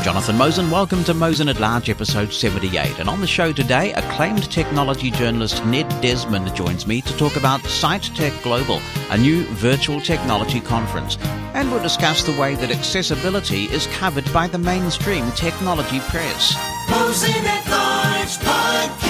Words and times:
I'm 0.00 0.04
Jonathan 0.04 0.36
Mosen. 0.36 0.70
Welcome 0.70 1.04
to 1.04 1.12
Mosen 1.12 1.50
at 1.50 1.60
Large, 1.60 1.90
episode 1.90 2.32
78. 2.32 3.00
And 3.00 3.06
on 3.06 3.20
the 3.20 3.26
show 3.26 3.52
today, 3.52 3.92
acclaimed 3.92 4.50
technology 4.50 5.10
journalist 5.10 5.62
Ned 5.66 5.90
Desmond 6.00 6.56
joins 6.56 6.86
me 6.86 7.02
to 7.02 7.16
talk 7.18 7.36
about 7.36 7.60
SightTech 7.60 8.42
Global, 8.42 8.80
a 9.10 9.18
new 9.18 9.44
virtual 9.56 10.00
technology 10.00 10.58
conference. 10.58 11.18
And 11.52 11.70
we'll 11.70 11.82
discuss 11.82 12.22
the 12.22 12.32
way 12.40 12.54
that 12.54 12.70
accessibility 12.70 13.64
is 13.64 13.88
covered 13.88 14.32
by 14.32 14.46
the 14.46 14.56
mainstream 14.56 15.30
technology 15.32 16.00
press. 16.00 16.54
Mosen 16.88 17.44
at 17.44 17.68
Large 17.68 18.38
Podcast. 18.38 19.09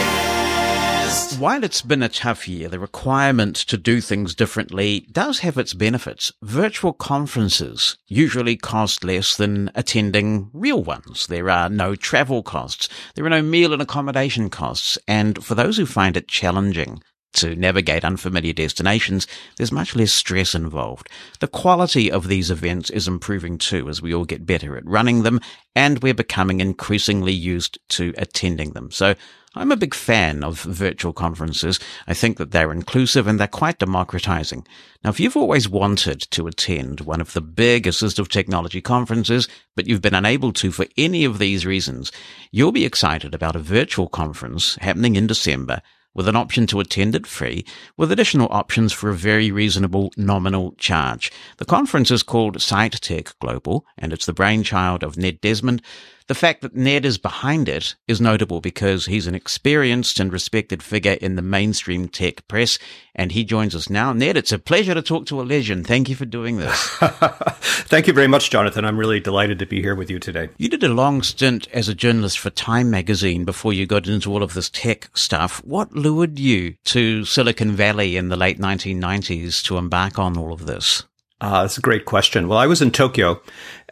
While 1.41 1.65
it's 1.65 1.81
been 1.81 2.03
a 2.03 2.11
tough 2.11 2.47
year, 2.47 2.69
the 2.69 2.79
requirement 2.79 3.57
to 3.57 3.79
do 3.79 4.03
things 4.03 4.35
differently 4.35 5.07
does 5.11 5.39
have 5.39 5.57
its 5.57 5.73
benefits. 5.73 6.31
Virtual 6.43 6.93
conferences 6.93 7.97
usually 8.09 8.59
cost 8.59 9.05
less 9.05 9.39
than 9.39 9.71
attending 9.75 10.51
real 10.53 10.85
ones. 10.85 11.29
There 11.29 11.49
are 11.49 11.71
no 11.71 11.95
travel 11.95 12.43
costs. 12.43 12.91
There 13.15 13.25
are 13.25 13.31
no 13.31 13.41
meal 13.41 13.73
and 13.73 13.81
accommodation 13.81 14.51
costs. 14.51 14.99
And 15.09 15.43
for 15.43 15.55
those 15.55 15.79
who 15.79 15.87
find 15.87 16.15
it 16.15 16.29
challenging 16.29 17.03
to 17.33 17.57
navigate 17.57 18.05
unfamiliar 18.05 18.53
destinations, 18.53 19.27
there's 19.57 19.73
much 19.73 19.97
less 19.97 20.13
stress 20.13 20.55
involved. 20.55 21.09
The 21.39 21.49
quality 21.49 22.13
of 22.13 22.29
these 22.29 22.51
events 22.51 22.91
is 22.91 23.09
improving 23.09 23.57
too 23.57 23.89
as 23.89 24.03
we 24.03 24.13
all 24.13 24.27
get 24.27 24.45
better 24.45 24.77
at 24.77 24.85
running 24.85 25.23
them 25.23 25.41
and 25.75 26.03
we're 26.03 26.13
becoming 26.13 26.61
increasingly 26.61 27.33
used 27.33 27.79
to 27.91 28.13
attending 28.19 28.73
them. 28.73 28.91
So 28.91 29.15
I'm 29.57 29.73
a 29.73 29.77
big 29.77 29.95
fan 29.95 30.45
of 30.45 30.61
virtual 30.63 31.13
conferences. 31.13 31.81
I 32.07 32.15
think 32.15 32.37
that 32.39 32.53
they're 32.53 32.71
inclusive 32.71 33.27
and 33.27 33.41
they're 33.41 33.49
quite 33.49 33.81
democratizing. 33.81 34.65
Now, 35.03 35.11
if 35.11 35.19
you've 35.19 35.37
always 35.37 35.69
wanted 35.69 36.21
to 36.31 36.47
attend 36.47 37.01
one 37.01 37.21
of 37.21 37.33
the 37.33 37.41
big 37.41 37.87
assistive 37.87 38.29
technology 38.29 38.81
conferences, 38.81 39.49
but 39.75 39.89
you've 39.89 40.03
been 40.03 40.15
unable 40.15 40.53
to 40.53 40.71
for 40.71 40.87
any 40.97 41.25
of 41.25 41.39
these 41.41 41.67
reasons, 41.67 42.13
you'll 42.53 42.71
be 42.71 42.85
excited 42.85 43.35
about 43.35 43.57
a 43.57 43.61
virtual 43.61 44.09
conference 44.09 44.77
happening 44.83 45.17
in 45.17 45.27
December 45.27 45.83
with 46.15 46.29
an 46.29 46.37
option 46.37 46.67
to 46.67 46.81
attend 46.81 47.15
it 47.15 47.27
free, 47.27 47.65
with 47.97 48.11
additional 48.11 48.49
options 48.51 48.93
for 48.93 49.11
a 49.11 49.15
very 49.15 49.51
reasonable 49.51 50.13
nominal 50.17 50.73
charge. 50.73 51.31
The 51.59 51.65
conference 51.65 52.11
is 52.11 52.23
called 52.23 52.59
SightTech 52.59 53.35
Global, 53.41 53.85
and 53.97 54.13
it's 54.13 54.27
the 54.27 54.33
brainchild 54.33 55.05
of 55.05 55.17
Ned 55.17 55.41
Desmond, 55.41 55.83
the 56.31 56.35
fact 56.37 56.63
that 56.63 56.77
Ned 56.77 57.05
is 57.05 57.19
behind 57.19 57.69
it 57.69 57.97
is 58.07 58.21
notable 58.21 58.61
because 58.61 59.07
he's 59.07 59.27
an 59.27 59.35
experienced 59.35 60.21
and 60.21 60.33
respected 60.33 60.81
figure 60.81 61.15
in 61.15 61.35
the 61.35 61.43
mainstream 61.43 62.07
tech 62.07 62.47
press, 62.47 62.79
and 63.17 63.33
he 63.33 63.43
joins 63.43 63.75
us 63.75 63.91
now. 63.91 64.13
Ned, 64.13 64.37
it's 64.37 64.53
a 64.53 64.59
pleasure 64.61 64.95
to 64.95 65.03
talk 65.03 65.27
to 65.27 65.41
a 65.41 65.43
legend. 65.43 65.89
Thank 65.89 66.09
you 66.09 66.15
for 66.15 66.27
doing 66.27 66.59
this. 66.59 66.89
Thank 67.01 68.07
you 68.07 68.13
very 68.13 68.29
much, 68.29 68.49
Jonathan. 68.49 68.85
I'm 68.85 68.97
really 68.97 69.19
delighted 69.19 69.59
to 69.59 69.67
be 69.67 69.83
here 69.83 69.97
with 69.97 70.09
you 70.09 70.21
today. 70.21 70.51
You 70.57 70.69
did 70.69 70.85
a 70.85 70.89
long 70.89 71.23
stint 71.23 71.67
as 71.73 71.89
a 71.89 71.97
journalist 71.97 72.39
for 72.39 72.51
Time 72.51 72.93
magazine 72.93 73.45
before 73.45 73.73
you 73.73 73.85
got 73.85 74.07
into 74.07 74.31
all 74.31 74.45
of 74.45 74.55
this 74.55 74.71
tech 74.71 75.11
stuff. 75.15 75.61
What 75.65 75.97
lured 75.97 76.39
you 76.39 76.77
to 76.85 77.25
Silicon 77.25 77.73
Valley 77.73 78.17
in 78.17 78.29
the 78.29 78.37
late 78.37 78.61
1990s 78.61 79.65
to 79.65 79.79
embark 79.79 80.17
on 80.17 80.39
all 80.39 80.53
of 80.53 80.67
this? 80.67 81.03
Uh, 81.41 81.63
that's 81.63 81.79
a 81.79 81.81
great 81.81 82.05
question. 82.05 82.49
Well, 82.49 82.59
I 82.59 82.67
was 82.67 82.83
in 82.83 82.91
Tokyo 82.91 83.41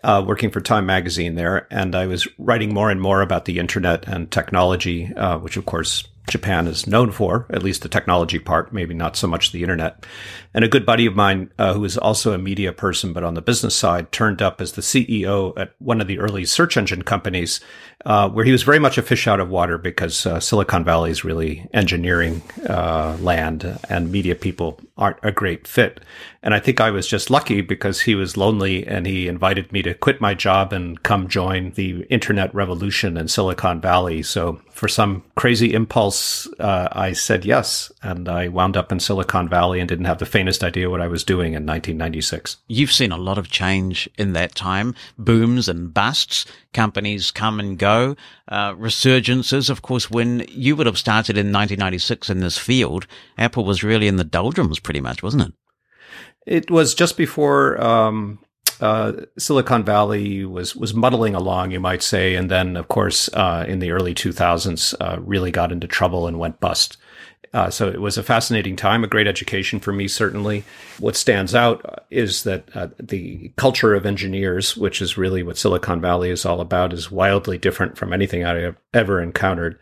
uh, 0.02 0.24
working 0.26 0.50
for 0.50 0.60
Time 0.60 0.86
Magazine 0.86 1.34
there, 1.34 1.66
and 1.70 1.94
I 1.94 2.06
was 2.06 2.26
writing 2.38 2.72
more 2.72 2.90
and 2.90 3.00
more 3.00 3.20
about 3.20 3.44
the 3.44 3.58
internet 3.58 4.06
and 4.06 4.30
technology, 4.30 5.12
uh, 5.14 5.38
which 5.38 5.56
of 5.56 5.66
course 5.66 6.06
Japan 6.28 6.66
is 6.66 6.86
known 6.86 7.10
for, 7.10 7.46
at 7.50 7.62
least 7.62 7.82
the 7.82 7.88
technology 7.88 8.38
part, 8.38 8.72
maybe 8.72 8.94
not 8.94 9.16
so 9.16 9.26
much 9.26 9.52
the 9.52 9.62
internet. 9.62 10.04
And 10.58 10.64
a 10.64 10.68
good 10.68 10.84
buddy 10.84 11.06
of 11.06 11.14
mine, 11.14 11.52
uh, 11.56 11.72
who 11.74 11.84
is 11.84 11.96
also 11.96 12.32
a 12.32 12.36
media 12.36 12.72
person, 12.72 13.12
but 13.12 13.22
on 13.22 13.34
the 13.34 13.40
business 13.40 13.76
side, 13.76 14.10
turned 14.10 14.42
up 14.42 14.60
as 14.60 14.72
the 14.72 14.82
CEO 14.82 15.56
at 15.56 15.72
one 15.78 16.00
of 16.00 16.08
the 16.08 16.18
early 16.18 16.44
search 16.44 16.76
engine 16.76 17.02
companies, 17.02 17.60
uh, 18.04 18.28
where 18.28 18.44
he 18.44 18.50
was 18.50 18.64
very 18.64 18.78
much 18.78 18.98
a 18.98 19.02
fish 19.02 19.28
out 19.28 19.38
of 19.38 19.48
water 19.48 19.78
because 19.78 20.26
uh, 20.26 20.40
Silicon 20.40 20.82
Valley 20.82 21.12
is 21.12 21.24
really 21.24 21.68
engineering 21.72 22.42
uh, 22.68 23.16
land 23.20 23.78
and 23.88 24.10
media 24.10 24.34
people 24.34 24.80
aren't 24.96 25.18
a 25.22 25.30
great 25.30 25.66
fit. 25.66 26.00
And 26.42 26.54
I 26.54 26.60
think 26.60 26.80
I 26.80 26.90
was 26.90 27.06
just 27.06 27.30
lucky 27.30 27.60
because 27.60 28.00
he 28.00 28.14
was 28.14 28.36
lonely 28.36 28.86
and 28.86 29.06
he 29.06 29.26
invited 29.26 29.72
me 29.72 29.82
to 29.82 29.94
quit 29.94 30.20
my 30.20 30.34
job 30.34 30.72
and 30.72 31.02
come 31.02 31.28
join 31.28 31.72
the 31.72 32.02
internet 32.04 32.54
revolution 32.54 33.16
in 33.16 33.26
Silicon 33.26 33.80
Valley. 33.80 34.22
So 34.22 34.60
for 34.70 34.86
some 34.86 35.24
crazy 35.34 35.74
impulse, 35.74 36.46
uh, 36.60 36.88
I 36.92 37.12
said 37.12 37.44
yes. 37.44 37.90
And 38.02 38.28
I 38.28 38.46
wound 38.46 38.76
up 38.76 38.92
in 38.92 39.00
Silicon 39.00 39.48
Valley 39.48 39.80
and 39.80 39.88
didn't 39.88 40.04
have 40.04 40.18
the 40.18 40.26
faintest 40.26 40.47
idea 40.62 40.90
what 40.90 41.00
I 41.00 41.08
was 41.08 41.24
doing 41.24 41.48
in 41.48 41.66
1996. 41.66 42.58
You've 42.66 42.92
seen 42.92 43.12
a 43.12 43.16
lot 43.16 43.38
of 43.38 43.50
change 43.50 44.08
in 44.16 44.32
that 44.32 44.54
time, 44.54 44.94
booms 45.18 45.68
and 45.68 45.92
busts. 45.92 46.46
Companies 46.72 47.30
come 47.30 47.60
and 47.60 47.78
go, 47.78 48.16
uh, 48.48 48.74
resurgences. 48.74 49.68
Of 49.70 49.82
course, 49.82 50.10
when 50.10 50.44
you 50.48 50.76
would 50.76 50.86
have 50.86 50.98
started 50.98 51.36
in 51.36 51.52
1996 51.52 52.30
in 52.30 52.40
this 52.40 52.58
field, 52.58 53.06
Apple 53.36 53.64
was 53.64 53.84
really 53.84 54.08
in 54.08 54.16
the 54.16 54.24
doldrums 54.24 54.78
pretty 54.78 55.00
much, 55.00 55.22
wasn't 55.22 55.42
it? 55.42 55.52
It 56.46 56.70
was 56.70 56.94
just 56.94 57.16
before 57.16 57.80
um, 57.80 58.38
uh, 58.80 59.12
Silicon 59.38 59.84
Valley 59.84 60.44
was 60.44 60.76
was 60.76 60.94
muddling 60.94 61.34
along, 61.34 61.72
you 61.72 61.80
might 61.80 62.02
say, 62.02 62.34
and 62.34 62.50
then, 62.50 62.76
of 62.76 62.88
course, 62.88 63.28
uh, 63.34 63.64
in 63.68 63.80
the 63.80 63.90
early 63.90 64.14
2000s, 64.14 64.94
uh, 65.00 65.20
really 65.20 65.50
got 65.50 65.72
into 65.72 65.86
trouble 65.86 66.26
and 66.26 66.38
went 66.38 66.60
bust. 66.60 66.96
Uh, 67.52 67.70
so 67.70 67.88
it 67.88 68.00
was 68.00 68.18
a 68.18 68.22
fascinating 68.22 68.76
time, 68.76 69.04
a 69.04 69.08
great 69.08 69.26
education 69.26 69.80
for 69.80 69.92
me, 69.92 70.06
certainly. 70.08 70.64
What 70.98 71.16
stands 71.16 71.54
out 71.54 72.04
is 72.10 72.42
that 72.44 72.64
uh, 72.74 72.88
the 72.98 73.52
culture 73.56 73.94
of 73.94 74.04
engineers, 74.04 74.76
which 74.76 75.00
is 75.00 75.16
really 75.16 75.42
what 75.42 75.58
Silicon 75.58 76.00
Valley 76.00 76.30
is 76.30 76.44
all 76.44 76.60
about, 76.60 76.92
is 76.92 77.10
wildly 77.10 77.58
different 77.58 77.96
from 77.96 78.12
anything 78.12 78.44
I 78.44 78.58
have 78.60 78.76
ever 78.92 79.20
encountered. 79.22 79.78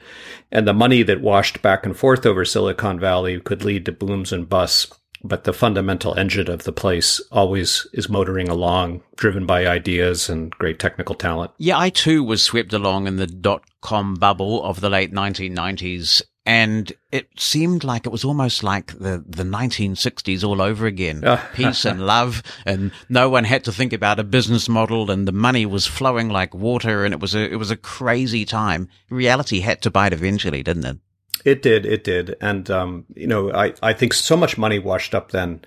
And 0.53 0.67
the 0.67 0.73
money 0.73 1.03
that 1.03 1.21
washed 1.21 1.63
back 1.63 1.85
and 1.85 1.97
forth 1.97 2.25
over 2.25 2.45
Silicon 2.45 3.01
Valley 3.01 3.41
could 3.41 3.65
lead 3.65 3.85
to 3.87 3.93
booms 3.93 4.33
and 4.33 4.49
busts 4.49 4.93
but 5.29 5.45
the 5.45 5.53
fundamental 5.53 6.17
engine 6.19 6.51
of 6.51 6.65
the 6.65 6.73
place 6.73 7.21
always 7.33 7.87
is 7.93 8.09
motoring 8.09 8.49
along, 8.49 9.03
driven 9.17 9.47
by 9.47 9.67
ideas 9.67 10.29
and 10.29 10.51
great 10.53 10.79
technical 10.79 11.15
talent. 11.15 11.51
Yeah, 11.59 11.79
I 11.79 11.91
too 11.91 12.23
was 12.23 12.43
swept 12.43 12.73
along 12.73 13.07
in 13.07 13.17
the 13.17 13.27
dot 13.27 13.65
com 13.81 14.15
bubble 14.15 14.63
of 14.63 14.81
the 14.81 14.91
late 14.91 15.13
1990s. 15.13 16.23
And 16.47 16.93
it 17.11 17.29
seemed 17.37 17.83
like 17.83 18.07
it 18.07 18.13
was 18.13 18.25
almost 18.25 18.63
like 18.63 18.93
the, 18.93 19.25
the 19.27 19.43
1960s 19.43 20.45
all 20.45 20.63
over 20.63 20.87
again. 20.87 21.25
Peace 21.55 21.85
and 21.85 22.07
love. 22.07 22.43
And 22.65 22.93
no 23.09 23.29
one 23.29 23.43
had 23.43 23.65
to 23.65 23.73
think 23.73 23.93
about 23.93 24.21
a 24.21 24.25
business 24.25 24.69
model 24.69 25.11
and 25.11 25.27
the 25.27 25.33
money 25.33 25.67
was 25.67 25.89
flowing 25.89 26.29
like 26.29 26.55
water. 26.55 27.05
And 27.05 27.13
it 27.13 27.19
was 27.19 27.35
a, 27.35 27.53
it 27.53 27.57
was 27.57 27.73
a 27.73 27.77
crazy 27.77 28.45
time. 28.45 28.89
Reality 29.11 29.61
had 29.61 29.83
to 29.83 29.91
bite 29.91 30.13
eventually, 30.13 30.63
didn't 30.63 30.85
it? 30.85 30.99
It 31.45 31.63
did. 31.63 31.85
It 31.85 32.05
did. 32.05 32.37
And, 32.41 32.71
um, 32.71 33.07
you 33.15 33.27
know, 33.27 33.53
I, 33.53 33.75
I 33.83 33.93
think 33.93 34.15
so 34.15 34.37
much 34.37 34.57
money 34.57 34.79
washed 34.79 35.17
up 35.17 35.33
then 35.33 35.63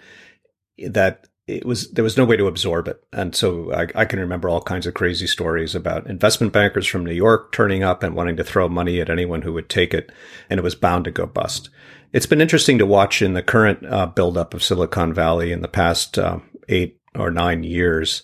that 0.87 1.27
it 1.57 1.65
was, 1.65 1.91
there 1.91 2.03
was 2.03 2.17
no 2.17 2.25
way 2.25 2.37
to 2.37 2.47
absorb 2.47 2.87
it. 2.87 3.03
And 3.11 3.35
so 3.35 3.73
I, 3.73 3.87
I 3.95 4.05
can 4.05 4.19
remember 4.19 4.49
all 4.49 4.61
kinds 4.61 4.87
of 4.87 4.93
crazy 4.93 5.27
stories 5.27 5.75
about 5.75 6.07
investment 6.07 6.53
bankers 6.53 6.87
from 6.87 7.05
New 7.05 7.13
York 7.13 7.51
turning 7.51 7.83
up 7.83 8.03
and 8.03 8.15
wanting 8.15 8.37
to 8.37 8.43
throw 8.43 8.69
money 8.69 9.01
at 9.01 9.09
anyone 9.09 9.41
who 9.41 9.53
would 9.53 9.69
take 9.69 9.93
it. 9.93 10.11
And 10.49 10.59
it 10.59 10.63
was 10.63 10.75
bound 10.75 11.05
to 11.05 11.11
go 11.11 11.25
bust. 11.25 11.69
It's 12.13 12.25
been 12.25 12.41
interesting 12.41 12.77
to 12.79 12.85
watch 12.85 13.21
in 13.21 13.33
the 13.33 13.43
current 13.43 13.85
uh, 13.85 14.07
buildup 14.07 14.53
of 14.53 14.63
Silicon 14.63 15.13
Valley 15.13 15.51
in 15.51 15.61
the 15.61 15.67
past 15.67 16.17
uh, 16.17 16.39
eight 16.67 16.99
or 17.15 17.31
nine 17.31 17.63
years 17.63 18.23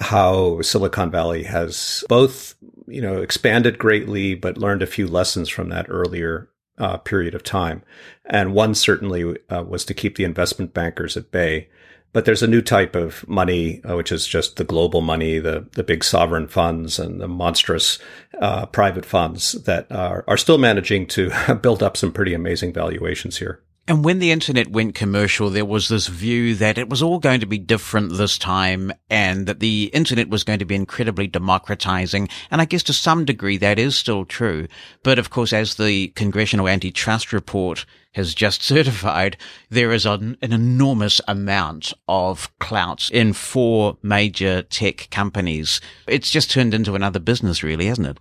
how 0.00 0.60
Silicon 0.60 1.10
Valley 1.10 1.44
has 1.44 2.04
both, 2.08 2.54
you 2.86 3.00
know, 3.00 3.22
expanded 3.22 3.78
greatly, 3.78 4.34
but 4.34 4.58
learned 4.58 4.82
a 4.82 4.86
few 4.86 5.06
lessons 5.06 5.48
from 5.48 5.70
that 5.70 5.86
earlier 5.88 6.50
uh, 6.78 6.98
period 6.98 7.34
of 7.34 7.42
time. 7.42 7.82
And 8.26 8.52
one 8.52 8.74
certainly 8.74 9.36
uh, 9.48 9.62
was 9.62 9.84
to 9.86 9.94
keep 9.94 10.16
the 10.16 10.24
investment 10.24 10.74
bankers 10.74 11.16
at 11.16 11.30
bay. 11.30 11.68
But 12.16 12.24
there's 12.24 12.42
a 12.42 12.46
new 12.46 12.62
type 12.62 12.96
of 12.96 13.28
money, 13.28 13.82
uh, 13.84 13.94
which 13.94 14.10
is 14.10 14.26
just 14.26 14.56
the 14.56 14.64
global 14.64 15.02
money, 15.02 15.38
the, 15.38 15.66
the 15.72 15.84
big 15.84 16.02
sovereign 16.02 16.48
funds 16.48 16.98
and 16.98 17.20
the 17.20 17.28
monstrous 17.28 17.98
uh, 18.40 18.64
private 18.64 19.04
funds 19.04 19.52
that 19.64 19.92
are, 19.92 20.24
are 20.26 20.38
still 20.38 20.56
managing 20.56 21.08
to 21.08 21.30
build 21.62 21.82
up 21.82 21.94
some 21.94 22.12
pretty 22.12 22.32
amazing 22.32 22.72
valuations 22.72 23.36
here. 23.36 23.60
And 23.86 24.02
when 24.02 24.18
the 24.18 24.30
internet 24.32 24.68
went 24.68 24.94
commercial, 24.94 25.50
there 25.50 25.66
was 25.66 25.88
this 25.88 26.06
view 26.06 26.54
that 26.54 26.78
it 26.78 26.88
was 26.88 27.02
all 27.02 27.18
going 27.18 27.40
to 27.40 27.46
be 27.46 27.58
different 27.58 28.14
this 28.14 28.38
time 28.38 28.92
and 29.10 29.46
that 29.46 29.60
the 29.60 29.90
internet 29.92 30.30
was 30.30 30.42
going 30.42 30.58
to 30.58 30.64
be 30.64 30.74
incredibly 30.74 31.26
democratizing. 31.26 32.30
And 32.50 32.62
I 32.62 32.64
guess 32.64 32.82
to 32.84 32.94
some 32.94 33.26
degree 33.26 33.58
that 33.58 33.78
is 33.78 33.94
still 33.94 34.24
true. 34.24 34.68
But 35.02 35.18
of 35.18 35.28
course, 35.28 35.52
as 35.52 35.74
the 35.74 36.08
congressional 36.08 36.66
antitrust 36.66 37.34
report 37.34 37.84
has 38.16 38.34
just 38.34 38.62
certified, 38.62 39.36
there 39.68 39.92
is 39.92 40.06
an, 40.06 40.38
an 40.40 40.52
enormous 40.52 41.20
amount 41.28 41.92
of 42.08 42.50
clout 42.58 43.10
in 43.10 43.34
four 43.34 43.98
major 44.02 44.62
tech 44.62 45.08
companies. 45.10 45.82
It's 46.08 46.30
just 46.30 46.50
turned 46.50 46.72
into 46.72 46.94
another 46.94 47.20
business 47.20 47.62
really, 47.62 47.86
hasn't 47.86 48.08
it? 48.08 48.18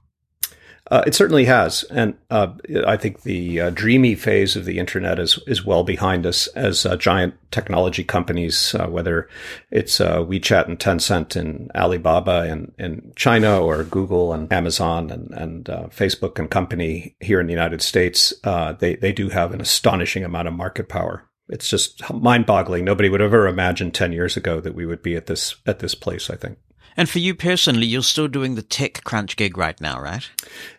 Uh, 0.91 1.03
it 1.07 1.15
certainly 1.15 1.45
has, 1.45 1.83
and 1.85 2.13
uh, 2.29 2.53
I 2.85 2.95
think 2.95 3.23
the 3.23 3.59
uh, 3.59 3.69
dreamy 3.71 4.13
phase 4.13 4.55
of 4.55 4.65
the 4.65 4.77
internet 4.77 5.17
is 5.17 5.39
is 5.47 5.65
well 5.65 5.83
behind 5.83 6.27
us 6.27 6.45
as 6.49 6.85
uh, 6.85 6.95
giant 6.95 7.33
technology 7.49 8.03
companies, 8.03 8.75
uh, 8.75 8.85
whether 8.85 9.27
it's 9.71 9.99
uh, 9.99 10.17
WeChat 10.17 10.67
and 10.67 10.77
Tencent 10.77 11.35
and 11.35 11.71
Alibaba 11.73 12.45
in, 12.45 12.71
in 12.77 13.13
China 13.15 13.59
or 13.59 13.83
Google 13.83 14.31
and 14.31 14.51
Amazon 14.53 15.09
and, 15.09 15.31
and 15.31 15.65
Facebook 15.91 16.37
and 16.37 16.51
company 16.51 17.15
here 17.19 17.39
in 17.39 17.47
the 17.47 17.53
United 17.53 17.81
States. 17.81 18.31
they 18.79 18.95
they 18.95 19.11
do 19.11 19.29
have 19.29 19.53
an 19.53 19.61
astonishing 19.61 20.23
amount 20.23 20.47
of 20.47 20.53
market 20.53 20.87
power. 20.87 21.27
It's 21.49 21.67
just 21.67 22.01
mind 22.13 22.45
boggling. 22.45 22.85
Nobody 22.85 23.09
would 23.09 23.21
ever 23.21 23.47
imagined 23.47 23.95
ten 23.95 24.11
years 24.11 24.37
ago 24.37 24.61
that 24.61 24.75
we 24.75 24.85
would 24.85 25.01
be 25.01 25.15
at 25.15 25.25
this 25.25 25.55
at 25.65 25.79
this 25.79 25.95
place. 25.95 26.29
I 26.29 26.35
think. 26.35 26.59
And 26.97 27.09
for 27.09 27.19
you 27.19 27.35
personally, 27.35 27.85
you're 27.85 28.03
still 28.03 28.27
doing 28.27 28.55
the 28.55 28.63
TechCrunch 28.63 29.35
gig 29.35 29.57
right 29.57 29.79
now, 29.81 29.99
right? 29.99 30.29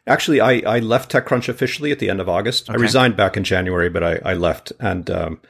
Actually, 0.07 0.41
I, 0.41 0.63
I 0.67 0.79
left 0.79 1.13
TechCrunch 1.13 1.49
officially 1.49 1.93
at 1.93 1.99
the 1.99 2.09
end 2.09 2.21
of 2.21 2.29
August. 2.29 2.71
Okay. 2.71 2.79
I 2.79 2.81
resigned 2.81 3.17
back 3.17 3.37
in 3.37 3.45
January, 3.45 3.91
but 3.91 4.03
I, 4.03 4.21
I 4.25 4.35
left. 4.35 4.73
And 4.81 5.11
um, 5.11 5.41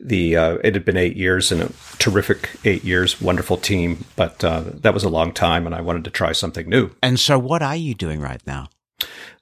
the 0.00 0.36
uh, 0.36 0.54
it 0.64 0.74
had 0.74 0.84
been 0.84 0.96
eight 0.96 1.16
years 1.16 1.52
and 1.52 1.62
a 1.62 1.72
terrific 1.98 2.50
eight 2.64 2.84
years, 2.84 3.20
wonderful 3.20 3.56
team. 3.56 4.04
But 4.16 4.42
uh, 4.42 4.64
that 4.66 4.94
was 4.94 5.04
a 5.04 5.08
long 5.08 5.32
time, 5.32 5.66
and 5.66 5.74
I 5.74 5.80
wanted 5.80 6.04
to 6.04 6.10
try 6.10 6.32
something 6.32 6.68
new. 6.68 6.90
And 7.02 7.20
so, 7.20 7.38
what 7.38 7.62
are 7.62 7.76
you 7.76 7.94
doing 7.94 8.20
right 8.20 8.44
now? 8.46 8.68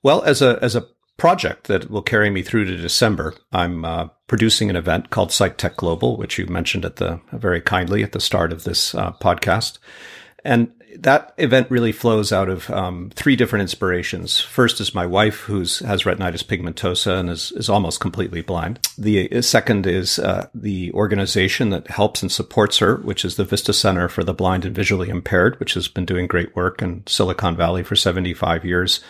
Well, 0.02 0.22
as 0.22 0.42
a 0.42 0.58
as 0.62 0.76
a 0.76 0.86
project 1.16 1.66
that 1.66 1.90
will 1.90 2.02
carry 2.02 2.30
me 2.30 2.42
through 2.42 2.64
to 2.64 2.76
December, 2.76 3.34
I'm 3.52 3.84
uh, 3.84 4.08
producing 4.26 4.70
an 4.70 4.76
event 4.76 5.10
called 5.10 5.32
Sight 5.32 5.58
Tech 5.58 5.76
Global, 5.76 6.16
which 6.16 6.38
you 6.38 6.46
mentioned 6.46 6.84
at 6.84 6.96
the 6.96 7.20
very 7.32 7.60
kindly 7.60 8.02
at 8.02 8.12
the 8.12 8.20
start 8.20 8.52
of 8.52 8.64
this 8.64 8.94
uh, 8.94 9.12
podcast. 9.12 9.78
And 10.48 10.72
that 10.96 11.34
event 11.36 11.70
really 11.70 11.92
flows 11.92 12.32
out 12.32 12.48
of 12.48 12.70
um, 12.70 13.10
three 13.14 13.36
different 13.36 13.60
inspirations. 13.60 14.40
First 14.40 14.80
is 14.80 14.94
my 14.94 15.04
wife, 15.04 15.40
who 15.40 15.58
has 15.58 16.04
retinitis 16.04 16.42
pigmentosa 16.42 17.18
and 17.18 17.28
is, 17.28 17.52
is 17.52 17.68
almost 17.68 18.00
completely 18.00 18.40
blind. 18.40 18.80
The 18.96 19.30
uh, 19.30 19.42
second 19.42 19.86
is 19.86 20.18
uh, 20.18 20.48
the 20.54 20.90
organization 20.94 21.68
that 21.68 21.88
helps 21.88 22.22
and 22.22 22.32
supports 22.32 22.78
her, 22.78 22.96
which 22.96 23.26
is 23.26 23.36
the 23.36 23.44
Vista 23.44 23.74
Center 23.74 24.08
for 24.08 24.24
the 24.24 24.32
Blind 24.32 24.64
and 24.64 24.74
Visually 24.74 25.10
Impaired, 25.10 25.60
which 25.60 25.74
has 25.74 25.86
been 25.86 26.06
doing 26.06 26.26
great 26.26 26.56
work 26.56 26.80
in 26.80 27.06
Silicon 27.06 27.54
Valley 27.54 27.82
for 27.82 27.94
75 27.94 28.64
years. 28.64 29.00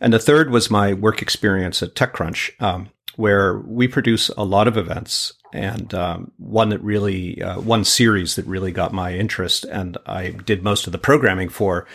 And 0.00 0.12
the 0.12 0.20
third 0.20 0.50
was 0.50 0.70
my 0.70 0.92
work 0.92 1.20
experience 1.20 1.82
at 1.82 1.96
TechCrunch, 1.96 2.62
um, 2.62 2.90
where 3.16 3.58
we 3.58 3.88
produce 3.88 4.28
a 4.28 4.44
lot 4.44 4.68
of 4.68 4.76
events 4.76 5.32
and 5.54 5.94
um, 5.94 6.32
one 6.36 6.70
that 6.70 6.82
really 6.82 7.40
uh, 7.40 7.60
one 7.60 7.84
series 7.84 8.34
that 8.34 8.44
really 8.44 8.72
got 8.72 8.92
my 8.92 9.14
interest 9.14 9.64
and 9.64 9.96
i 10.04 10.30
did 10.30 10.62
most 10.62 10.86
of 10.86 10.92
the 10.92 10.98
programming 10.98 11.48
for 11.48 11.86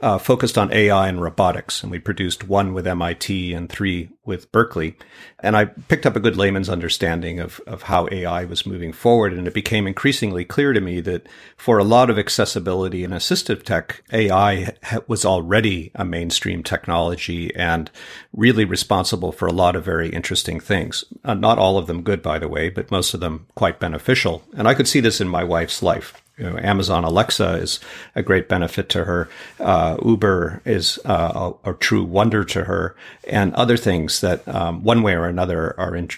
uh, 0.00 0.16
focused 0.16 0.56
on 0.56 0.72
ai 0.72 1.08
and 1.08 1.20
robotics 1.20 1.82
and 1.82 1.90
we 1.90 1.98
produced 1.98 2.48
one 2.48 2.72
with 2.72 2.86
mit 2.86 3.28
and 3.28 3.68
three 3.68 4.08
with 4.24 4.52
berkeley. 4.52 4.96
And 5.40 5.56
i 5.56 5.64
picked 5.64 6.06
up 6.06 6.14
a 6.14 6.20
good 6.20 6.36
layman's 6.36 6.68
understanding 6.68 7.40
of, 7.40 7.60
of 7.66 7.82
how 7.82 8.08
ai 8.12 8.44
was 8.44 8.66
moving 8.66 8.92
forward 8.92 9.32
and 9.32 9.48
it 9.48 9.54
became 9.54 9.88
increasingly 9.88 10.44
clear 10.44 10.72
to 10.72 10.80
me 10.80 11.00
that 11.00 11.26
for 11.56 11.78
a 11.78 11.84
lot 11.84 12.10
of 12.10 12.18
accessibility 12.18 13.02
and 13.02 13.12
assistive 13.12 13.64
tech 13.64 14.04
ai 14.12 14.76
was 15.08 15.24
already 15.24 15.90
a 15.96 16.04
mainstream 16.04 16.62
technology 16.62 17.52
and 17.56 17.90
really 18.32 18.64
responsible 18.64 19.32
for 19.32 19.48
a 19.48 19.52
lot 19.52 19.74
of 19.74 19.84
very 19.84 20.10
interesting 20.10 20.60
things. 20.60 21.04
Uh, 21.24 21.34
not 21.34 21.58
all 21.58 21.78
of 21.78 21.88
them 21.88 22.02
good 22.02 22.22
by 22.22 22.38
the 22.38 22.48
way 22.48 22.68
but 22.68 22.92
most 22.92 23.07
most 23.08 23.14
of 23.14 23.20
them 23.20 23.46
quite 23.54 23.80
beneficial. 23.80 24.42
And 24.54 24.68
I 24.68 24.74
could 24.74 24.86
see 24.86 25.00
this 25.00 25.18
in 25.18 25.28
my 25.28 25.42
wife's 25.42 25.82
life. 25.82 26.22
You 26.36 26.44
know, 26.44 26.58
Amazon 26.58 27.04
Alexa 27.04 27.54
is 27.54 27.80
a 28.14 28.22
great 28.22 28.50
benefit 28.50 28.90
to 28.90 29.04
her. 29.04 29.30
Uh, 29.58 29.96
Uber 30.04 30.60
is 30.66 30.98
uh, 31.06 31.52
a, 31.64 31.70
a, 31.70 31.74
true 31.74 32.04
wonder 32.04 32.44
to 32.44 32.64
her, 32.64 32.94
and 33.26 33.54
other 33.54 33.78
things 33.78 34.20
that 34.20 34.46
um, 34.46 34.84
one 34.84 35.02
way 35.02 35.14
or 35.14 35.24
another 35.24 35.74
are 35.80 35.96
in, 35.96 36.10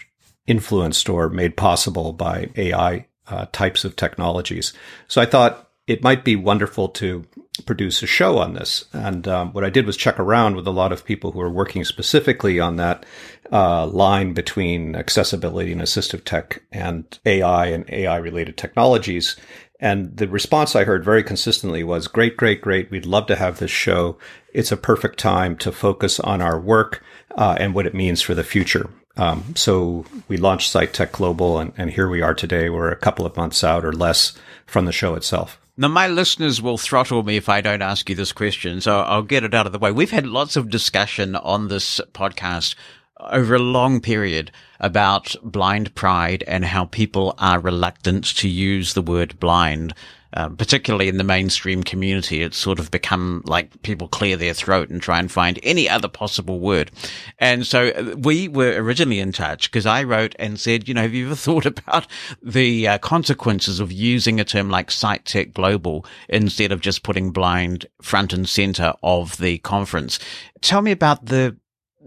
influenced 0.49 1.09
or 1.09 1.29
made 1.29 1.57
possible 1.57 2.13
by 2.13 2.51
AI 2.57 3.07
uh, 3.29 3.47
types 3.53 3.85
of 3.85 3.95
technologies. 3.95 4.73
So 5.07 5.23
I 5.23 5.27
thought 5.27 5.70
it 5.91 6.05
might 6.05 6.23
be 6.23 6.37
wonderful 6.37 6.89
to 6.89 7.27
produce 7.67 8.01
a 8.01 8.07
show 8.07 8.39
on 8.39 8.55
this. 8.55 8.85
And 8.93 9.27
um, 9.27 9.53
what 9.53 9.65
I 9.65 9.71
did 9.71 9.87
was 9.87 9.97
check 9.97 10.21
around 10.21 10.55
with 10.55 10.69
a 10.69 10.71
lot 10.71 10.93
of 10.93 11.05
people 11.05 11.33
who 11.33 11.41
are 11.41 11.51
working 11.51 11.85
specifically 11.85 12.61
on 12.61 12.77
that 12.77 13.05
uh, 13.51 13.89
line 13.89 14.33
between 14.33 14.95
accessibility 14.95 15.73
and 15.73 15.81
assistive 15.81 16.23
tech 16.25 16.63
and 16.71 17.19
AI 17.27 17.67
and 17.67 17.91
AI 17.91 18.17
related 18.19 18.57
technologies. 18.57 19.35
And 19.81 20.17
the 20.17 20.29
response 20.29 20.77
I 20.77 20.85
heard 20.85 21.05
very 21.05 21.25
consistently 21.25 21.83
was 21.83 22.07
great, 22.07 22.37
great, 22.37 22.61
great. 22.61 22.93
We'd 22.93 23.05
love 23.05 23.27
to 23.27 23.35
have 23.35 23.59
this 23.59 23.73
show. 23.73 24.17
It's 24.55 24.71
a 24.71 24.77
perfect 24.77 25.19
time 25.19 25.57
to 25.57 25.73
focus 25.73 26.21
on 26.21 26.41
our 26.41 26.61
work 26.61 27.03
uh, 27.35 27.57
and 27.59 27.75
what 27.75 27.87
it 27.87 27.95
means 27.95 28.23
for 28.23 28.37
the 28.37 28.45
future. 28.45 28.91
Um, 29.17 29.57
so 29.57 30.05
we 30.29 30.37
launched 30.37 30.71
Sight 30.71 30.95
Tech 30.95 31.11
Global, 31.11 31.59
and, 31.59 31.73
and 31.77 31.91
here 31.91 32.09
we 32.09 32.23
are 32.23 32.35
today. 32.35 32.71
We're 32.71 32.93
a 32.93 32.97
couple 32.97 33.27
of 33.27 33.37
months 33.37 33.65
out 33.65 33.85
or 33.85 33.93
less 33.93 34.35
from 34.67 34.85
the 34.85 34.93
show 34.93 35.17
itself. 35.17 35.61
Now, 35.81 35.89
my 35.89 36.09
listeners 36.09 36.61
will 36.61 36.77
throttle 36.77 37.23
me 37.23 37.39
if 37.39 37.49
I 37.49 37.63
don't 37.63 37.81
ask 37.81 38.11
you 38.11 38.15
this 38.15 38.33
question, 38.33 38.83
so 38.83 39.01
I'll 39.01 39.23
get 39.23 39.45
it 39.45 39.55
out 39.55 39.65
of 39.65 39.73
the 39.73 39.79
way. 39.79 39.91
We've 39.91 40.11
had 40.11 40.27
lots 40.27 40.55
of 40.55 40.69
discussion 40.69 41.35
on 41.35 41.69
this 41.69 42.03
podcast 42.13 42.75
over 43.19 43.55
a 43.55 43.59
long 43.59 44.03
period 44.03 44.53
about 44.79 45.35
blind 45.43 45.95
pride 45.95 46.45
and 46.47 46.67
how 46.67 46.85
people 46.85 47.35
are 47.39 47.59
reluctant 47.59 48.27
to 48.37 48.47
use 48.47 48.93
the 48.93 49.01
word 49.01 49.41
blind 49.41 49.95
um, 50.35 50.57
particularly 50.57 51.09
in 51.09 51.17
the 51.17 51.25
mainstream 51.25 51.83
community, 51.83 52.43
it's 52.43 52.57
sort 52.57 52.79
of 52.79 52.91
become 52.91 53.43
like 53.47 53.83
people 53.83 54.09
clear 54.09 54.37
their 54.37 54.55
throat 54.55 54.91
and 54.91 55.03
try 55.03 55.19
and 55.19 55.31
find 55.31 55.59
any 55.63 55.89
other 55.89 56.09
possible 56.09 56.61
word. 56.61 56.91
And 57.39 57.67
so 57.67 57.89
uh, 57.89 58.17
we 58.17 58.49
were 58.49 58.81
originally 58.83 59.19
in 59.19 59.33
touch 59.33 59.71
because 59.71 59.87
I 59.87 60.03
wrote 60.05 60.35
and 60.39 60.59
said, 60.59 60.89
you 60.89 60.95
know, 60.95 61.03
have 61.03 61.15
you 61.15 61.27
ever 61.27 61.35
thought 61.37 61.67
about 61.67 62.07
the 62.43 62.87
uh, 62.87 62.99
consequences 62.99 63.81
of 63.81 63.93
using 63.93 64.39
a 64.39 64.45
term 64.45 64.71
like 64.71 64.91
Sight 64.91 65.25
Tech 65.25 65.53
Global 65.53 66.07
instead 66.29 66.73
of 66.73 66.81
just 66.81 67.03
putting 67.03 67.31
blind 67.31 67.87
front 68.01 68.33
and 68.33 68.49
center 68.49 68.95
of 69.03 69.37
the 69.39 69.59
conference? 69.59 70.19
Tell 70.61 70.83
me 70.83 70.93
about 70.93 71.27
the 71.27 71.57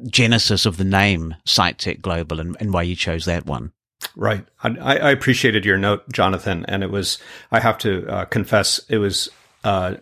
genesis 0.08 0.66
of 0.66 0.78
the 0.78 0.84
name 0.84 1.36
Sight 1.46 1.78
Tech 1.78 2.02
Global 2.02 2.40
and, 2.40 2.58
and 2.60 2.74
why 2.74 2.84
you 2.84 2.96
chose 2.96 3.25
that 3.25 3.46
one. 3.46 3.72
Right. 4.15 4.45
I, 4.63 4.97
I, 4.97 5.11
appreciated 5.11 5.65
your 5.65 5.77
note, 5.77 6.09
Jonathan, 6.11 6.65
and 6.67 6.83
it 6.83 6.91
was, 6.91 7.17
I 7.51 7.59
have 7.59 7.77
to 7.79 8.07
uh, 8.07 8.25
confess, 8.25 8.79
it 8.89 8.97
was 8.97 9.29
uh, 9.63 9.95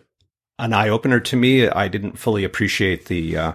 an 0.58 0.72
eye 0.72 0.88
opener 0.88 1.20
to 1.20 1.36
me. 1.36 1.68
I 1.68 1.88
didn't 1.88 2.18
fully 2.18 2.44
appreciate 2.44 3.06
the, 3.06 3.36
uh, 3.36 3.52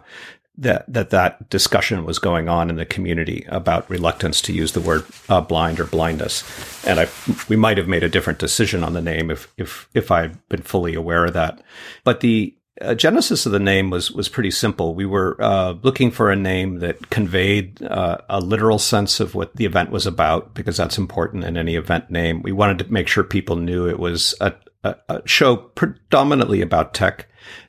that, 0.57 0.91
that 0.91 1.11
that 1.11 1.49
discussion 1.49 2.05
was 2.05 2.17
going 2.17 2.49
on 2.49 2.69
in 2.69 2.75
the 2.75 2.85
community 2.85 3.45
about 3.49 3.89
reluctance 3.89 4.41
to 4.41 4.53
use 4.53 4.71
the 4.71 4.81
word 4.81 5.05
uh, 5.29 5.41
blind 5.41 5.79
or 5.79 5.85
blindness. 5.85 6.44
And 6.85 6.99
I, 6.99 7.07
we 7.47 7.55
might 7.55 7.77
have 7.77 7.88
made 7.88 8.03
a 8.03 8.09
different 8.09 8.39
decision 8.39 8.83
on 8.83 8.94
the 8.94 9.01
name 9.01 9.29
if, 9.29 9.53
if, 9.57 9.88
if 9.94 10.11
I'd 10.11 10.47
been 10.49 10.63
fully 10.63 10.95
aware 10.95 11.25
of 11.25 11.33
that. 11.33 11.61
But 12.03 12.21
the, 12.21 12.56
uh, 12.81 12.95
genesis 12.95 13.45
of 13.45 13.51
the 13.51 13.59
name 13.59 13.89
was 13.89 14.12
was 14.12 14.29
pretty 14.29 14.51
simple. 14.51 14.95
We 14.95 15.06
were 15.06 15.35
uh, 15.40 15.75
looking 15.81 16.11
for 16.11 16.31
a 16.31 16.35
name 16.35 16.80
that 16.80 17.09
conveyed 17.09 17.81
uh, 17.83 18.18
a 18.30 18.40
literal 18.40 18.80
sense 18.80 19.19
of 19.19 19.35
what 19.35 19.56
the 19.56 19.66
event 19.66 19.90
was 19.92 20.06
about, 20.06 20.54
because 20.54 20.78
that's 20.78 20.97
important 20.97 21.44
in 21.44 21.57
any 21.57 21.75
event 21.75 22.09
name. 22.09 22.42
We 22.42 22.52
wanted 22.52 22.80
to 22.80 22.92
make 22.92 23.07
sure 23.07 23.23
people 23.23 23.56
knew 23.56 23.87
it 23.87 23.99
was 23.99 24.35
a, 24.42 24.54
a, 24.83 24.95
a 25.09 25.28
show 25.28 25.56
predominantly 25.56 26.61
about 26.61 26.94
tech, 26.94 27.28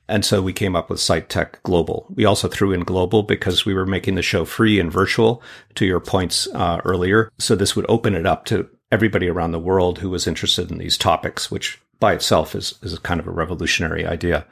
and 0.09 0.25
so 0.25 0.43
we 0.43 0.53
came 0.53 0.77
up 0.77 0.91
with 0.91 1.01
Sight 1.01 1.29
Tech 1.29 1.63
Global. 1.63 2.07
We 2.15 2.25
also 2.25 2.49
threw 2.49 2.73
in 2.73 2.81
global 2.81 3.23
because 3.23 3.65
we 3.65 3.75
were 3.75 3.87
making 3.87 4.15
the 4.15 4.23
show 4.23 4.45
free 4.45 4.79
and 4.81 4.93
virtual. 4.93 5.43
To 5.77 5.87
your 5.87 6.01
points 6.01 6.49
uh, 6.55 6.81
earlier, 6.85 7.31
so 7.39 7.55
this 7.55 7.77
would 7.77 7.87
open 7.89 8.15
it 8.15 8.27
up 8.27 8.45
to 8.47 8.69
everybody 8.91 9.29
around 9.29 9.53
the 9.53 9.59
world 9.59 9.99
who 9.99 10.11
was 10.11 10.27
interested 10.27 10.71
in 10.71 10.79
these 10.79 10.99
topics, 10.99 11.51
which 11.51 11.79
by 12.01 12.13
itself 12.13 12.55
is, 12.55 12.79
is 12.83 12.99
kind 13.01 13.21
of 13.21 13.27
a 13.27 13.33
revolutionary 13.33 14.07
idea 14.07 14.47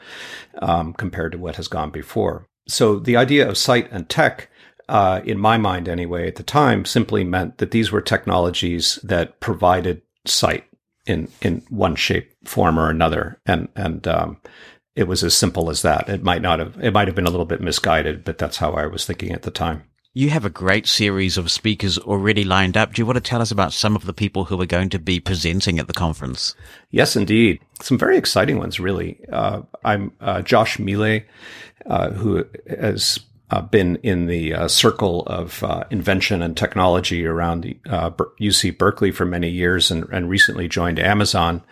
um, 0.59 0.93
compared 0.93 1.33
to 1.33 1.39
what 1.39 1.57
has 1.57 1.69
gone 1.69 1.91
before. 1.91 2.47
So 2.69 2.99
the 2.99 3.17
idea 3.17 3.49
of 3.49 3.57
sight 3.57 3.89
and 3.93 4.09
tech, 4.09 4.49
uh, 4.89 5.21
in 5.25 5.39
my 5.39 5.57
mind 5.57 5.89
anyway, 5.89 6.27
at 6.27 6.37
the 6.37 6.43
time, 6.43 6.85
simply 6.85 7.25
meant 7.25 7.59
that 7.59 7.71
these 7.71 7.93
were 7.93 8.01
technologies 8.01 8.99
that 9.03 9.41
provided 9.41 10.03
sight 10.25 10.65
in 11.07 11.29
in 11.41 11.63
one 11.69 11.95
shape, 11.95 12.33
form, 12.45 12.79
or 12.79 12.91
another, 12.91 13.41
and 13.47 13.69
and 13.77 14.09
um, 14.09 14.41
it 14.97 15.07
was 15.07 15.23
as 15.23 15.35
simple 15.35 15.71
as 15.71 15.83
that. 15.83 16.09
It 16.09 16.23
might 16.23 16.43
not 16.43 16.59
have 16.59 16.77
it 16.83 16.93
might 16.93 17.07
have 17.07 17.15
been 17.15 17.27
a 17.27 17.31
little 17.31 17.47
bit 17.47 17.61
misguided, 17.61 18.25
but 18.25 18.39
that's 18.39 18.57
how 18.57 18.73
I 18.73 18.87
was 18.87 19.07
thinking 19.07 19.33
at 19.33 19.43
the 19.43 19.51
time. 19.51 19.85
You 20.17 20.31
have 20.31 20.47
a 20.47 20.49
great 20.51 20.87
series 20.87 21.37
of 21.37 21.51
speakers 21.51 21.99
already 21.99 22.43
lined 22.43 22.75
up. 22.75 22.95
Do 22.95 23.03
you 23.03 23.05
want 23.05 23.17
to 23.17 23.21
tell 23.21 23.43
us 23.43 23.51
about 23.51 23.75
some 23.75 23.95
of 23.95 24.07
the 24.07 24.15
people 24.15 24.47
who 24.47 24.59
are 24.63 24.65
going 24.65 24.89
to 24.89 24.99
be 24.99 25.21
presenting 25.21 25.79
at 25.79 25.89
the 25.89 25.93
conference? 25.93 26.55
Yes, 26.91 27.17
indeed. 27.17 27.61
Some 27.83 27.99
very 27.99 28.17
exciting 28.17 28.57
ones, 28.57 28.81
really. 28.81 29.21
Uh, 29.31 29.61
I'm 29.85 30.13
uh, 30.23 30.41
Josh 30.41 30.79
Miele, 30.79 31.21
uh, 31.85 32.13
who 32.13 32.47
has 32.67 33.21
uh, 33.51 33.61
been 33.61 33.97
in 33.97 34.25
the 34.25 34.55
uh, 34.55 34.69
circle 34.69 35.25
of 35.27 35.63
uh, 35.63 35.85
invention 35.91 36.41
and 36.41 36.57
technology 36.57 37.27
around 37.27 37.65
the 37.65 37.77
UC 37.85 38.79
Berkeley 38.79 39.11
for 39.11 39.27
many 39.27 39.51
years 39.51 39.91
and, 39.91 40.05
and 40.05 40.31
recently 40.31 40.67
joined 40.67 40.99
Amazon, 40.99 41.63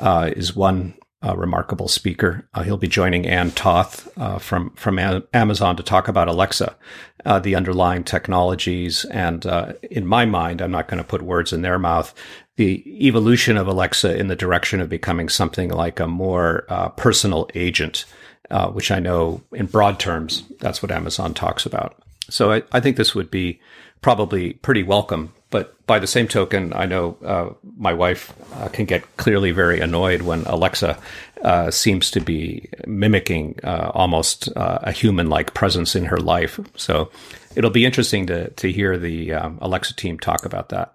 is 0.00 0.54
one 0.54 0.94
a 1.22 1.36
remarkable 1.36 1.88
speaker. 1.88 2.48
Uh, 2.54 2.62
he'll 2.62 2.76
be 2.76 2.88
joining 2.88 3.26
Anne 3.26 3.50
Toth 3.50 4.08
uh, 4.18 4.38
from 4.38 4.70
from 4.70 4.98
Amazon 4.98 5.76
to 5.76 5.82
talk 5.82 6.06
about 6.06 6.28
Alexa, 6.28 6.76
uh, 7.24 7.38
the 7.40 7.56
underlying 7.56 8.04
technologies, 8.04 9.04
and 9.06 9.44
uh, 9.44 9.72
in 9.90 10.06
my 10.06 10.24
mind, 10.24 10.60
I'm 10.60 10.70
not 10.70 10.88
going 10.88 10.98
to 10.98 11.08
put 11.08 11.22
words 11.22 11.52
in 11.52 11.62
their 11.62 11.78
mouth. 11.78 12.14
The 12.56 12.84
evolution 13.06 13.56
of 13.56 13.66
Alexa 13.66 14.16
in 14.16 14.28
the 14.28 14.36
direction 14.36 14.80
of 14.80 14.88
becoming 14.88 15.28
something 15.28 15.70
like 15.70 16.00
a 16.00 16.06
more 16.06 16.64
uh, 16.68 16.88
personal 16.90 17.48
agent, 17.54 18.04
uh, 18.50 18.68
which 18.68 18.90
I 18.90 18.98
know 18.98 19.42
in 19.52 19.66
broad 19.66 19.98
terms 19.98 20.44
that's 20.60 20.82
what 20.82 20.92
Amazon 20.92 21.34
talks 21.34 21.66
about. 21.66 22.00
So 22.30 22.52
I, 22.52 22.62
I 22.72 22.80
think 22.80 22.96
this 22.96 23.14
would 23.14 23.30
be 23.30 23.60
probably 24.02 24.54
pretty 24.54 24.82
welcome 24.82 25.32
but 25.50 25.86
by 25.86 25.98
the 25.98 26.06
same 26.06 26.28
token, 26.28 26.72
I 26.74 26.86
know 26.86 27.16
uh, 27.24 27.50
my 27.76 27.94
wife 27.94 28.32
uh, 28.54 28.68
can 28.68 28.84
get 28.84 29.16
clearly 29.16 29.50
very 29.50 29.80
annoyed 29.80 30.22
when 30.22 30.42
Alexa 30.44 30.98
uh, 31.42 31.70
seems 31.70 32.10
to 32.10 32.20
be 32.20 32.68
mimicking 32.86 33.58
uh, 33.64 33.90
almost 33.94 34.48
uh, 34.56 34.80
a 34.82 34.92
human-like 34.92 35.54
presence 35.54 35.96
in 35.96 36.06
her 36.06 36.18
life. 36.18 36.60
So 36.76 37.10
it'll 37.56 37.70
be 37.70 37.86
interesting 37.86 38.26
to 38.26 38.50
to 38.50 38.70
hear 38.70 38.98
the 38.98 39.32
um, 39.32 39.58
Alexa 39.62 39.94
team 39.94 40.18
talk 40.18 40.44
about 40.44 40.68
that. 40.68 40.94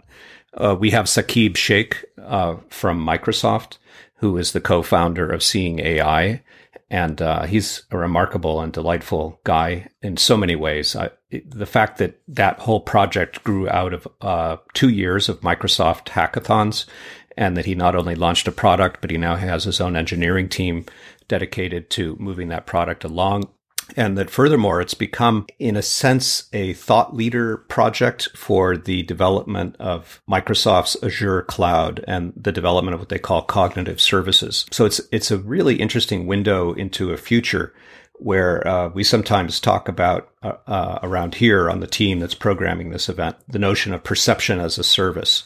Uh, 0.53 0.75
we 0.79 0.91
have 0.91 1.05
Saqib 1.05 1.57
Shaikh 1.57 2.05
from 2.15 3.03
Microsoft, 3.03 3.77
who 4.17 4.37
is 4.37 4.51
the 4.51 4.61
co-founder 4.61 5.31
of 5.31 5.41
Seeing 5.41 5.79
AI, 5.79 6.41
and 6.93 7.23
uh, 7.23 7.45
he's 7.45 7.85
a 7.89 7.97
remarkable 7.97 8.61
and 8.61 8.71
delightful 8.71 9.39
guy 9.45 9.87
in 10.03 10.15
so 10.15 10.37
many 10.37 10.55
ways. 10.55 10.95
I, 10.95 11.09
the 11.43 11.65
fact 11.65 11.97
that 11.97 12.21
that 12.27 12.59
whole 12.59 12.81
project 12.81 13.43
grew 13.43 13.67
out 13.67 13.93
of 13.93 14.07
uh, 14.21 14.57
two 14.75 14.89
years 14.89 15.27
of 15.27 15.41
Microsoft 15.41 16.09
hackathons, 16.09 16.85
and 17.35 17.57
that 17.57 17.65
he 17.65 17.73
not 17.73 17.95
only 17.95 18.13
launched 18.13 18.47
a 18.47 18.51
product, 18.51 19.01
but 19.01 19.09
he 19.09 19.17
now 19.17 19.35
has 19.35 19.63
his 19.63 19.81
own 19.81 19.95
engineering 19.95 20.47
team 20.47 20.85
dedicated 21.27 21.89
to 21.89 22.15
moving 22.19 22.49
that 22.49 22.67
product 22.67 23.03
along 23.03 23.49
and 23.95 24.17
that 24.17 24.29
furthermore, 24.29 24.81
it's 24.81 24.93
become, 24.93 25.45
in 25.59 25.75
a 25.75 25.81
sense, 25.81 26.49
a 26.53 26.73
thought 26.73 27.15
leader 27.15 27.57
project 27.57 28.29
for 28.35 28.77
the 28.77 29.03
development 29.03 29.75
of 29.79 30.21
Microsoft's 30.29 30.97
Azure 31.03 31.43
cloud 31.43 32.03
and 32.07 32.33
the 32.35 32.51
development 32.51 32.95
of 32.95 33.01
what 33.01 33.09
they 33.09 33.19
call 33.19 33.41
cognitive 33.41 34.01
services. 34.01 34.65
So 34.71 34.85
it's, 34.85 35.01
it's 35.11 35.31
a 35.31 35.37
really 35.37 35.75
interesting 35.75 36.27
window 36.27 36.73
into 36.73 37.11
a 37.11 37.17
future 37.17 37.73
where 38.23 38.65
uh, 38.65 38.87
we 38.89 39.03
sometimes 39.03 39.59
talk 39.59 39.89
about 39.89 40.29
uh, 40.41 40.53
uh, 40.65 40.99
around 41.03 41.35
here 41.35 41.69
on 41.69 41.81
the 41.81 41.87
team 41.87 42.19
that's 42.19 42.33
programming 42.33 42.89
this 42.89 43.09
event 43.09 43.35
the 43.49 43.59
notion 43.59 43.93
of 43.93 44.03
perception 44.03 44.59
as 44.59 44.77
a 44.77 44.83
service. 44.83 45.43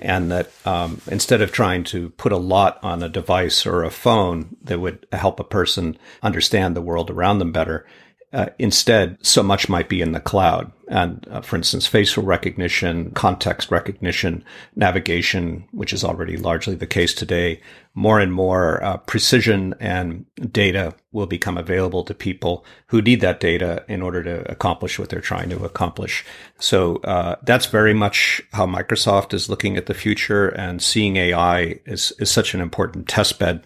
And 0.00 0.30
that 0.32 0.50
um, 0.66 1.00
instead 1.06 1.40
of 1.40 1.52
trying 1.52 1.84
to 1.84 2.10
put 2.10 2.32
a 2.32 2.36
lot 2.36 2.78
on 2.82 3.02
a 3.02 3.08
device 3.08 3.64
or 3.64 3.84
a 3.84 3.90
phone 3.90 4.56
that 4.62 4.80
would 4.80 5.06
help 5.12 5.38
a 5.38 5.44
person 5.44 5.96
understand 6.22 6.74
the 6.74 6.82
world 6.82 7.10
around 7.10 7.38
them 7.38 7.52
better, 7.52 7.86
uh, 8.34 8.50
instead, 8.58 9.16
so 9.24 9.42
much 9.44 9.68
might 9.68 9.88
be 9.88 10.02
in 10.02 10.10
the 10.10 10.20
cloud. 10.20 10.72
And 10.88 11.26
uh, 11.30 11.40
for 11.40 11.56
instance, 11.56 11.86
facial 11.86 12.24
recognition, 12.24 13.12
context 13.12 13.70
recognition, 13.70 14.44
navigation, 14.74 15.66
which 15.70 15.92
is 15.92 16.04
already 16.04 16.36
largely 16.36 16.74
the 16.74 16.86
case 16.86 17.14
today, 17.14 17.60
more 17.94 18.18
and 18.18 18.32
more 18.32 18.82
uh, 18.82 18.96
precision 18.98 19.74
and 19.78 20.26
data 20.50 20.94
will 21.12 21.26
become 21.26 21.56
available 21.56 22.02
to 22.04 22.12
people 22.12 22.66
who 22.88 23.00
need 23.00 23.20
that 23.20 23.38
data 23.38 23.84
in 23.88 24.02
order 24.02 24.22
to 24.24 24.50
accomplish 24.50 24.98
what 24.98 25.08
they're 25.08 25.20
trying 25.20 25.48
to 25.50 25.64
accomplish. 25.64 26.24
So 26.58 26.96
uh, 26.96 27.36
that's 27.44 27.66
very 27.66 27.94
much 27.94 28.42
how 28.52 28.66
Microsoft 28.66 29.32
is 29.32 29.48
looking 29.48 29.76
at 29.76 29.86
the 29.86 29.94
future, 29.94 30.48
and 30.48 30.82
seeing 30.82 31.16
AI 31.16 31.78
is 31.86 32.12
is 32.18 32.30
such 32.30 32.52
an 32.52 32.60
important 32.60 33.06
testbed 33.06 33.62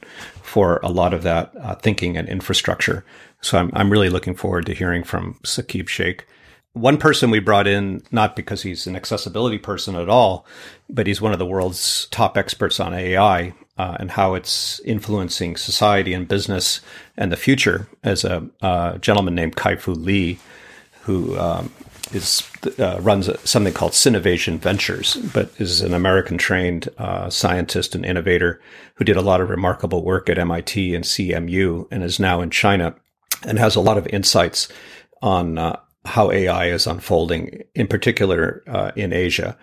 for 0.49 0.81
a 0.83 0.89
lot 0.89 1.15
of 1.15 1.23
that 1.23 1.53
uh, 1.61 1.75
thinking 1.77 2.17
and 2.17 2.29
infrastructure. 2.29 3.05
So 3.41 3.59
I'm, 3.59 3.71
I'm 3.75 3.91
really 3.91 4.11
looking 4.11 4.35
forward 4.35 4.67
to 4.67 4.75
hearing 4.75 5.05
from 5.05 5.35
Saqib 5.45 5.89
Shaikh. 5.89 6.27
One 6.73 6.97
person 6.97 7.31
we 7.31 7.41
brought 7.41 7.67
in, 7.67 8.03
not 8.13 8.37
because 8.37 8.63
he's 8.63 8.87
an 8.87 8.97
accessibility 8.97 9.59
person 9.59 9.97
at 9.97 10.09
all, 10.09 10.47
but 10.89 11.07
he's 11.07 11.21
one 11.21 11.33
of 11.33 11.39
the 11.39 11.47
world's 11.47 12.07
top 12.11 12.37
experts 12.37 12.79
on 12.79 12.95
AI 12.95 13.53
uh, 13.79 13.97
and 14.01 14.11
how 14.11 14.35
it's 14.35 14.81
influencing 14.81 15.57
society 15.57 16.13
and 16.13 16.29
business 16.29 16.81
and 17.17 17.33
the 17.33 17.37
future, 17.37 17.89
as 18.03 18.25
a 18.25 18.49
uh, 18.61 18.99
gentleman 18.99 19.35
named 19.35 19.57
Kai-Fu 19.57 19.93
Lee, 19.93 20.39
who 21.03 21.39
um, 21.39 21.73
is 22.13 22.49
uh, 22.79 22.99
runs 23.01 23.29
something 23.49 23.73
called 23.73 23.93
Sinovation 23.93 24.59
Ventures, 24.59 25.17
but 25.35 25.51
is 25.59 25.81
an 25.81 25.95
American 25.95 26.39
trained 26.39 26.89
uh, 26.99 27.31
scientist 27.31 27.95
and 27.95 28.05
innovator 28.05 28.61
who 28.95 29.05
did 29.05 29.17
a 29.17 29.23
lot 29.23 29.41
of 29.41 29.51
remarkable 29.51 30.05
work 30.05 30.29
at 30.29 30.39
MIT 30.39 30.95
and 30.95 31.05
CMU 31.05 31.87
and 31.91 32.03
is 32.03 32.19
now 32.19 32.41
in 32.41 32.51
China 32.51 32.95
and 33.47 33.59
has 33.59 33.77
a 33.77 33.81
lot 33.81 33.99
of 33.99 34.07
insights 34.09 34.69
on 35.23 35.59
uh, 35.59 35.79
how 36.05 36.31
AI 36.31 36.67
is 36.67 36.87
unfolding, 36.87 37.63
in 37.75 37.87
particular 37.87 38.63
uh, 38.67 38.93
in 38.97 39.13
Asia. 39.13 39.57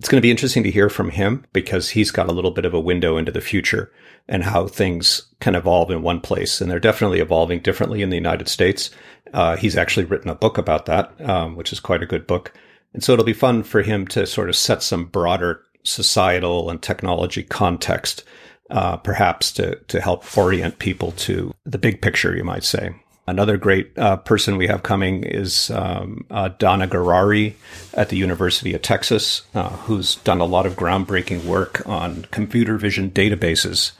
It's 0.00 0.08
going 0.08 0.16
to 0.16 0.26
be 0.26 0.30
interesting 0.30 0.62
to 0.62 0.70
hear 0.70 0.88
from 0.88 1.10
him 1.10 1.44
because 1.52 1.90
he's 1.90 2.10
got 2.10 2.26
a 2.26 2.32
little 2.32 2.52
bit 2.52 2.64
of 2.64 2.72
a 2.72 2.80
window 2.80 3.18
into 3.18 3.30
the 3.30 3.42
future 3.42 3.92
and 4.26 4.42
how 4.42 4.66
things 4.66 5.26
can 5.40 5.54
evolve 5.54 5.90
in 5.90 6.00
one 6.00 6.22
place. 6.22 6.58
And 6.58 6.70
they're 6.70 6.80
definitely 6.80 7.20
evolving 7.20 7.60
differently 7.60 8.00
in 8.00 8.08
the 8.08 8.16
United 8.16 8.48
States. 8.48 8.88
Uh, 9.34 9.58
he's 9.58 9.76
actually 9.76 10.06
written 10.06 10.30
a 10.30 10.34
book 10.34 10.56
about 10.56 10.86
that, 10.86 11.20
um, 11.28 11.54
which 11.54 11.70
is 11.70 11.80
quite 11.80 12.02
a 12.02 12.06
good 12.06 12.26
book. 12.26 12.54
And 12.94 13.04
so 13.04 13.12
it'll 13.12 13.26
be 13.26 13.34
fun 13.34 13.62
for 13.62 13.82
him 13.82 14.06
to 14.06 14.26
sort 14.26 14.48
of 14.48 14.56
set 14.56 14.82
some 14.82 15.04
broader 15.04 15.60
societal 15.82 16.70
and 16.70 16.80
technology 16.80 17.42
context, 17.42 18.24
uh, 18.70 18.96
perhaps 18.96 19.52
to, 19.52 19.76
to 19.88 20.00
help 20.00 20.24
orient 20.34 20.78
people 20.78 21.12
to 21.12 21.52
the 21.66 21.76
big 21.76 22.00
picture, 22.00 22.34
you 22.34 22.42
might 22.42 22.64
say. 22.64 22.94
Another 23.30 23.56
great 23.56 23.96
uh, 23.96 24.16
person 24.16 24.56
we 24.56 24.66
have 24.66 24.82
coming 24.82 25.22
is 25.22 25.70
um, 25.70 26.26
uh, 26.30 26.48
Danna 26.58 26.88
Gurari 26.88 27.54
at 27.94 28.08
the 28.08 28.16
University 28.16 28.74
of 28.74 28.82
Texas, 28.82 29.42
uh, 29.54 29.68
who's 29.68 30.16
done 30.16 30.40
a 30.40 30.44
lot 30.44 30.66
of 30.66 30.74
groundbreaking 30.74 31.44
work 31.44 31.86
on 31.86 32.26
computer 32.32 32.76
vision 32.76 33.08
databases 33.12 33.92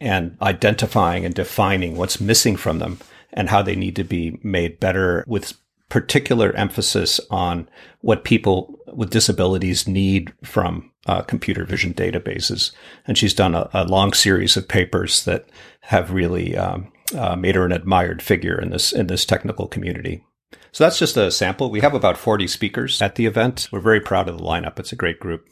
and 0.00 0.36
identifying 0.42 1.24
and 1.24 1.32
defining 1.32 1.96
what's 1.96 2.20
missing 2.20 2.56
from 2.56 2.80
them 2.80 2.98
and 3.32 3.50
how 3.50 3.62
they 3.62 3.76
need 3.76 3.94
to 3.94 4.04
be 4.04 4.40
made 4.42 4.80
better 4.80 5.24
with 5.28 5.54
particular 5.88 6.52
emphasis 6.54 7.20
on 7.30 7.68
what 8.00 8.24
people 8.24 8.76
with 8.92 9.10
disabilities 9.10 9.86
need 9.86 10.32
from 10.42 10.90
uh, 11.06 11.22
computer 11.22 11.64
vision 11.64 11.94
databases. 11.94 12.72
And 13.06 13.16
she's 13.16 13.34
done 13.34 13.54
a, 13.54 13.70
a, 13.72 13.84
long 13.84 14.12
series 14.12 14.56
of 14.56 14.66
papers 14.66 15.24
that 15.24 15.46
have 15.82 16.12
really 16.12 16.56
um, 16.56 16.90
uh, 17.14 17.36
made 17.36 17.54
her 17.54 17.64
an 17.64 17.72
admired 17.72 18.22
figure 18.22 18.60
in 18.60 18.70
this 18.70 18.92
in 18.92 19.06
this 19.06 19.24
technical 19.24 19.66
community. 19.66 20.24
So 20.72 20.84
that's 20.84 20.98
just 20.98 21.16
a 21.16 21.30
sample. 21.30 21.70
We 21.70 21.80
have 21.80 21.94
about 21.94 22.16
40 22.16 22.46
speakers 22.46 23.00
at 23.02 23.16
the 23.16 23.26
event. 23.26 23.68
We're 23.70 23.80
very 23.80 24.00
proud 24.00 24.28
of 24.28 24.38
the 24.38 24.44
lineup. 24.44 24.78
It's 24.78 24.92
a 24.92 24.96
great 24.96 25.20
group. 25.20 25.46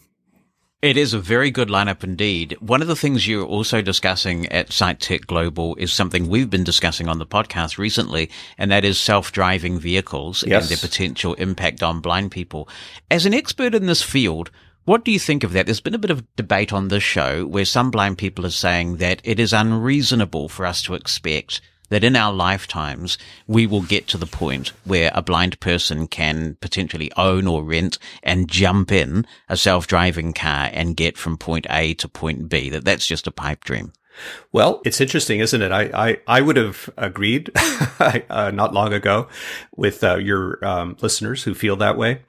It 0.82 0.96
is 0.96 1.12
a 1.12 1.18
very 1.18 1.50
good 1.50 1.68
lineup 1.68 2.02
indeed. 2.02 2.56
One 2.60 2.80
of 2.80 2.88
the 2.88 2.96
things 2.96 3.28
you're 3.28 3.44
also 3.44 3.82
discussing 3.82 4.46
at 4.46 4.70
SightTech 4.70 5.26
Global 5.26 5.76
is 5.76 5.92
something 5.92 6.26
we've 6.26 6.48
been 6.48 6.64
discussing 6.64 7.06
on 7.06 7.18
the 7.18 7.26
podcast 7.26 7.76
recently, 7.76 8.30
and 8.56 8.70
that 8.70 8.82
is 8.82 8.98
self-driving 8.98 9.78
vehicles 9.78 10.42
yes. 10.46 10.62
and 10.62 10.70
their 10.70 10.88
potential 10.88 11.34
impact 11.34 11.82
on 11.82 12.00
blind 12.00 12.30
people. 12.30 12.66
As 13.10 13.26
an 13.26 13.34
expert 13.34 13.74
in 13.74 13.84
this 13.84 14.00
field, 14.00 14.50
what 14.84 15.04
do 15.04 15.12
you 15.12 15.18
think 15.18 15.44
of 15.44 15.52
that? 15.52 15.66
There's 15.66 15.80
been 15.80 15.94
a 15.94 15.98
bit 15.98 16.10
of 16.10 16.24
debate 16.36 16.72
on 16.72 16.88
this 16.88 17.02
show 17.02 17.46
where 17.46 17.64
some 17.64 17.90
blind 17.90 18.18
people 18.18 18.46
are 18.46 18.50
saying 18.50 18.96
that 18.96 19.20
it 19.24 19.38
is 19.38 19.52
unreasonable 19.52 20.48
for 20.48 20.66
us 20.66 20.82
to 20.82 20.94
expect 20.94 21.60
that 21.90 22.04
in 22.04 22.16
our 22.16 22.32
lifetimes 22.32 23.18
we 23.46 23.66
will 23.66 23.82
get 23.82 24.06
to 24.08 24.16
the 24.16 24.26
point 24.26 24.68
where 24.84 25.10
a 25.14 25.22
blind 25.22 25.60
person 25.60 26.06
can 26.06 26.56
potentially 26.60 27.12
own 27.16 27.46
or 27.46 27.62
rent 27.62 27.98
and 28.22 28.48
jump 28.48 28.90
in 28.90 29.26
a 29.48 29.56
self-driving 29.56 30.32
car 30.32 30.70
and 30.72 30.96
get 30.96 31.18
from 31.18 31.36
point 31.36 31.66
A 31.68 31.94
to 31.94 32.08
point 32.08 32.48
B. 32.48 32.70
That 32.70 32.84
that's 32.84 33.06
just 33.06 33.26
a 33.26 33.32
pipe 33.32 33.64
dream. 33.64 33.92
Well, 34.52 34.80
it's 34.84 35.00
interesting, 35.00 35.40
isn't 35.40 35.62
it? 35.62 35.72
I 35.72 36.10
I, 36.10 36.20
I 36.26 36.40
would 36.40 36.56
have 36.56 36.90
agreed 36.96 37.50
uh, 38.00 38.50
not 38.54 38.72
long 38.72 38.92
ago 38.92 39.28
with 39.76 40.02
uh, 40.02 40.16
your 40.16 40.64
um, 40.64 40.96
listeners 41.00 41.42
who 41.42 41.54
feel 41.54 41.76
that 41.76 41.96
way. 41.96 42.22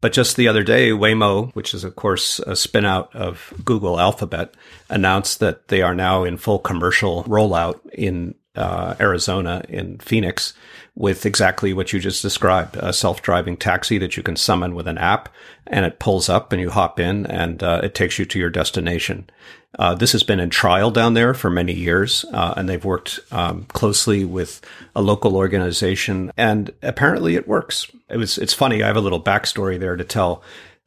But 0.00 0.12
just 0.12 0.36
the 0.36 0.48
other 0.48 0.62
day, 0.62 0.90
Waymo, 0.90 1.52
which 1.54 1.72
is 1.74 1.84
of 1.84 1.96
course 1.96 2.38
a 2.40 2.52
spinout 2.52 3.14
of 3.14 3.52
Google 3.64 3.98
Alphabet, 3.98 4.54
announced 4.90 5.40
that 5.40 5.68
they 5.68 5.82
are 5.82 5.94
now 5.94 6.24
in 6.24 6.36
full 6.36 6.58
commercial 6.58 7.24
rollout 7.24 7.80
in 7.92 8.34
uh, 8.56 8.94
Arizona 9.00 9.62
in 9.68 9.98
Phoenix 9.98 10.54
with 10.94 11.26
exactly 11.26 11.74
what 11.74 11.92
you 11.92 12.00
just 12.00 12.22
described 12.22 12.76
a 12.76 12.92
self 12.92 13.20
driving 13.22 13.56
taxi 13.56 13.98
that 13.98 14.16
you 14.16 14.22
can 14.22 14.36
summon 14.36 14.74
with 14.74 14.88
an 14.88 14.98
app 14.98 15.28
and 15.66 15.84
it 15.84 15.98
pulls 15.98 16.28
up 16.28 16.52
and 16.52 16.60
you 16.60 16.70
hop 16.70 16.98
in 16.98 17.26
and 17.26 17.62
uh, 17.62 17.80
it 17.82 17.94
takes 17.94 18.18
you 18.18 18.24
to 18.24 18.38
your 18.38 18.50
destination. 18.50 19.28
Uh, 19.78 19.94
this 19.94 20.12
has 20.12 20.22
been 20.22 20.40
in 20.40 20.48
trial 20.50 20.90
down 20.90 21.14
there 21.14 21.34
for 21.34 21.50
many 21.50 21.72
years, 21.72 22.24
uh, 22.32 22.54
and 22.56 22.68
they've 22.68 22.84
worked 22.84 23.20
um, 23.30 23.64
closely 23.68 24.24
with 24.24 24.60
a 24.94 25.02
local 25.02 25.36
organization, 25.36 26.32
and 26.36 26.72
apparently 26.82 27.34
it 27.36 27.46
works. 27.46 27.86
It 28.08 28.16
was 28.16 28.38
it's 28.38 28.54
funny. 28.54 28.82
I 28.82 28.86
have 28.86 28.96
a 28.96 29.00
little 29.02 29.22
backstory 29.22 29.78
there 29.78 29.96
to 29.96 30.04
tell. 30.04 30.42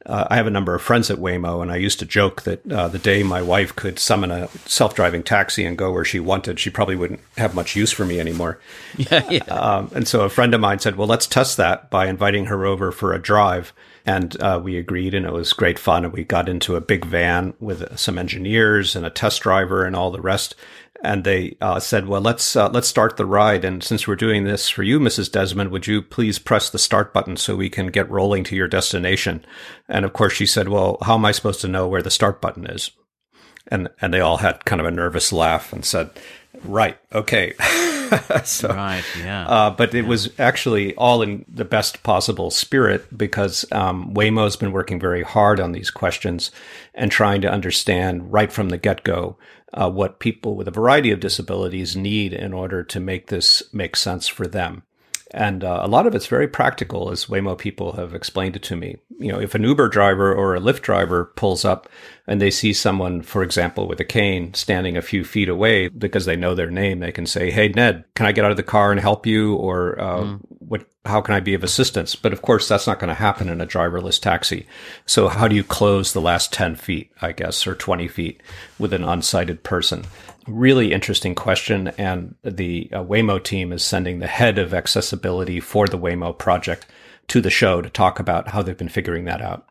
uh, 0.06 0.26
I 0.30 0.36
have 0.36 0.46
a 0.46 0.50
number 0.50 0.74
of 0.74 0.82
friends 0.82 1.10
at 1.10 1.18
Waymo, 1.18 1.62
and 1.62 1.70
I 1.70 1.76
used 1.76 1.98
to 2.00 2.06
joke 2.06 2.42
that 2.42 2.72
uh, 2.72 2.88
the 2.88 2.98
day 2.98 3.22
my 3.22 3.42
wife 3.42 3.76
could 3.76 3.98
summon 3.98 4.30
a 4.30 4.48
self-driving 4.66 5.22
taxi 5.24 5.64
and 5.66 5.76
go 5.78 5.92
where 5.92 6.04
she 6.06 6.18
wanted, 6.20 6.58
she 6.58 6.70
probably 6.70 6.96
wouldn't 6.96 7.20
have 7.36 7.54
much 7.54 7.76
use 7.76 7.92
for 7.92 8.04
me 8.04 8.18
anymore. 8.18 8.58
Yeah, 8.96 9.28
yeah. 9.30 9.44
Um, 9.44 9.90
and 9.94 10.08
so 10.08 10.22
a 10.22 10.28
friend 10.30 10.54
of 10.54 10.60
mine 10.60 10.78
said, 10.80 10.96
"Well, 10.96 11.06
let's 11.08 11.26
test 11.26 11.56
that 11.58 11.90
by 11.90 12.06
inviting 12.06 12.46
her 12.46 12.64
over 12.66 12.90
for 12.92 13.12
a 13.12 13.20
drive." 13.22 13.72
And 14.06 14.40
uh, 14.40 14.60
we 14.62 14.76
agreed, 14.76 15.14
and 15.14 15.26
it 15.26 15.32
was 15.32 15.52
great 15.52 15.78
fun. 15.78 16.04
And 16.04 16.12
we 16.12 16.24
got 16.24 16.48
into 16.48 16.76
a 16.76 16.80
big 16.80 17.04
van 17.04 17.54
with 17.60 17.98
some 17.98 18.18
engineers 18.18 18.96
and 18.96 19.04
a 19.04 19.10
test 19.10 19.42
driver 19.42 19.84
and 19.84 19.94
all 19.94 20.10
the 20.10 20.20
rest 20.20 20.54
and 21.02 21.24
they 21.24 21.56
uh, 21.60 21.80
said, 21.80 22.06
"Well, 22.06 22.20
let's 22.20 22.54
uh, 22.56 22.68
let's 22.68 22.88
start 22.88 23.16
the 23.16 23.26
ride. 23.26 23.64
And 23.64 23.82
since 23.82 24.06
we're 24.06 24.16
doing 24.16 24.44
this 24.44 24.68
for 24.68 24.82
you, 24.82 25.00
Mrs. 25.00 25.30
Desmond, 25.32 25.70
would 25.70 25.86
you 25.86 26.02
please 26.02 26.38
press 26.38 26.70
the 26.70 26.78
start 26.78 27.12
button 27.12 27.36
so 27.36 27.56
we 27.56 27.70
can 27.70 27.88
get 27.88 28.10
rolling 28.10 28.44
to 28.44 28.56
your 28.56 28.68
destination?" 28.68 29.44
And 29.88 30.04
of 30.04 30.12
course, 30.12 30.34
she 30.34 30.46
said, 30.46 30.68
"Well, 30.68 30.98
how 31.02 31.14
am 31.14 31.24
I 31.24 31.32
supposed 31.32 31.60
to 31.62 31.68
know 31.68 31.88
where 31.88 32.02
the 32.02 32.10
start 32.10 32.40
button 32.40 32.66
is?" 32.66 32.90
And 33.68 33.88
and 34.00 34.12
they 34.12 34.20
all 34.20 34.38
had 34.38 34.64
kind 34.64 34.80
of 34.80 34.86
a 34.86 34.90
nervous 34.90 35.32
laugh 35.32 35.72
and 35.72 35.84
said, 35.84 36.10
"Right, 36.64 36.98
okay." 37.12 37.54
so, 38.44 38.68
right, 38.68 39.04
yeah. 39.18 39.46
Uh, 39.46 39.70
but 39.70 39.94
it 39.94 40.02
yeah. 40.02 40.08
was 40.08 40.30
actually 40.38 40.94
all 40.96 41.22
in 41.22 41.44
the 41.48 41.64
best 41.64 42.02
possible 42.02 42.50
spirit 42.50 43.16
because 43.16 43.64
um, 43.72 44.14
Waymo's 44.14 44.56
been 44.56 44.72
working 44.72 45.00
very 45.00 45.22
hard 45.22 45.60
on 45.60 45.72
these 45.72 45.90
questions 45.90 46.50
and 46.94 47.10
trying 47.10 47.40
to 47.42 47.50
understand 47.50 48.32
right 48.32 48.52
from 48.52 48.68
the 48.68 48.78
get 48.78 49.02
go 49.02 49.36
uh, 49.72 49.90
what 49.90 50.18
people 50.18 50.56
with 50.56 50.68
a 50.68 50.72
variety 50.72 51.10
of 51.10 51.20
disabilities 51.20 51.96
need 51.96 52.32
in 52.32 52.52
order 52.52 52.82
to 52.82 53.00
make 53.00 53.28
this 53.28 53.62
make 53.72 53.96
sense 53.96 54.26
for 54.26 54.46
them. 54.46 54.82
And 55.32 55.62
uh, 55.62 55.80
a 55.82 55.88
lot 55.88 56.06
of 56.06 56.14
it's 56.14 56.26
very 56.26 56.48
practical, 56.48 57.10
as 57.10 57.26
Waymo 57.26 57.56
people 57.56 57.92
have 57.92 58.14
explained 58.14 58.56
it 58.56 58.62
to 58.64 58.76
me. 58.76 58.96
You 59.18 59.30
know, 59.30 59.40
if 59.40 59.54
an 59.54 59.62
Uber 59.62 59.88
driver 59.88 60.34
or 60.34 60.56
a 60.56 60.60
Lyft 60.60 60.80
driver 60.80 61.26
pulls 61.36 61.64
up 61.64 61.88
and 62.26 62.40
they 62.40 62.50
see 62.50 62.72
someone, 62.72 63.22
for 63.22 63.44
example, 63.44 63.86
with 63.86 64.00
a 64.00 64.04
cane 64.04 64.54
standing 64.54 64.96
a 64.96 65.02
few 65.02 65.24
feet 65.24 65.48
away 65.48 65.86
because 65.88 66.24
they 66.24 66.34
know 66.34 66.54
their 66.54 66.70
name, 66.70 66.98
they 66.98 67.12
can 67.12 67.26
say, 67.26 67.50
"Hey, 67.50 67.68
Ned, 67.68 68.04
can 68.14 68.26
I 68.26 68.32
get 68.32 68.44
out 68.44 68.50
of 68.50 68.56
the 68.56 68.64
car 68.64 68.90
and 68.90 69.00
help 69.00 69.24
you?" 69.24 69.54
Or 69.54 70.00
uh, 70.00 70.20
mm. 70.22 70.40
"What? 70.58 70.86
How 71.04 71.20
can 71.20 71.34
I 71.34 71.40
be 71.40 71.54
of 71.54 71.62
assistance?" 71.62 72.16
But 72.16 72.32
of 72.32 72.42
course, 72.42 72.66
that's 72.66 72.88
not 72.88 72.98
going 72.98 73.08
to 73.08 73.14
happen 73.14 73.48
in 73.48 73.60
a 73.60 73.66
driverless 73.66 74.20
taxi. 74.20 74.66
So, 75.06 75.28
how 75.28 75.46
do 75.46 75.54
you 75.54 75.62
close 75.62 76.12
the 76.12 76.20
last 76.20 76.52
ten 76.52 76.74
feet, 76.74 77.12
I 77.22 77.30
guess, 77.30 77.68
or 77.68 77.76
twenty 77.76 78.08
feet 78.08 78.42
with 78.80 78.92
an 78.92 79.02
unsighted 79.02 79.62
person? 79.62 80.04
Really 80.46 80.92
interesting 80.92 81.34
question. 81.34 81.88
And 81.98 82.34
the 82.42 82.90
uh, 82.92 83.02
Waymo 83.02 83.42
team 83.42 83.72
is 83.72 83.84
sending 83.84 84.18
the 84.18 84.26
head 84.26 84.58
of 84.58 84.74
accessibility 84.74 85.60
for 85.60 85.86
the 85.86 85.98
Waymo 85.98 86.36
project 86.36 86.86
to 87.28 87.40
the 87.40 87.50
show 87.50 87.80
to 87.80 87.88
talk 87.88 88.18
about 88.18 88.48
how 88.48 88.62
they've 88.62 88.76
been 88.76 88.88
figuring 88.88 89.24
that 89.26 89.40
out. 89.40 89.69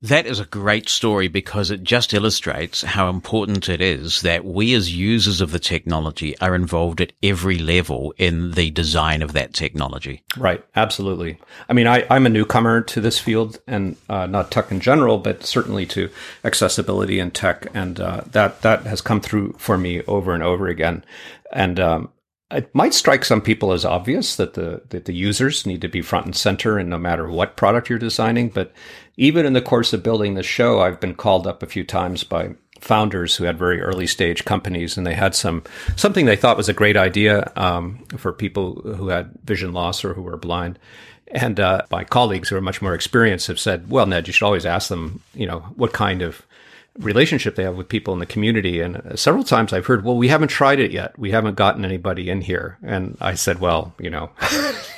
That 0.00 0.26
is 0.26 0.38
a 0.38 0.44
great 0.44 0.88
story 0.88 1.26
because 1.26 1.72
it 1.72 1.82
just 1.82 2.14
illustrates 2.14 2.82
how 2.82 3.08
important 3.08 3.68
it 3.68 3.80
is 3.80 4.20
that 4.20 4.44
we 4.44 4.72
as 4.74 4.94
users 4.94 5.40
of 5.40 5.50
the 5.50 5.58
technology 5.58 6.38
are 6.38 6.54
involved 6.54 7.00
at 7.00 7.12
every 7.20 7.58
level 7.58 8.14
in 8.16 8.52
the 8.52 8.70
design 8.70 9.22
of 9.22 9.32
that 9.32 9.54
technology. 9.54 10.22
Right. 10.36 10.64
Absolutely. 10.76 11.40
I 11.68 11.72
mean, 11.72 11.88
I, 11.88 12.06
am 12.14 12.26
a 12.26 12.30
newcomer 12.30 12.80
to 12.82 13.00
this 13.00 13.18
field 13.18 13.58
and 13.66 13.96
uh, 14.08 14.26
not 14.26 14.52
tech 14.52 14.70
in 14.70 14.78
general, 14.78 15.18
but 15.18 15.42
certainly 15.42 15.84
to 15.86 16.10
accessibility 16.44 17.18
and 17.18 17.34
tech. 17.34 17.66
And 17.74 17.98
uh, 17.98 18.20
that, 18.30 18.62
that 18.62 18.82
has 18.86 19.00
come 19.00 19.20
through 19.20 19.56
for 19.58 19.76
me 19.76 20.02
over 20.02 20.32
and 20.32 20.44
over 20.44 20.68
again. 20.68 21.04
And 21.52 21.80
um, 21.80 22.10
it 22.50 22.74
might 22.74 22.94
strike 22.94 23.24
some 23.24 23.42
people 23.42 23.72
as 23.72 23.84
obvious 23.84 24.36
that 24.36 24.54
the 24.54 24.82
that 24.88 25.04
the 25.04 25.14
users 25.14 25.66
need 25.66 25.80
to 25.82 25.88
be 25.88 26.02
front 26.02 26.26
and 26.26 26.36
center 26.36 26.78
and 26.78 26.88
no 26.88 26.98
matter 26.98 27.28
what 27.28 27.56
product 27.56 27.88
you're 27.88 27.98
designing 27.98 28.48
but 28.48 28.72
even 29.16 29.44
in 29.44 29.52
the 29.52 29.62
course 29.62 29.92
of 29.92 30.02
building 30.02 30.34
the 30.34 30.42
show 30.42 30.80
i've 30.80 31.00
been 31.00 31.14
called 31.14 31.46
up 31.46 31.62
a 31.62 31.66
few 31.66 31.84
times 31.84 32.24
by 32.24 32.54
founders 32.80 33.36
who 33.36 33.44
had 33.44 33.58
very 33.58 33.80
early 33.80 34.06
stage 34.06 34.44
companies 34.44 34.96
and 34.96 35.06
they 35.06 35.14
had 35.14 35.34
some 35.34 35.62
something 35.96 36.26
they 36.26 36.36
thought 36.36 36.56
was 36.56 36.68
a 36.68 36.74
great 36.74 36.96
idea 36.96 37.50
um, 37.56 38.04
for 38.16 38.32
people 38.32 38.74
who 38.96 39.08
had 39.08 39.30
vision 39.44 39.72
loss 39.72 40.04
or 40.04 40.14
who 40.14 40.22
were 40.22 40.36
blind. 40.36 40.78
And 41.30 41.60
uh, 41.60 41.82
my 41.90 42.04
colleagues 42.04 42.48
who 42.48 42.56
are 42.56 42.62
much 42.62 42.80
more 42.80 42.94
experienced 42.94 43.48
have 43.48 43.60
said 43.60 43.90
well 43.90 44.06
ned 44.06 44.26
you 44.26 44.32
should 44.32 44.46
always 44.46 44.66
ask 44.66 44.88
them 44.88 45.20
you 45.34 45.46
know 45.46 45.60
what 45.76 45.92
kind 45.92 46.22
of 46.22 46.42
relationship 46.98 47.54
they 47.54 47.62
have 47.62 47.76
with 47.76 47.88
people 47.88 48.12
in 48.12 48.20
the 48.20 48.26
community. 48.26 48.80
And 48.80 49.18
several 49.18 49.44
times 49.44 49.72
I've 49.72 49.86
heard, 49.86 50.04
well, 50.04 50.16
we 50.16 50.28
haven't 50.28 50.48
tried 50.48 50.80
it 50.80 50.90
yet. 50.90 51.18
We 51.18 51.30
haven't 51.30 51.54
gotten 51.54 51.84
anybody 51.84 52.28
in 52.28 52.40
here. 52.40 52.78
And 52.82 53.16
I 53.20 53.34
said, 53.34 53.60
well, 53.60 53.94
you 53.98 54.10
know, 54.10 54.30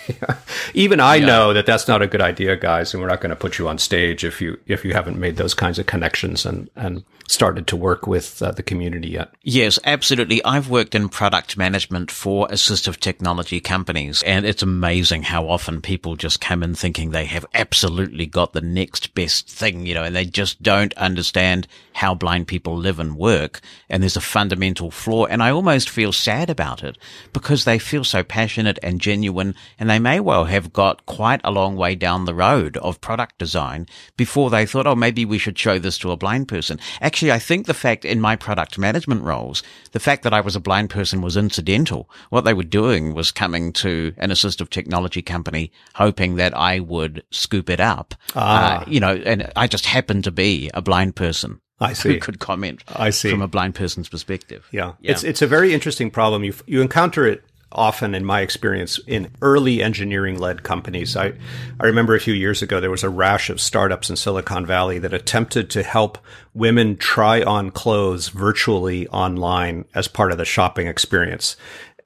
even 0.75 1.01
I 1.01 1.17
yeah. 1.17 1.27
know 1.27 1.53
that 1.53 1.67
that's 1.67 1.89
not 1.89 2.03
a 2.03 2.07
good 2.07 2.23
idea, 2.23 2.57
guys. 2.57 2.93
And 2.93 3.03
we're 3.03 3.09
not 3.09 3.21
going 3.21 3.31
to 3.31 3.37
put 3.37 3.59
you 3.59 3.69
on 3.69 3.79
stage 3.79 4.25
if 4.25 4.41
you, 4.41 4.59
if 4.67 4.85
you 4.85 4.93
haven't 4.93 5.19
made 5.19 5.37
those 5.37 5.55
kinds 5.55 5.79
of 5.79 5.87
connections 5.87 6.47
and, 6.47 6.71
and 6.75 7.05
started 7.31 7.67
to 7.69 7.77
work 7.77 8.07
with 8.07 8.43
uh, 8.43 8.51
the 8.51 8.63
community 8.63 9.09
yet. 9.09 9.33
Yes, 9.43 9.79
absolutely. 9.85 10.45
I've 10.45 10.69
worked 10.69 10.95
in 10.95 11.09
product 11.09 11.57
management 11.57 12.11
for 12.11 12.49
assistive 12.49 12.99
technology 12.99 13.61
companies, 13.61 14.23
and 14.25 14.45
it's 14.45 14.63
amazing 14.63 15.23
how 15.23 15.49
often 15.49 15.81
people 15.81 16.17
just 16.17 16.41
come 16.41 16.63
in 16.63 16.75
thinking 16.75 17.11
they 17.11 17.27
have 17.27 17.47
absolutely 17.55 18.27
got 18.27 18.53
the 18.53 18.61
next 18.61 19.15
best 19.15 19.49
thing, 19.49 19.87
you 19.87 19.95
know, 19.95 20.03
and 20.03 20.17
they 20.17 20.25
just 20.25 20.61
don't 20.63 20.93
understand 20.95 21.69
how 22.01 22.15
blind 22.15 22.47
people 22.47 22.75
live 22.75 22.99
and 22.99 23.15
work. 23.15 23.61
And 23.91 24.03
there's 24.03 24.17
a 24.17 24.23
fundamental 24.23 24.91
flaw. 24.91 25.27
And 25.27 25.43
I 25.43 25.51
almost 25.51 25.91
feel 25.91 26.13
sad 26.13 26.49
about 26.49 26.83
it 26.83 26.97
because 27.35 27.67
they 27.67 27.79
feel 27.79 28.05
so 28.05 28.25
passionate 28.25 28.79
and 28.83 29.03
genuine, 29.03 29.55
and 29.79 29.91
they 29.91 29.99
may 29.99 30.19
well 30.19 30.47
have 30.47 30.73
got 30.73 31.05
quite 31.05 31.43
a 31.45 31.51
long 31.51 31.77
way 31.77 31.95
down 31.95 32.25
the 32.25 32.35
road 32.35 32.79
of 32.79 33.03
product 33.03 33.37
design 33.37 33.87
before 34.17 34.49
they 34.49 34.65
thought, 34.65 34.87
oh, 34.87 34.95
maybe 34.95 35.27
we 35.27 35.37
should 35.37 35.59
show 35.59 35.79
this 35.79 35.99
to 35.99 36.11
a 36.11 36.17
blind 36.17 36.49
person. 36.49 36.81
Actually, 37.03 37.33
I 37.33 37.39
think 37.39 37.67
the 37.67 37.75
fact 37.75 38.07
in 38.07 38.19
my 38.19 38.35
product 38.35 38.79
management 38.79 39.23
roles, 39.23 39.63
the 39.93 40.01
fact 40.01 40.23
that 40.23 40.33
I 40.33 40.41
was 40.41 40.57
a 40.57 40.61
blind 40.61 40.89
person 40.89 41.21
was 41.21 41.37
incidental. 41.37 42.09
What 42.31 42.47
they 42.47 42.55
were 42.55 42.63
doing 42.63 43.13
was 43.13 43.31
coming 43.31 43.75
to 43.75 44.15
an 44.17 44.31
assistive 44.31 44.71
technology 44.71 45.21
company, 45.21 45.71
hoping 45.97 46.37
that 46.37 46.57
I 46.57 46.81
would 46.81 47.25
scoop 47.31 47.69
it 47.69 47.79
up. 47.79 48.15
Ah. 48.35 48.81
Uh, 48.81 48.85
you 48.87 49.01
know, 49.01 49.17
and 49.17 49.53
I 49.55 49.67
just 49.67 49.85
happened 49.85 50.25
to 50.25 50.31
be 50.31 50.71
a 50.73 50.81
blind 50.81 51.15
person. 51.15 51.61
I 51.81 51.95
see. 51.95 52.15
Who 52.15 52.21
could 52.21 52.39
comment 52.39 52.83
I 52.89 53.11
see. 53.11 53.31
from 53.31 53.43
a 53.43 53.49
blind 53.49 53.75
person's 53.75 54.09
perspective. 54.09 54.69
Yeah. 54.71 54.93
yeah. 55.01 55.13
It's, 55.13 55.25
it's 55.25 55.43
a 55.43 55.47
very 55.47 55.73
interesting 55.73 56.11
problem. 56.11 56.45
You, 56.45 56.55
you 56.67 56.83
encounter 56.83 57.27
it 57.27 57.43
often 57.73 58.15
in 58.15 58.25
my 58.25 58.41
experience 58.41 58.99
in 59.07 59.31
early 59.43 59.83
engineering 59.83 60.39
led 60.39 60.63
companies. 60.63 61.17
I, 61.17 61.33
I 61.79 61.87
remember 61.87 62.15
a 62.15 62.21
few 62.21 62.35
years 62.35 62.63
ago, 62.63 62.81
there 62.81 62.91
was 62.91 63.05
a 63.05 63.09
rash 63.09 63.49
of 63.49 63.61
startups 63.61 64.11
in 64.11 64.17
Silicon 64.17 64.67
Valley 64.67 64.99
that 64.99 65.15
attempted 65.15 65.71
to 65.71 65.83
help 65.83 66.19
women 66.53 66.97
try 66.97 67.43
on 67.43 67.71
clothes 67.71 68.29
virtually 68.29 69.07
online 69.09 69.85
as 69.95 70.09
part 70.09 70.33
of 70.33 70.39
the 70.39 70.45
shopping 70.45 70.87
experience. 70.87 71.57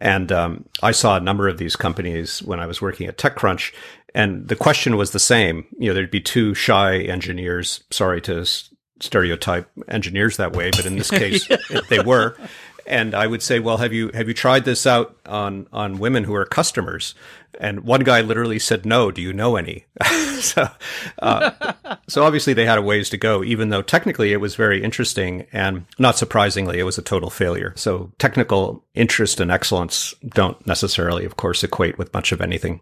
And 0.01 0.31
um, 0.33 0.67
I 0.83 0.93
saw 0.93 1.17
a 1.17 1.21
number 1.21 1.49
of 1.49 1.57
these 1.57 1.77
companies 1.77 2.43
when 2.43 2.61
I 2.61 2.67
was 2.67 2.83
working 2.83 3.07
at 3.07 3.17
TechCrunch. 3.17 3.73
And 4.15 4.49
the 4.49 4.57
question 4.57 4.97
was 4.97 5.13
the 5.13 5.19
same. 5.19 5.65
You 5.79 5.89
know, 5.89 5.95
there'd 5.95 6.11
be 6.11 6.21
two 6.21 6.55
shy 6.55 6.99
engineers. 6.99 7.83
Sorry 7.91 8.21
to 8.23 8.45
stereotype 9.05 9.71
engineers 9.89 10.37
that 10.37 10.55
way, 10.55 10.71
but 10.71 10.87
in 10.87 10.97
this 10.97 11.11
case, 11.23 11.49
they 11.89 12.01
were 12.01 12.37
and 12.87 13.15
I 13.15 13.27
would 13.27 13.43
say, 13.43 13.61
well, 13.61 13.79
have 13.79 13.93
you 13.93 14.11
have 14.15 14.29
you 14.29 14.35
tried 14.35 14.65
this 14.65 14.87
out 14.87 15.17
on 15.27 15.67
on 15.73 15.99
women 15.99 16.25
who 16.25 16.35
are 16.35 16.45
customers? 16.45 17.15
And 17.61 17.81
one 17.81 18.03
guy 18.03 18.21
literally 18.21 18.59
said, 18.59 18.85
no. 18.85 19.13
Do 19.13 19.23
you 19.23 19.33
know 19.33 19.55
any? 19.55 19.87
so, 20.41 20.69
uh, 21.21 21.73
so 22.09 22.25
obviously 22.25 22.53
they 22.53 22.67
had 22.67 22.79
a 22.79 22.83
ways 22.83 23.09
to 23.11 23.17
go, 23.17 23.45
even 23.45 23.69
though 23.69 23.83
technically 23.83 24.33
it 24.33 24.41
was 24.41 24.57
very 24.57 24.83
interesting, 24.83 25.47
and 25.53 25.87
not 25.97 26.19
surprisingly, 26.19 26.81
it 26.81 26.85
was 26.85 26.99
a 26.99 27.03
total 27.03 27.31
failure. 27.31 27.73
So 27.77 28.11
technical 28.19 28.85
interest 28.95 29.39
and 29.39 29.53
excellence 29.53 30.15
don't 30.27 30.67
necessarily, 30.67 31.25
of 31.25 31.37
course, 31.37 31.63
equate 31.63 31.97
with 31.97 32.13
much 32.13 32.33
of 32.33 32.41
anything. 32.41 32.81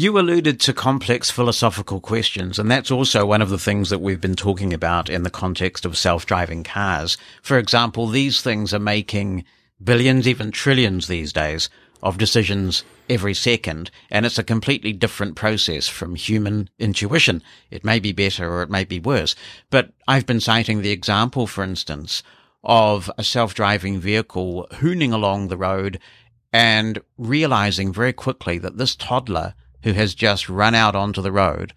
You 0.00 0.16
alluded 0.16 0.60
to 0.60 0.72
complex 0.72 1.28
philosophical 1.28 2.00
questions, 2.00 2.60
and 2.60 2.70
that's 2.70 2.92
also 2.92 3.26
one 3.26 3.42
of 3.42 3.48
the 3.48 3.58
things 3.58 3.90
that 3.90 3.98
we've 3.98 4.20
been 4.20 4.36
talking 4.36 4.72
about 4.72 5.10
in 5.10 5.24
the 5.24 5.28
context 5.28 5.84
of 5.84 5.98
self-driving 5.98 6.62
cars. 6.62 7.16
For 7.42 7.58
example, 7.58 8.06
these 8.06 8.40
things 8.40 8.72
are 8.72 8.78
making 8.78 9.44
billions, 9.82 10.28
even 10.28 10.52
trillions 10.52 11.08
these 11.08 11.32
days 11.32 11.68
of 12.00 12.16
decisions 12.16 12.84
every 13.10 13.34
second, 13.34 13.90
and 14.08 14.24
it's 14.24 14.38
a 14.38 14.44
completely 14.44 14.92
different 14.92 15.34
process 15.34 15.88
from 15.88 16.14
human 16.14 16.70
intuition. 16.78 17.42
It 17.72 17.84
may 17.84 17.98
be 17.98 18.12
better 18.12 18.48
or 18.48 18.62
it 18.62 18.70
may 18.70 18.84
be 18.84 19.00
worse, 19.00 19.34
but 19.68 19.90
I've 20.06 20.26
been 20.26 20.38
citing 20.38 20.80
the 20.80 20.92
example, 20.92 21.48
for 21.48 21.64
instance, 21.64 22.22
of 22.62 23.10
a 23.18 23.24
self-driving 23.24 23.98
vehicle 23.98 24.68
hooning 24.74 25.12
along 25.12 25.48
the 25.48 25.56
road 25.56 25.98
and 26.52 27.00
realizing 27.16 27.92
very 27.92 28.12
quickly 28.12 28.58
that 28.58 28.78
this 28.78 28.94
toddler 28.94 29.54
who 29.82 29.92
has 29.92 30.14
just 30.14 30.48
run 30.48 30.74
out 30.74 30.94
onto 30.94 31.22
the 31.22 31.32
road 31.32 31.72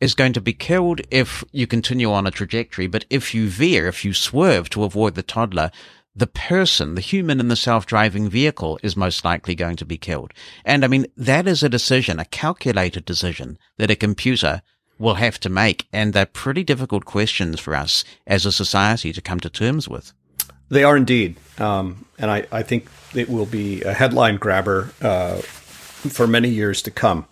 is 0.00 0.14
going 0.14 0.32
to 0.34 0.40
be 0.40 0.52
killed 0.52 1.00
if 1.10 1.42
you 1.52 1.66
continue 1.66 2.12
on 2.12 2.26
a 2.26 2.30
trajectory. 2.30 2.86
But 2.86 3.06
if 3.08 3.34
you 3.34 3.48
veer, 3.48 3.86
if 3.86 4.04
you 4.04 4.12
swerve 4.12 4.68
to 4.70 4.84
avoid 4.84 5.14
the 5.14 5.22
toddler, 5.22 5.70
the 6.14 6.26
person, 6.26 6.94
the 6.94 7.00
human 7.00 7.40
in 7.40 7.48
the 7.48 7.56
self-driving 7.56 8.28
vehicle 8.28 8.78
is 8.82 8.96
most 8.96 9.24
likely 9.24 9.54
going 9.54 9.76
to 9.76 9.84
be 9.84 9.98
killed. 9.98 10.32
And 10.64 10.84
I 10.84 10.88
mean, 10.88 11.06
that 11.16 11.46
is 11.46 11.62
a 11.62 11.68
decision, 11.68 12.18
a 12.18 12.24
calculated 12.24 13.04
decision 13.04 13.58
that 13.76 13.90
a 13.90 13.96
computer 13.96 14.62
will 14.98 15.14
have 15.14 15.38
to 15.40 15.50
make. 15.50 15.86
And 15.92 16.12
they're 16.12 16.26
pretty 16.26 16.64
difficult 16.64 17.04
questions 17.04 17.60
for 17.60 17.74
us 17.74 18.04
as 18.26 18.46
a 18.46 18.52
society 18.52 19.12
to 19.12 19.20
come 19.20 19.40
to 19.40 19.50
terms 19.50 19.88
with. 19.88 20.12
They 20.68 20.84
are 20.84 20.96
indeed. 20.96 21.36
Um, 21.58 22.06
and 22.18 22.30
I, 22.30 22.46
I 22.50 22.62
think 22.62 22.88
it 23.14 23.28
will 23.28 23.46
be 23.46 23.82
a 23.82 23.92
headline 23.92 24.36
grabber 24.36 24.90
uh, 25.02 25.42
for 25.96 26.26
many 26.26 26.48
years 26.48 26.82
to 26.82 26.90
come. 26.90 27.26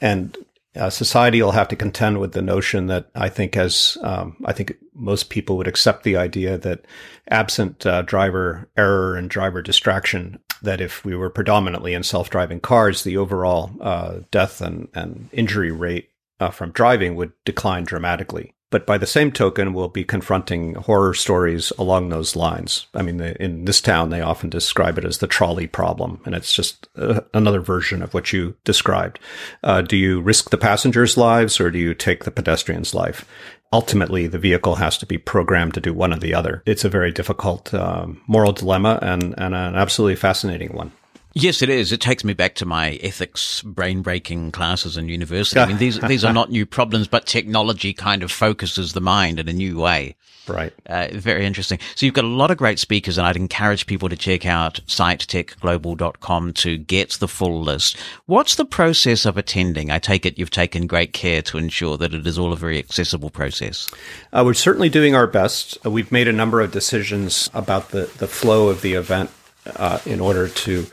And 0.00 0.36
uh, 0.76 0.90
society 0.90 1.42
will 1.42 1.52
have 1.52 1.68
to 1.68 1.76
contend 1.76 2.18
with 2.18 2.32
the 2.32 2.42
notion 2.42 2.86
that 2.88 3.08
I 3.14 3.28
think, 3.28 3.56
as 3.56 3.96
um, 4.02 4.36
I 4.44 4.52
think 4.52 4.76
most 4.94 5.30
people 5.30 5.56
would 5.56 5.68
accept 5.68 6.02
the 6.02 6.16
idea 6.16 6.58
that 6.58 6.84
absent 7.30 7.86
uh, 7.86 8.02
driver 8.02 8.68
error 8.76 9.16
and 9.16 9.30
driver 9.30 9.62
distraction, 9.62 10.38
that 10.62 10.80
if 10.80 11.04
we 11.04 11.16
were 11.16 11.30
predominantly 11.30 11.94
in 11.94 12.02
self-driving 12.02 12.60
cars, 12.60 13.04
the 13.04 13.16
overall 13.16 13.70
uh, 13.80 14.20
death 14.30 14.60
and, 14.60 14.88
and 14.94 15.28
injury 15.32 15.72
rate 15.72 16.10
uh, 16.40 16.50
from 16.50 16.72
driving 16.72 17.14
would 17.14 17.32
decline 17.44 17.84
dramatically. 17.84 18.52
But 18.76 18.84
by 18.84 18.98
the 18.98 19.06
same 19.06 19.32
token, 19.32 19.72
we'll 19.72 19.88
be 19.88 20.04
confronting 20.04 20.74
horror 20.74 21.14
stories 21.14 21.72
along 21.78 22.10
those 22.10 22.36
lines. 22.36 22.88
I 22.92 23.00
mean, 23.00 23.18
in 23.22 23.64
this 23.64 23.80
town, 23.80 24.10
they 24.10 24.20
often 24.20 24.50
describe 24.50 24.98
it 24.98 25.04
as 25.06 25.16
the 25.16 25.26
trolley 25.26 25.66
problem, 25.66 26.20
and 26.26 26.34
it's 26.34 26.52
just 26.52 26.86
uh, 26.94 27.22
another 27.32 27.60
version 27.60 28.02
of 28.02 28.12
what 28.12 28.34
you 28.34 28.54
described. 28.64 29.18
Uh, 29.64 29.80
do 29.80 29.96
you 29.96 30.20
risk 30.20 30.50
the 30.50 30.58
passengers' 30.58 31.16
lives 31.16 31.58
or 31.58 31.70
do 31.70 31.78
you 31.78 31.94
take 31.94 32.24
the 32.24 32.30
pedestrian's 32.30 32.92
life? 32.92 33.24
Ultimately, 33.72 34.26
the 34.26 34.38
vehicle 34.38 34.74
has 34.74 34.98
to 34.98 35.06
be 35.06 35.16
programmed 35.16 35.72
to 35.72 35.80
do 35.80 35.94
one 35.94 36.12
or 36.12 36.18
the 36.18 36.34
other. 36.34 36.62
It's 36.66 36.84
a 36.84 36.90
very 36.90 37.12
difficult 37.12 37.72
um, 37.72 38.20
moral 38.26 38.52
dilemma 38.52 38.98
and, 39.00 39.34
and 39.38 39.54
an 39.54 39.74
absolutely 39.74 40.16
fascinating 40.16 40.74
one. 40.74 40.92
Yes, 41.38 41.60
it 41.60 41.68
is. 41.68 41.92
It 41.92 42.00
takes 42.00 42.24
me 42.24 42.32
back 42.32 42.54
to 42.54 42.64
my 42.64 42.92
ethics 43.02 43.60
brain 43.60 44.00
breaking 44.00 44.52
classes 44.52 44.96
in 44.96 45.10
university. 45.10 45.60
I 45.60 45.66
mean, 45.66 45.76
these, 45.76 46.00
these 46.00 46.24
are 46.24 46.32
not 46.32 46.50
new 46.50 46.64
problems, 46.64 47.08
but 47.08 47.26
technology 47.26 47.92
kind 47.92 48.22
of 48.22 48.32
focuses 48.32 48.94
the 48.94 49.02
mind 49.02 49.38
in 49.38 49.46
a 49.46 49.52
new 49.52 49.78
way. 49.78 50.16
Right. 50.48 50.72
Uh, 50.86 51.08
very 51.12 51.44
interesting. 51.44 51.78
So 51.94 52.06
you've 52.06 52.14
got 52.14 52.24
a 52.24 52.28
lot 52.28 52.50
of 52.50 52.56
great 52.56 52.78
speakers 52.78 53.18
and 53.18 53.26
I'd 53.26 53.36
encourage 53.36 53.86
people 53.86 54.08
to 54.08 54.16
check 54.16 54.46
out 54.46 54.80
sighttechglobal.com 54.86 56.54
to 56.54 56.78
get 56.78 57.10
the 57.10 57.28
full 57.28 57.60
list. 57.60 57.98
What's 58.24 58.54
the 58.54 58.64
process 58.64 59.26
of 59.26 59.36
attending? 59.36 59.90
I 59.90 59.98
take 59.98 60.24
it 60.24 60.38
you've 60.38 60.48
taken 60.48 60.86
great 60.86 61.12
care 61.12 61.42
to 61.42 61.58
ensure 61.58 61.98
that 61.98 62.14
it 62.14 62.26
is 62.26 62.38
all 62.38 62.54
a 62.54 62.56
very 62.56 62.78
accessible 62.78 63.28
process. 63.28 63.90
Uh, 64.32 64.42
we're 64.46 64.54
certainly 64.54 64.88
doing 64.88 65.14
our 65.14 65.26
best. 65.26 65.76
Uh, 65.84 65.90
we've 65.90 66.10
made 66.10 66.28
a 66.28 66.32
number 66.32 66.62
of 66.62 66.72
decisions 66.72 67.50
about 67.52 67.90
the, 67.90 68.10
the 68.16 68.26
flow 68.26 68.70
of 68.70 68.80
the 68.80 68.94
event 68.94 69.28
uh, 69.74 69.98
in 70.06 70.20
order 70.20 70.48
to 70.48 70.86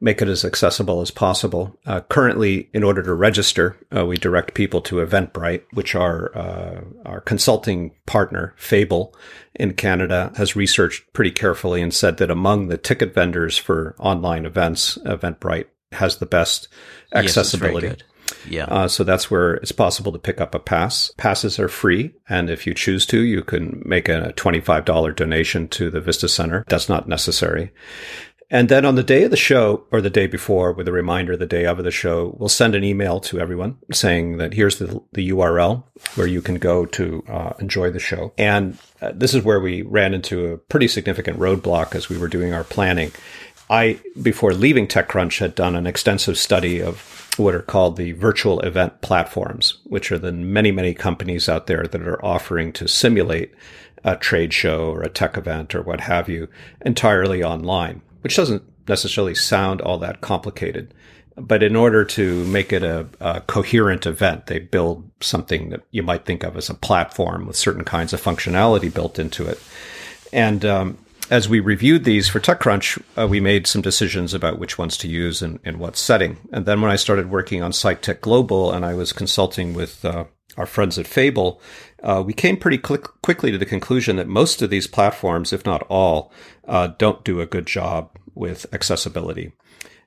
make 0.00 0.22
it 0.22 0.28
as 0.28 0.44
accessible 0.44 1.00
as 1.00 1.10
possible. 1.10 1.78
Uh, 1.86 2.00
currently, 2.00 2.70
in 2.72 2.82
order 2.82 3.02
to 3.02 3.12
register, 3.12 3.76
uh, 3.94 4.06
we 4.06 4.16
direct 4.16 4.54
people 4.54 4.80
to 4.80 4.96
Eventbrite, 4.96 5.62
which 5.72 5.94
our 5.94 6.36
uh, 6.36 6.80
our 7.04 7.20
consulting 7.20 7.92
partner, 8.06 8.54
Fable, 8.56 9.14
in 9.54 9.74
Canada, 9.74 10.32
has 10.36 10.56
researched 10.56 11.12
pretty 11.12 11.30
carefully 11.30 11.82
and 11.82 11.92
said 11.92 12.16
that 12.16 12.30
among 12.30 12.68
the 12.68 12.78
ticket 12.78 13.14
vendors 13.14 13.56
for 13.56 13.94
online 13.98 14.46
events, 14.46 14.98
Eventbrite 15.04 15.66
has 15.92 16.16
the 16.16 16.26
best 16.26 16.68
accessibility. 17.12 17.88
Yes, 17.88 17.96
yeah. 18.48 18.64
Uh, 18.64 18.88
so 18.88 19.04
that's 19.04 19.30
where 19.30 19.54
it's 19.54 19.72
possible 19.72 20.12
to 20.12 20.18
pick 20.18 20.40
up 20.40 20.54
a 20.54 20.58
pass. 20.58 21.12
Passes 21.16 21.58
are 21.58 21.68
free. 21.68 22.14
And 22.28 22.50
if 22.50 22.66
you 22.66 22.74
choose 22.74 23.06
to, 23.06 23.20
you 23.20 23.42
can 23.42 23.82
make 23.84 24.08
a 24.08 24.32
$25 24.36 25.16
donation 25.16 25.68
to 25.68 25.90
the 25.90 26.00
Vista 26.00 26.28
Center. 26.28 26.64
That's 26.68 26.88
not 26.88 27.08
necessary. 27.08 27.72
And 28.52 28.68
then 28.68 28.84
on 28.84 28.96
the 28.96 29.04
day 29.04 29.22
of 29.22 29.30
the 29.30 29.36
show, 29.36 29.84
or 29.92 30.00
the 30.00 30.10
day 30.10 30.26
before, 30.26 30.72
with 30.72 30.88
a 30.88 30.92
reminder 30.92 31.36
the 31.36 31.46
day 31.46 31.66
of 31.66 31.82
the 31.84 31.90
show, 31.92 32.34
we'll 32.36 32.48
send 32.48 32.74
an 32.74 32.82
email 32.82 33.20
to 33.20 33.38
everyone 33.38 33.78
saying 33.92 34.38
that 34.38 34.54
here's 34.54 34.80
the, 34.80 35.00
the 35.12 35.30
URL 35.30 35.84
where 36.16 36.26
you 36.26 36.42
can 36.42 36.56
go 36.56 36.84
to 36.86 37.24
uh, 37.28 37.52
enjoy 37.60 37.92
the 37.92 38.00
show. 38.00 38.32
And 38.36 38.76
uh, 39.00 39.12
this 39.14 39.34
is 39.34 39.44
where 39.44 39.60
we 39.60 39.82
ran 39.82 40.14
into 40.14 40.46
a 40.46 40.58
pretty 40.58 40.88
significant 40.88 41.38
roadblock 41.38 41.94
as 41.94 42.08
we 42.08 42.18
were 42.18 42.26
doing 42.26 42.52
our 42.52 42.64
planning. 42.64 43.12
I, 43.70 44.00
before 44.20 44.52
leaving 44.52 44.88
TechCrunch, 44.88 45.38
had 45.38 45.54
done 45.54 45.76
an 45.76 45.86
extensive 45.86 46.36
study 46.36 46.82
of 46.82 47.30
what 47.36 47.54
are 47.54 47.62
called 47.62 47.96
the 47.96 48.12
virtual 48.12 48.58
event 48.62 49.00
platforms, 49.00 49.78
which 49.84 50.10
are 50.10 50.18
the 50.18 50.32
many, 50.32 50.72
many 50.72 50.92
companies 50.92 51.48
out 51.48 51.68
there 51.68 51.84
that 51.84 52.02
are 52.02 52.24
offering 52.24 52.72
to 52.72 52.88
simulate 52.88 53.54
a 54.02 54.16
trade 54.16 54.52
show 54.52 54.90
or 54.90 55.02
a 55.02 55.08
tech 55.08 55.36
event 55.36 55.72
or 55.72 55.82
what 55.82 56.00
have 56.00 56.28
you 56.28 56.48
entirely 56.80 57.44
online 57.44 58.02
which 58.22 58.36
doesn't 58.36 58.62
necessarily 58.88 59.34
sound 59.34 59.80
all 59.80 59.98
that 59.98 60.20
complicated. 60.20 60.92
But 61.36 61.62
in 61.62 61.76
order 61.76 62.04
to 62.04 62.44
make 62.46 62.72
it 62.72 62.82
a, 62.82 63.06
a, 63.20 63.40
coherent 63.42 64.04
event, 64.04 64.46
they 64.46 64.58
build 64.58 65.08
something 65.20 65.70
that 65.70 65.82
you 65.90 66.02
might 66.02 66.26
think 66.26 66.42
of 66.42 66.56
as 66.56 66.68
a 66.68 66.74
platform 66.74 67.46
with 67.46 67.56
certain 67.56 67.84
kinds 67.84 68.12
of 68.12 68.20
functionality 68.20 68.92
built 68.92 69.18
into 69.18 69.46
it. 69.46 69.58
And 70.32 70.64
um, 70.64 70.98
as 71.30 71.48
we 71.48 71.60
reviewed 71.60 72.04
these 72.04 72.28
for 72.28 72.40
TechCrunch, 72.40 73.02
uh, 73.16 73.26
we 73.26 73.40
made 73.40 73.66
some 73.66 73.80
decisions 73.80 74.34
about 74.34 74.58
which 74.58 74.76
ones 74.76 74.96
to 74.98 75.08
use 75.08 75.40
and 75.40 75.60
in 75.64 75.78
what 75.78 75.96
setting. 75.96 76.36
And 76.52 76.66
then 76.66 76.82
when 76.82 76.90
I 76.90 76.96
started 76.96 77.30
working 77.30 77.62
on 77.62 77.70
SightTech 77.70 78.20
Global 78.20 78.72
and 78.72 78.84
I 78.84 78.94
was 78.94 79.12
consulting 79.12 79.72
with 79.72 80.04
uh, 80.04 80.24
our 80.56 80.66
friends 80.66 80.98
at 80.98 81.06
Fable, 81.06 81.60
uh, 82.02 82.22
we 82.24 82.32
came 82.32 82.56
pretty 82.56 82.78
quickly 82.78 83.50
to 83.50 83.58
the 83.58 83.66
conclusion 83.66 84.16
that 84.16 84.28
most 84.28 84.62
of 84.62 84.70
these 84.70 84.86
platforms, 84.86 85.52
if 85.52 85.64
not 85.64 85.82
all, 85.88 86.32
uh, 86.66 86.88
don't 86.98 87.24
do 87.24 87.40
a 87.40 87.46
good 87.46 87.66
job 87.66 88.10
with 88.34 88.66
accessibility. 88.72 89.52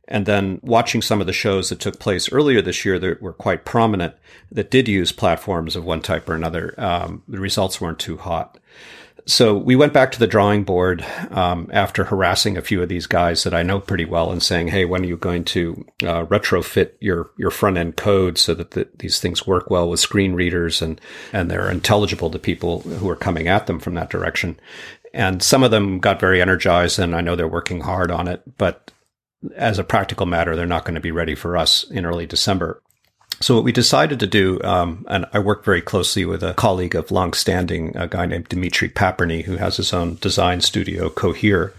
And 0.07 0.25
then 0.25 0.59
watching 0.61 1.01
some 1.01 1.21
of 1.21 1.27
the 1.27 1.33
shows 1.33 1.69
that 1.69 1.79
took 1.79 1.99
place 1.99 2.31
earlier 2.31 2.61
this 2.61 2.83
year 2.83 2.99
that 2.99 3.21
were 3.21 3.33
quite 3.33 3.63
prominent 3.63 4.15
that 4.51 4.69
did 4.69 4.87
use 4.87 5.11
platforms 5.11 5.75
of 5.75 5.85
one 5.85 6.01
type 6.01 6.27
or 6.27 6.35
another, 6.35 6.75
um, 6.77 7.23
the 7.27 7.39
results 7.39 7.79
weren't 7.79 7.99
too 7.99 8.17
hot. 8.17 8.57
So 9.25 9.55
we 9.55 9.77
went 9.77 9.93
back 9.93 10.11
to 10.11 10.19
the 10.19 10.27
drawing 10.27 10.63
board 10.63 11.05
um, 11.31 11.69
after 11.71 12.03
harassing 12.03 12.57
a 12.57 12.61
few 12.61 12.81
of 12.83 12.89
these 12.89 13.07
guys 13.07 13.43
that 13.43 13.53
I 13.53 13.63
know 13.63 13.79
pretty 13.79 14.03
well 14.03 14.31
and 14.31 14.43
saying, 14.43 14.67
"Hey, 14.67 14.83
when 14.83 15.03
are 15.03 15.07
you 15.07 15.15
going 15.15 15.45
to 15.45 15.85
uh, 16.03 16.25
retrofit 16.25 16.91
your 16.99 17.31
your 17.37 17.51
front 17.51 17.77
end 17.77 17.95
code 17.95 18.37
so 18.37 18.53
that 18.53 18.71
the, 18.71 18.89
these 18.97 19.21
things 19.21 19.47
work 19.47 19.69
well 19.69 19.89
with 19.89 20.01
screen 20.01 20.33
readers 20.33 20.81
and 20.81 20.99
and 21.31 21.49
they're 21.49 21.71
intelligible 21.71 22.29
to 22.31 22.39
people 22.39 22.81
who 22.81 23.09
are 23.09 23.15
coming 23.15 23.47
at 23.47 23.65
them 23.67 23.79
from 23.79 23.95
that 23.95 24.09
direction?" 24.09 24.59
And 25.13 25.41
some 25.41 25.63
of 25.63 25.71
them 25.71 25.99
got 25.99 26.19
very 26.19 26.41
energized, 26.41 26.99
and 26.99 27.15
I 27.15 27.21
know 27.21 27.35
they're 27.35 27.47
working 27.47 27.81
hard 27.81 28.11
on 28.11 28.27
it. 28.27 28.41
But 28.57 28.91
as 29.55 29.79
a 29.79 29.83
practical 29.83 30.25
matter, 30.25 30.55
they're 30.55 30.65
not 30.65 30.85
going 30.85 30.95
to 30.95 31.01
be 31.01 31.11
ready 31.11 31.35
for 31.35 31.55
us 31.55 31.89
in 31.89 32.05
early 32.05 32.25
December. 32.25 32.82
So 33.41 33.55
what 33.55 33.63
we 33.63 33.71
decided 33.71 34.19
to 34.19 34.27
do, 34.27 34.61
um, 34.63 35.05
and 35.09 35.25
I 35.33 35.39
worked 35.39 35.65
very 35.65 35.81
closely 35.81 36.25
with 36.25 36.43
a 36.43 36.53
colleague 36.53 36.95
of 36.95 37.11
longstanding, 37.11 37.95
a 37.97 38.07
guy 38.07 38.25
named 38.25 38.47
Dimitri 38.47 38.89
Paperny, 38.89 39.43
who 39.43 39.57
has 39.57 39.77
his 39.77 39.91
own 39.91 40.15
design 40.15 40.61
studio, 40.61 41.09
Cohere, 41.09 41.73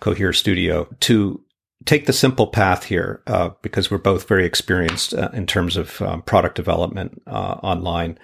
Cohere 0.00 0.32
Studio, 0.32 0.88
to 1.00 1.42
take 1.84 2.06
the 2.06 2.12
simple 2.12 2.46
path 2.46 2.84
here 2.84 3.22
uh, 3.26 3.50
because 3.62 3.90
we're 3.90 3.98
both 3.98 4.28
very 4.28 4.44
experienced 4.44 5.14
uh, 5.14 5.30
in 5.32 5.46
terms 5.46 5.76
of 5.76 6.00
um, 6.02 6.22
product 6.22 6.54
development 6.54 7.22
uh, 7.26 7.58
online 7.62 8.18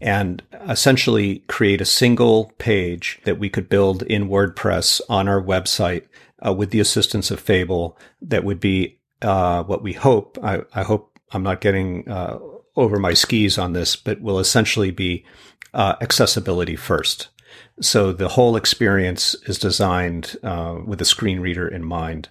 and 0.00 0.42
essentially 0.68 1.40
create 1.48 1.80
a 1.80 1.84
single 1.86 2.52
page 2.58 3.20
that 3.24 3.38
we 3.38 3.50
could 3.50 3.68
build 3.68 4.02
in 4.04 4.28
WordPress 4.28 5.00
on 5.08 5.28
our 5.28 5.42
website 5.42 6.06
uh, 6.44 6.52
with 6.52 6.70
the 6.70 6.80
assistance 6.80 7.30
of 7.30 7.38
Fable 7.38 7.98
that 8.22 8.44
would 8.44 8.60
be 8.60 8.98
uh, 9.22 9.62
what 9.64 9.82
we 9.82 9.92
hope. 9.92 10.38
I, 10.42 10.62
I 10.72 10.82
hope 10.82 11.09
I'm 11.32 11.42
not 11.42 11.60
getting 11.60 12.08
uh, 12.08 12.38
over 12.76 12.98
my 12.98 13.14
skis 13.14 13.58
on 13.58 13.72
this, 13.72 13.96
but 13.96 14.20
will 14.20 14.38
essentially 14.38 14.90
be 14.90 15.24
uh, 15.74 15.96
accessibility 16.00 16.76
first. 16.76 17.28
So 17.80 18.12
the 18.12 18.28
whole 18.28 18.56
experience 18.56 19.34
is 19.46 19.58
designed 19.58 20.36
uh, 20.42 20.78
with 20.84 21.00
a 21.00 21.04
screen 21.04 21.40
reader 21.40 21.66
in 21.66 21.84
mind, 21.84 22.28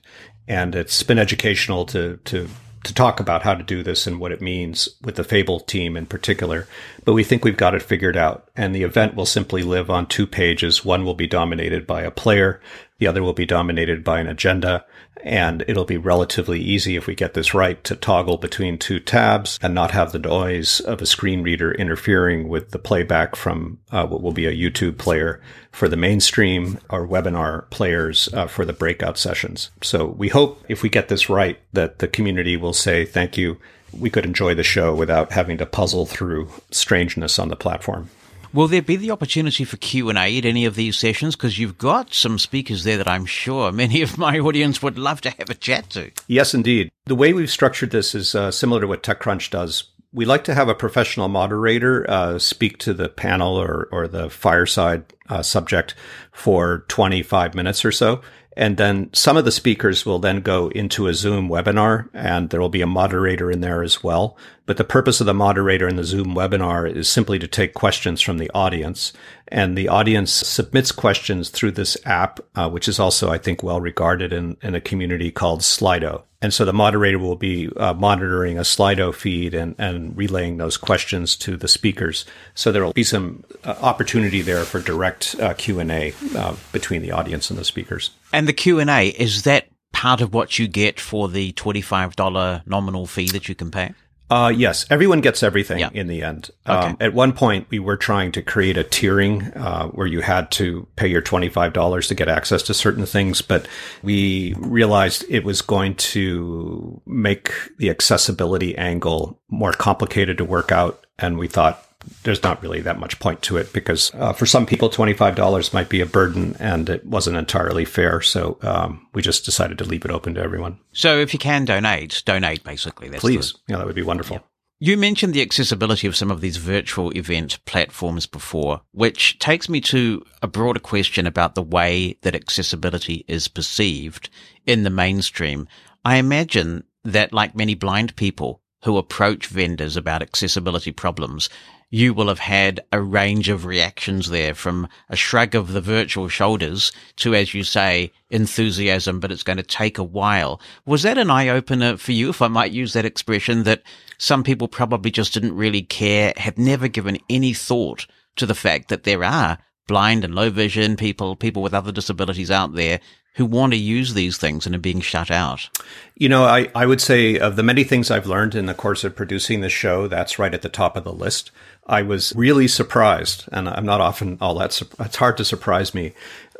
and 0.47 0.75
it's 0.75 1.03
been 1.03 1.19
educational 1.19 1.85
to 1.87 2.17
to 2.25 2.47
to 2.83 2.93
talk 2.93 3.19
about 3.19 3.43
how 3.43 3.53
to 3.53 3.63
do 3.63 3.83
this 3.83 4.07
and 4.07 4.19
what 4.19 4.31
it 4.31 4.41
means 4.41 4.87
with 5.01 5.15
the 5.15 5.23
Fable 5.23 5.59
team 5.59 5.97
in 5.97 6.05
particular. 6.05 6.65
But 7.03 7.13
we 7.13 7.25
think 7.25 7.43
we've 7.43 7.57
got 7.57 7.75
it 7.75 7.81
figured 7.81 8.15
out, 8.15 8.49
and 8.55 8.73
the 8.73 8.83
event 8.83 9.15
will 9.15 9.25
simply 9.25 9.63
live 9.63 9.89
on 9.89 10.05
two 10.05 10.25
pages. 10.25 10.85
One 10.85 11.03
will 11.03 11.13
be 11.13 11.27
dominated 11.27 11.85
by 11.85 12.03
a 12.03 12.11
player, 12.11 12.61
the 12.99 13.07
other 13.07 13.21
will 13.21 13.33
be 13.33 13.45
dominated 13.45 14.03
by 14.03 14.19
an 14.19 14.27
agenda, 14.27 14.85
and 15.23 15.63
it'll 15.67 15.85
be 15.85 15.97
relatively 15.97 16.59
easy 16.59 16.95
if 16.95 17.07
we 17.07 17.15
get 17.15 17.33
this 17.33 17.53
right 17.53 17.83
to 17.83 17.95
toggle 17.95 18.37
between 18.37 18.77
two 18.77 18.99
tabs 18.99 19.59
and 19.61 19.73
not 19.73 19.91
have 19.91 20.11
the 20.11 20.19
noise 20.19 20.79
of 20.81 21.01
a 21.01 21.05
screen 21.05 21.41
reader 21.43 21.71
interfering 21.73 22.47
with 22.47 22.71
the 22.71 22.79
playback 22.79 23.35
from 23.35 23.79
uh, 23.91 24.05
what 24.05 24.21
will 24.21 24.31
be 24.31 24.45
a 24.45 24.55
YouTube 24.55 24.97
player 24.97 25.41
for 25.71 25.87
the 25.87 25.97
mainstream 25.97 26.79
or 26.89 27.07
webinar 27.07 27.69
players 27.69 28.29
uh, 28.33 28.47
for 28.47 28.65
the 28.65 28.73
breakout 28.73 29.17
sessions. 29.17 29.71
So 29.81 30.05
we 30.05 30.29
hope 30.29 30.63
if 30.69 30.83
we 30.83 30.89
get 30.89 31.09
this 31.09 31.29
right 31.29 31.59
that 31.73 31.99
the 31.99 32.07
community 32.07 32.57
will 32.57 32.73
say 32.73 33.05
thank 33.05 33.37
you. 33.37 33.57
We 33.91 34.11
could 34.11 34.25
enjoy 34.25 34.53
the 34.53 34.63
show 34.63 34.93
without 34.93 35.31
having 35.31 35.57
to 35.57 35.65
puzzle 35.65 36.05
through 36.05 36.49
strangeness 36.69 37.39
on 37.39 37.47
the 37.49 37.55
platform. 37.55 38.09
Will 38.53 38.67
there 38.67 38.81
be 38.81 38.95
the 38.95 39.11
opportunity 39.11 39.63
for 39.63 39.77
Q&A 39.77 40.37
at 40.37 40.45
any 40.45 40.65
of 40.65 40.75
these 40.75 40.97
sessions? 40.97 41.35
Because 41.35 41.59
you've 41.59 41.77
got 41.77 42.13
some 42.13 42.39
speakers 42.39 42.83
there 42.83 42.97
that 42.97 43.07
I'm 43.07 43.25
sure 43.25 43.71
many 43.71 44.01
of 44.01 44.17
my 44.17 44.39
audience 44.39 44.81
would 44.81 44.97
love 44.97 45.21
to 45.21 45.29
have 45.29 45.49
a 45.49 45.55
chat 45.55 45.89
to. 45.91 46.11
Yes, 46.27 46.53
indeed. 46.53 46.91
The 47.05 47.15
way 47.15 47.33
we've 47.33 47.51
structured 47.51 47.91
this 47.91 48.15
is 48.15 48.35
uh, 48.35 48.51
similar 48.51 48.81
to 48.81 48.87
what 48.87 49.03
TechCrunch 49.03 49.49
does 49.49 49.85
we 50.11 50.25
like 50.25 50.43
to 50.45 50.55
have 50.55 50.69
a 50.69 50.75
professional 50.75 51.27
moderator 51.27 52.09
uh, 52.09 52.39
speak 52.39 52.77
to 52.79 52.93
the 52.93 53.09
panel 53.09 53.55
or, 53.55 53.87
or 53.91 54.07
the 54.07 54.29
fireside 54.29 55.05
uh, 55.29 55.43
subject 55.43 55.93
for 56.31 56.85
25 56.87 57.53
minutes 57.53 57.85
or 57.85 57.91
so. 57.91 58.21
And 58.57 58.77
then 58.77 59.09
some 59.13 59.37
of 59.37 59.45
the 59.45 59.51
speakers 59.51 60.05
will 60.05 60.19
then 60.19 60.41
go 60.41 60.69
into 60.69 61.07
a 61.07 61.13
Zoom 61.13 61.49
webinar 61.49 62.09
and 62.13 62.49
there 62.49 62.59
will 62.59 62.69
be 62.69 62.81
a 62.81 62.87
moderator 62.87 63.49
in 63.49 63.61
there 63.61 63.83
as 63.83 64.03
well. 64.03 64.37
But 64.65 64.77
the 64.77 64.83
purpose 64.83 65.19
of 65.21 65.27
the 65.27 65.33
moderator 65.33 65.87
in 65.87 65.95
the 65.95 66.03
Zoom 66.03 66.35
webinar 66.35 66.91
is 66.91 67.07
simply 67.07 67.39
to 67.39 67.47
take 67.47 67.73
questions 67.73 68.21
from 68.21 68.37
the 68.37 68.51
audience. 68.53 69.13
And 69.51 69.75
the 69.75 69.89
audience 69.89 70.31
submits 70.31 70.91
questions 70.91 71.49
through 71.49 71.71
this 71.71 71.97
app, 72.05 72.39
uh, 72.55 72.69
which 72.69 72.87
is 72.87 72.99
also, 72.99 73.29
I 73.31 73.39
think, 73.39 73.63
well 73.63 73.81
regarded 73.81 74.31
in, 74.31 74.57
in 74.61 74.75
a 74.75 74.81
community 74.81 75.31
called 75.31 75.61
Slido. 75.61 76.23
And 76.41 76.53
so 76.53 76.65
the 76.65 76.73
moderator 76.73 77.19
will 77.19 77.35
be 77.35 77.69
uh, 77.75 77.93
monitoring 77.93 78.57
a 78.57 78.61
Slido 78.61 79.13
feed 79.13 79.53
and, 79.53 79.75
and 79.77 80.15
relaying 80.15 80.57
those 80.57 80.77
questions 80.77 81.35
to 81.37 81.57
the 81.57 81.67
speakers. 81.67 82.25
So 82.53 82.71
there 82.71 82.85
will 82.85 82.93
be 82.93 83.03
some 83.03 83.43
uh, 83.63 83.75
opportunity 83.81 84.41
there 84.41 84.63
for 84.63 84.79
direct 84.79 85.35
uh, 85.39 85.53
Q 85.55 85.79
and 85.79 85.91
A 85.91 86.13
uh, 86.35 86.55
between 86.71 87.01
the 87.01 87.11
audience 87.11 87.49
and 87.49 87.59
the 87.59 87.65
speakers. 87.65 88.11
And 88.31 88.47
the 88.47 88.53
Q 88.53 88.79
and 88.79 88.89
A 88.89 89.07
is 89.07 89.43
that 89.43 89.67
part 89.91 90.21
of 90.21 90.33
what 90.33 90.59
you 90.59 90.67
get 90.67 90.99
for 90.99 91.27
the 91.27 91.51
twenty 91.53 91.81
five 91.81 92.15
dollar 92.15 92.61
nominal 92.65 93.07
fee 93.07 93.29
that 93.31 93.49
you 93.49 93.55
can 93.55 93.71
pay. 93.71 93.93
Uh, 94.29 94.53
yes, 94.55 94.85
everyone 94.89 95.21
gets 95.21 95.41
everything 95.41 95.79
in 95.93 96.07
the 96.07 96.21
end. 96.21 96.51
Okay. 96.67 96.89
Um, 96.89 96.97
at 96.99 97.13
one 97.13 97.33
point, 97.33 97.67
we 97.69 97.79
were 97.79 97.97
trying 97.97 98.31
to 98.33 98.41
create 98.41 98.77
a 98.77 98.83
tiering 98.83 99.55
uh, 99.57 99.87
where 99.87 100.05
you 100.05 100.21
had 100.21 100.51
to 100.51 100.87
pay 100.95 101.07
your 101.07 101.21
$25 101.21 102.07
to 102.07 102.15
get 102.15 102.27
access 102.27 102.61
to 102.63 102.73
certain 102.73 103.05
things, 103.05 103.41
but 103.41 103.67
we 104.03 104.53
realized 104.57 105.25
it 105.29 105.43
was 105.43 105.61
going 105.61 105.95
to 105.95 107.01
make 107.07 107.51
the 107.77 107.89
accessibility 107.89 108.77
angle 108.77 109.39
more 109.49 109.71
complicated 109.71 110.37
to 110.37 110.45
work 110.45 110.71
out. 110.71 111.05
And 111.17 111.39
we 111.39 111.47
thought 111.47 111.88
there's 112.23 112.43
not 112.43 112.61
really 112.61 112.81
that 112.81 112.99
much 112.99 113.19
point 113.19 113.41
to 113.43 113.57
it 113.57 113.71
because 113.73 114.11
uh, 114.15 114.33
for 114.33 114.45
some 114.45 114.65
people, 114.65 114.89
$25 114.89 115.73
might 115.73 115.89
be 115.89 116.01
a 116.01 116.05
burden 116.05 116.55
and 116.59 116.89
it 116.89 117.05
wasn't 117.05 117.37
entirely 117.37 117.85
fair. 117.85 118.21
So 118.21 118.57
um, 118.61 119.07
we 119.13 119.21
just 119.21 119.45
decided 119.45 119.77
to 119.79 119.85
leave 119.85 120.05
it 120.05 120.11
open 120.11 120.35
to 120.35 120.41
everyone. 120.41 120.79
So 120.93 121.17
if 121.17 121.33
you 121.33 121.39
can 121.39 121.65
donate, 121.65 122.23
donate 122.25 122.63
basically. 122.63 123.09
That's 123.09 123.21
Please. 123.21 123.53
The, 123.53 123.59
yeah, 123.69 123.77
that 123.77 123.85
would 123.85 123.95
be 123.95 124.03
wonderful. 124.03 124.37
Yeah. 124.37 124.41
You 124.81 124.95
mentioned 124.95 125.33
the 125.33 125.41
accessibility 125.41 126.07
of 126.07 126.15
some 126.15 126.31
of 126.31 126.39
these 126.39 126.55
virtual 126.55 127.11
event 127.11 127.59
platforms 127.65 128.25
before, 128.25 128.79
which 128.93 129.37
takes 129.37 129.67
me 129.67 129.81
to 129.81 130.23
a 130.41 130.47
broader 130.47 130.79
question 130.79 131.27
about 131.27 131.53
the 131.53 131.61
way 131.61 132.17
that 132.21 132.33
accessibility 132.33 133.25
is 133.27 133.49
perceived 133.49 134.29
in 134.65 134.83
the 134.83 134.89
mainstream. 134.89 135.67
I 136.05 136.15
imagine 136.15 136.85
that 137.03 137.33
like 137.33 137.55
many 137.55 137.75
blind 137.75 138.15
people 138.15 138.61
who 138.85 138.97
approach 138.97 139.47
vendors 139.47 139.97
about 139.97 140.21
accessibility 140.21 140.93
problems, 140.93 141.49
you 141.89 142.13
will 142.13 142.27
have 142.27 142.39
had 142.39 142.79
a 142.91 143.01
range 143.01 143.49
of 143.49 143.65
reactions 143.65 144.29
there 144.29 144.53
from 144.53 144.87
a 145.09 145.15
shrug 145.15 145.55
of 145.55 145.73
the 145.73 145.81
virtual 145.81 146.27
shoulders 146.27 146.91
to, 147.15 147.33
as 147.33 147.53
you 147.53 147.63
say, 147.63 148.11
enthusiasm, 148.29 149.19
but 149.19 149.31
it's 149.31 149.43
going 149.43 149.57
to 149.57 149.63
take 149.63 149.97
a 149.97 150.03
while. 150.03 150.61
Was 150.85 151.03
that 151.03 151.17
an 151.17 151.31
eye 151.31 151.49
opener 151.49 151.97
for 151.97 152.11
you, 152.11 152.29
if 152.29 152.41
I 152.41 152.47
might 152.47 152.71
use 152.71 152.93
that 152.93 153.05
expression, 153.05 153.63
that 153.63 153.81
some 154.17 154.43
people 154.43 154.67
probably 154.67 155.09
just 155.09 155.33
didn't 155.33 155.55
really 155.55 155.81
care, 155.81 156.33
had 156.37 156.59
never 156.59 156.87
given 156.87 157.17
any 157.29 157.53
thought 157.53 158.05
to 158.35 158.45
the 158.45 158.55
fact 158.55 158.89
that 158.89 159.03
there 159.03 159.23
are 159.23 159.57
blind 159.87 160.23
and 160.23 160.35
low 160.35 160.51
vision 160.51 160.95
people, 160.95 161.35
people 161.35 161.63
with 161.63 161.73
other 161.73 161.91
disabilities 161.91 162.51
out 162.51 162.75
there 162.75 162.99
who 163.35 163.45
want 163.45 163.71
to 163.71 163.79
use 163.79 164.13
these 164.13 164.37
things 164.37 164.65
and 164.65 164.75
are 164.75 164.79
being 164.79 165.01
shut 165.01 165.31
out? 165.31 165.69
You 166.15 166.29
know, 166.29 166.43
I, 166.43 166.69
I 166.75 166.85
would 166.85 166.99
say 166.99 167.37
of 167.37 167.55
the 167.55 167.63
many 167.63 167.83
things 167.83 168.11
I've 168.11 168.27
learned 168.27 168.53
in 168.53 168.65
the 168.65 168.73
course 168.73 169.03
of 169.03 169.15
producing 169.15 169.61
this 169.61 169.71
show, 169.71 170.07
that's 170.07 170.37
right 170.37 170.53
at 170.53 170.61
the 170.61 170.69
top 170.69 170.97
of 170.97 171.03
the 171.03 171.13
list. 171.13 171.51
I 171.89 172.03
was 172.03 172.33
really 172.35 172.67
surprised, 172.67 173.49
and 173.51 173.67
I'm 173.67 173.85
not 173.85 173.99
often 173.99 174.37
all 174.39 174.55
that, 174.59 174.79
it's 174.99 175.15
hard 175.15 175.37
to 175.37 175.45
surprise 175.45 175.93
me, 175.95 176.13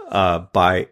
uh, 0.10 0.40
by 0.52 0.88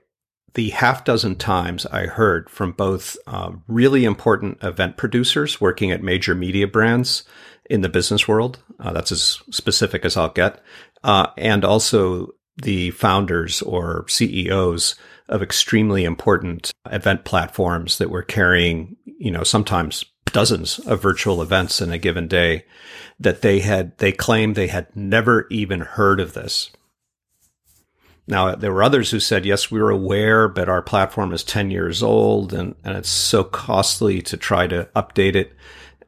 the 0.53 0.69
half 0.69 1.03
dozen 1.03 1.35
times 1.35 1.85
I 1.87 2.05
heard 2.05 2.49
from 2.49 2.71
both 2.71 3.17
uh, 3.27 3.51
really 3.67 4.05
important 4.05 4.59
event 4.63 4.95
producers 4.95 5.59
working 5.59 5.91
at 5.91 6.03
major 6.03 6.35
media 6.35 6.67
brands 6.67 7.23
in 7.69 7.81
the 7.81 7.89
business 7.89 8.27
world. 8.27 8.59
Uh, 8.79 8.93
that's 8.93 9.11
as 9.11 9.41
specific 9.51 10.05
as 10.05 10.15
I'll 10.15 10.29
get. 10.29 10.61
Uh, 11.03 11.27
and 11.37 11.65
also 11.65 12.29
the 12.57 12.91
founders 12.91 13.61
or 13.61 14.07
CEOs 14.07 14.95
of 15.29 15.41
extremely 15.41 16.05
important 16.05 16.71
event 16.91 17.25
platforms 17.25 17.97
that 17.97 18.09
were 18.09 18.23
carrying, 18.23 18.95
you 19.05 19.31
know, 19.31 19.43
sometimes 19.43 20.05
dozens 20.31 20.79
of 20.79 21.01
virtual 21.01 21.41
events 21.41 21.81
in 21.81 21.91
a 21.91 21.97
given 21.97 22.27
day 22.27 22.65
that 23.19 23.41
they 23.41 23.59
had, 23.59 23.97
they 23.97 24.11
claimed 24.11 24.55
they 24.55 24.67
had 24.67 24.95
never 24.95 25.47
even 25.49 25.81
heard 25.81 26.19
of 26.19 26.33
this. 26.33 26.71
Now, 28.27 28.55
there 28.55 28.73
were 28.73 28.83
others 28.83 29.11
who 29.11 29.21
said, 29.21 29.45
yes, 29.45 29.71
we 29.71 29.81
were 29.81 29.89
aware, 29.89 30.49
but 30.49 30.67
our 30.67 30.81
platform 30.81 31.31
is 31.31 31.43
10 31.43 31.71
years 31.71 32.03
old 32.03 32.53
and, 32.53 32.75
and 32.83 32.97
it's 32.97 33.09
so 33.09 33.43
costly 33.43 34.21
to 34.23 34.35
try 34.35 34.67
to 34.67 34.89
update 34.95 35.35
it. 35.35 35.53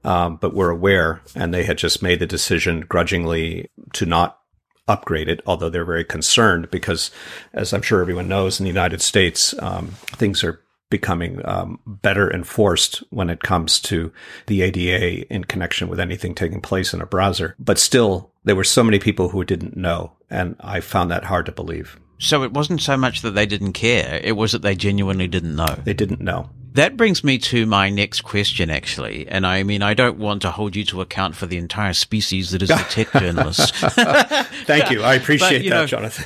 Um, 0.03 0.37
but 0.37 0.53
we're 0.53 0.69
aware 0.69 1.21
and 1.35 1.53
they 1.53 1.63
had 1.63 1.77
just 1.77 2.01
made 2.01 2.19
the 2.19 2.25
decision 2.25 2.81
grudgingly 2.81 3.69
to 3.93 4.05
not 4.05 4.39
upgrade 4.87 5.29
it, 5.29 5.41
although 5.45 5.69
they're 5.69 5.85
very 5.85 6.03
concerned 6.03 6.69
because, 6.71 7.11
as 7.53 7.73
I'm 7.73 7.81
sure 7.81 8.01
everyone 8.01 8.27
knows, 8.27 8.59
in 8.59 8.63
the 8.63 8.69
United 8.69 9.01
States, 9.01 9.53
um, 9.59 9.89
things 10.17 10.43
are 10.43 10.61
becoming 10.89 11.41
um, 11.45 11.79
better 11.85 12.31
enforced 12.31 13.03
when 13.09 13.29
it 13.29 13.43
comes 13.43 13.79
to 13.79 14.11
the 14.47 14.61
ADA 14.61 15.31
in 15.33 15.43
connection 15.43 15.87
with 15.87 15.99
anything 15.99 16.33
taking 16.33 16.61
place 16.61 16.93
in 16.93 17.01
a 17.01 17.05
browser. 17.05 17.55
But 17.59 17.79
still, 17.79 18.31
there 18.43 18.55
were 18.55 18.63
so 18.63 18.83
many 18.83 18.99
people 18.99 19.29
who 19.29 19.43
didn't 19.43 19.77
know, 19.77 20.13
and 20.29 20.55
I 20.59 20.79
found 20.79 21.11
that 21.11 21.25
hard 21.25 21.45
to 21.45 21.51
believe. 21.51 21.99
So 22.17 22.43
it 22.43 22.51
wasn't 22.51 22.81
so 22.81 22.97
much 22.97 23.21
that 23.21 23.31
they 23.31 23.45
didn't 23.45 23.73
care, 23.73 24.19
it 24.23 24.35
was 24.35 24.51
that 24.51 24.61
they 24.61 24.75
genuinely 24.75 25.27
didn't 25.27 25.55
know. 25.55 25.77
They 25.83 25.93
didn't 25.93 26.21
know. 26.21 26.49
That 26.73 26.95
brings 26.97 27.23
me 27.23 27.39
to 27.39 27.65
my 27.65 27.89
next 27.89 28.21
question, 28.21 28.69
actually. 28.69 29.27
And 29.27 29.45
I 29.45 29.63
mean, 29.63 29.81
I 29.81 29.95
don't 29.95 30.19
want 30.19 30.43
to 30.43 30.51
hold 30.51 30.75
you 30.75 30.85
to 30.85 31.01
account 31.01 31.35
for 31.35 31.47
the 31.47 31.57
entire 31.57 31.93
species 31.93 32.51
that 32.51 32.61
is 32.61 32.69
the 32.69 32.85
tech 32.89 33.11
journalist. 33.19 33.75
Thank 34.65 34.91
you. 34.91 35.01
I 35.01 35.15
appreciate 35.15 35.63
but, 35.63 35.69
that, 35.69 35.75
know, 35.75 35.85
Jonathan. 35.87 36.25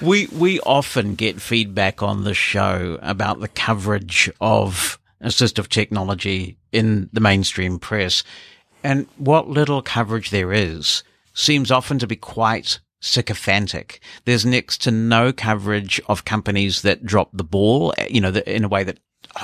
we, 0.06 0.28
we 0.28 0.60
often 0.60 1.16
get 1.16 1.40
feedback 1.40 2.02
on 2.02 2.22
the 2.22 2.34
show 2.34 2.98
about 3.02 3.40
the 3.40 3.48
coverage 3.48 4.30
of 4.40 5.00
assistive 5.22 5.68
technology 5.68 6.56
in 6.70 7.10
the 7.12 7.20
mainstream 7.20 7.78
press. 7.78 8.22
And 8.84 9.08
what 9.16 9.48
little 9.48 9.82
coverage 9.82 10.30
there 10.30 10.52
is 10.52 11.02
seems 11.34 11.70
often 11.70 11.98
to 11.98 12.06
be 12.06 12.16
quite 12.16 12.78
sycophantic. 13.00 14.00
There's 14.24 14.46
next 14.46 14.82
to 14.82 14.90
no 14.90 15.32
coverage 15.32 16.00
of 16.06 16.24
companies 16.24 16.82
that 16.82 17.04
drop 17.04 17.30
the 17.32 17.44
ball, 17.44 17.94
you 18.08 18.20
know, 18.20 18.30
in 18.30 18.64
a 18.64 18.68
way 18.68 18.84
that 18.84 19.00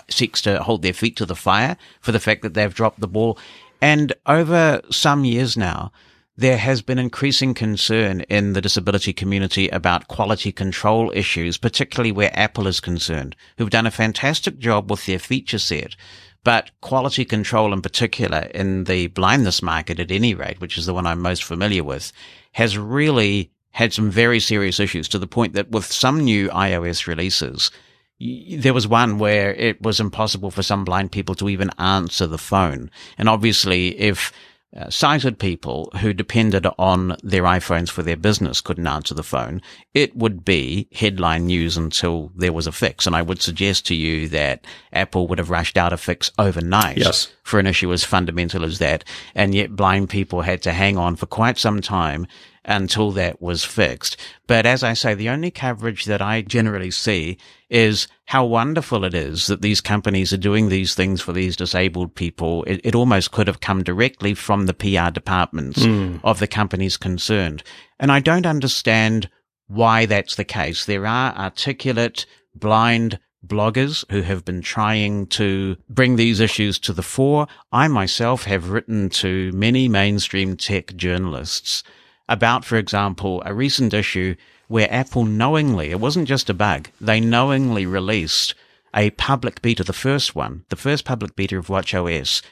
seeks 0.09 0.43
to 0.43 0.63
hold 0.63 0.83
their 0.83 0.93
feet 0.93 1.17
to 1.17 1.27
the 1.27 1.37
fire 1.37 1.77
for 2.01 2.13
the 2.13 2.21
fact 2.21 2.43
that 2.43 2.55
they've 2.55 2.75
dropped 2.75 3.01
the 3.01 3.09
ball. 3.09 3.39
And 3.81 4.13
over 4.27 4.81
some 4.91 5.25
years 5.25 5.57
now, 5.57 5.93
there 6.37 6.59
has 6.59 6.83
been 6.83 6.99
increasing 6.99 7.55
concern 7.55 8.21
in 8.23 8.53
the 8.53 8.61
disability 8.61 9.13
community 9.13 9.69
about 9.69 10.09
quality 10.09 10.53
control 10.53 11.11
issues, 11.15 11.57
particularly 11.57 12.13
where 12.13 12.39
Apple 12.39 12.67
is 12.67 12.79
concerned, 12.79 13.35
who've 13.57 13.71
done 13.71 13.87
a 13.87 13.91
fantastic 13.91 14.59
job 14.59 14.91
with 14.91 15.07
their 15.07 15.19
feature 15.19 15.59
set. 15.59 15.97
But 16.45 16.71
quality 16.81 17.25
control 17.25 17.73
in 17.73 17.83
particular 17.83 18.51
in 18.55 18.85
the 18.85 19.09
blindness 19.09 19.63
market 19.63 19.99
at 19.99 20.13
any 20.13 20.35
rate, 20.35 20.61
which 20.61 20.79
is 20.79 20.87
the 20.87 20.95
one 20.95 21.07
I'm 21.07 21.21
most 21.21 21.43
familiar 21.43 21.83
with, 21.83 22.13
has 22.57 22.79
really 22.79 23.51
had 23.73 23.93
some 23.93 24.11
very 24.11 24.41
serious 24.41 24.81
issues 24.81 25.09
to 25.09 25.19
the 25.19 25.27
point 25.27 25.53
that 25.53 25.71
with 25.71 25.85
some 25.85 26.25
new 26.25 26.49
iOS 26.49 27.07
releases, 27.07 27.71
there 28.19 28.73
was 28.73 28.89
one 28.89 29.19
where 29.19 29.53
it 29.53 29.83
was 29.83 30.01
impossible 30.01 30.51
for 30.51 30.63
some 30.63 30.83
blind 30.83 31.13
people 31.13 31.35
to 31.35 31.51
even 31.51 31.69
answer 31.79 32.27
the 32.27 32.39
phone. 32.39 32.91
And 33.19 33.29
obviously, 33.29 33.89
if 34.01 34.33
uh, 34.77 34.91
sighted 34.91 35.39
people 35.39 35.91
who 36.01 36.13
depended 36.13 36.67
on 36.79 37.17
their 37.23 37.45
iPhones 37.45 37.89
for 37.89 38.03
their 38.03 38.17
business 38.17 38.61
couldn't 38.61 38.87
answer 38.87 39.15
the 39.15 39.23
phone, 39.23 39.63
it 39.95 40.15
would 40.17 40.45
be 40.45 40.89
headline 40.93 41.47
news 41.47 41.77
until 41.77 42.31
there 42.37 42.53
was 42.53 42.67
a 42.67 42.73
fix. 42.73 43.07
And 43.07 43.17
I 43.17 43.23
would 43.23 43.41
suggest 43.41 43.87
to 43.87 43.95
you 43.95 44.29
that 44.29 44.67
Apple 44.93 45.29
would 45.29 45.39
have 45.39 45.51
rushed 45.51 45.79
out 45.79 45.93
a 45.93 45.97
fix 45.97 46.31
overnight 46.39 46.99
yes. 46.99 47.33
for 47.43 47.59
an 47.59 47.67
issue 47.67 47.93
as 47.93 48.05
fundamental 48.05 48.65
as 48.65 48.79
that. 48.79 49.05
And 49.35 49.55
yet 49.55 49.75
blind 49.75 50.11
people 50.11 50.43
had 50.43 50.63
to 50.63 50.73
hang 50.73 50.99
on 50.99 51.17
for 51.17 51.27
quite 51.27 51.59
some 51.59 51.81
time 51.81 52.27
until 52.67 53.13
that 53.13 53.41
was 53.41 53.65
fixed. 53.65 54.17
But 54.47 54.67
as 54.67 54.83
I 54.83 54.93
say, 54.93 55.15
the 55.15 55.29
only 55.29 55.51
coverage 55.51 56.05
that 56.05 56.21
I 56.21 56.43
generally 56.43 56.91
see 56.91 57.39
is 57.71 58.09
how 58.27 58.45
wonderful 58.45 59.05
it 59.05 59.15
is 59.15 59.47
that 59.47 59.63
these 59.63 59.81
companies 59.81 60.33
are 60.33 60.39
doing 60.39 60.69
these 60.69 60.95
things 60.95 61.21
for 61.21 61.33
these 61.33 61.57
disabled 61.57 62.15
people. 62.15 62.65
It, 62.65 62.81
it 62.85 62.95
almost 62.95 63.31
could 63.31 63.47
have 63.47 63.61
come 63.61 63.83
directly 63.83 64.35
from 64.35 64.67
the 64.67 64.75
PR 64.75 65.11
departments 65.11 65.81
mm. 65.81 66.21
of 66.25 66.41
the 66.41 66.49
companies 66.49 66.97
concerned. 66.97 67.63
And 67.99 68.11
I 68.11 68.21
don't 68.21 68.47
understand 68.47 69.31
why 69.69 70.07
that's 70.07 70.35
the 70.35 70.45
case. 70.45 70.85
There 70.85 71.07
are 71.07 71.35
articulate, 71.35 72.27
blind, 72.55 73.19
bloggers 73.47 74.05
who 74.11 74.23
have 74.23 74.45
been 74.45 74.61
trying 74.61 75.27
to 75.29 75.77
bring 75.89 76.17
these 76.17 76.41
issues 76.41 76.79
to 76.81 76.93
the 76.93 77.03
fore. 77.03 77.47
I 77.71 77.87
myself 77.89 78.45
have 78.45 78.71
written 78.71 79.09
to 79.11 79.53
many 79.53 79.89
mainstream 79.89 80.57
tech 80.57 80.97
journalists 80.97 81.85
about, 82.29 82.65
for 82.65 82.77
example, 82.77 83.43
a 83.45 83.55
recent 83.55 83.95
issue 83.95 84.35
where 84.69 84.93
Apple 84.93 85.25
knowingly, 85.25 85.91
it 85.91 86.01
wasn't 86.01 86.29
just 86.29 86.51
a 86.51 86.55
bug, 86.55 86.89
they 87.01 87.21
knowingly 87.21 87.87
released 87.87 88.55
a 88.95 89.11
public 89.11 89.63
beta, 89.63 89.85
the 89.85 89.93
first 89.93 90.35
one, 90.35 90.65
the 90.69 90.77
first 90.77 91.05
public 91.05 91.37
beta 91.37 91.59
of 91.59 91.69
WatchOS, 91.69 92.43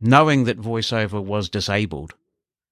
knowing 0.00 0.44
that 0.44 0.60
voiceover 0.60 1.22
was 1.22 1.48
disabled. 1.48 2.14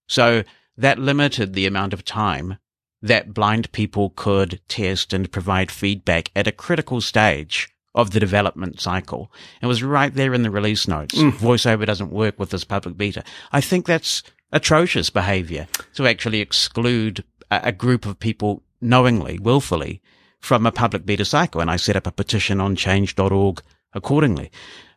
So 0.07 0.45
that 0.77 0.99
limited 0.99 1.55
the 1.55 1.67
amount 1.67 1.93
of 1.93 2.05
time 2.05 2.59
that 3.03 3.35
blind 3.35 3.73
people 3.73 4.11
could 4.11 4.61
test 4.69 5.13
and 5.13 5.33
provide 5.33 5.71
feedback 5.71 6.31
at 6.37 6.47
a 6.47 6.53
critical 6.53 7.01
stage 7.01 7.69
of 7.95 8.11
the 8.11 8.21
development 8.21 8.81
cycle. 8.81 9.33
It 9.63 9.67
was 9.67 9.83
right 9.83 10.13
there 10.13 10.35
in 10.35 10.43
the 10.43 10.51
release 10.51 10.87
notes. 10.87 11.15
Mm. 11.15 11.33
VoiceOver 11.33 11.87
doesn't 11.87 12.13
work 12.13 12.39
with 12.39 12.51
this 12.51 12.65
public 12.65 12.97
beta. 12.97 13.25
I 13.53 13.63
think 13.63 13.87
that's 13.87 14.23
atrocious 14.53 15.11
behavior 15.11 15.69
to 15.95 16.07
actually 16.07 16.41
exclude 16.41 17.25
a, 17.51 17.61
a 17.65 17.73
group 17.73 18.07
of 18.07 18.19
people 18.19 18.63
knowingly, 18.81 19.39
willfully 19.39 20.03
from 20.41 20.67
a 20.67 20.73
public 20.73 21.05
beta 21.07 21.25
cycle. 21.25 21.61
And 21.61 21.71
I 21.71 21.77
set 21.77 21.97
up 21.97 22.07
a 22.07 22.13
petition 22.13 22.61
on 22.61 22.77
change.org 22.77 23.63
accordingly. 23.93 24.51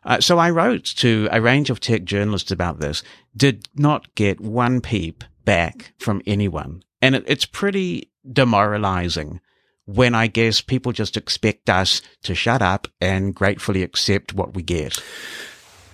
Uh, 0.04 0.20
so 0.20 0.38
I 0.38 0.50
wrote 0.50 0.84
to 0.84 1.28
a 1.30 1.40
range 1.40 1.70
of 1.70 1.80
tech 1.80 2.04
journalists 2.04 2.50
about 2.50 2.80
this, 2.80 3.02
did 3.36 3.68
not 3.74 4.14
get 4.14 4.40
one 4.40 4.80
peep 4.80 5.24
back 5.44 5.92
from 5.98 6.22
anyone. 6.26 6.82
And 7.02 7.14
it, 7.14 7.24
it's 7.26 7.44
pretty 7.44 8.10
demoralizing 8.30 9.40
when 9.86 10.14
I 10.14 10.26
guess 10.26 10.60
people 10.60 10.92
just 10.92 11.16
expect 11.16 11.68
us 11.68 12.00
to 12.22 12.34
shut 12.34 12.62
up 12.62 12.86
and 13.00 13.34
gratefully 13.34 13.82
accept 13.82 14.34
what 14.34 14.54
we 14.54 14.62
get. 14.62 15.02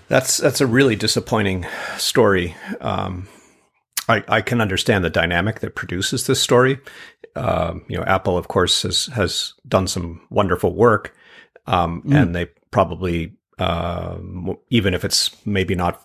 That's 0.08 0.36
that's 0.36 0.60
a 0.60 0.66
really 0.66 0.94
disappointing 0.94 1.66
story. 1.96 2.54
Um, 2.80 3.28
I, 4.08 4.24
I 4.28 4.40
can 4.40 4.60
understand 4.60 5.04
the 5.04 5.10
dynamic 5.10 5.60
that 5.60 5.74
produces 5.74 6.26
this 6.26 6.40
story. 6.40 6.78
Um, 7.34 7.84
you 7.88 7.96
know, 7.96 8.04
Apple, 8.04 8.38
of 8.38 8.48
course, 8.48 8.82
has 8.82 9.06
has 9.06 9.54
done 9.68 9.88
some 9.88 10.26
wonderful 10.30 10.74
work, 10.74 11.14
um, 11.66 12.02
mm. 12.02 12.14
and 12.14 12.34
they 12.34 12.46
probably, 12.70 13.34
uh, 13.58 14.16
even 14.70 14.94
if 14.94 15.04
it's 15.04 15.36
maybe 15.46 15.74
not 15.74 16.02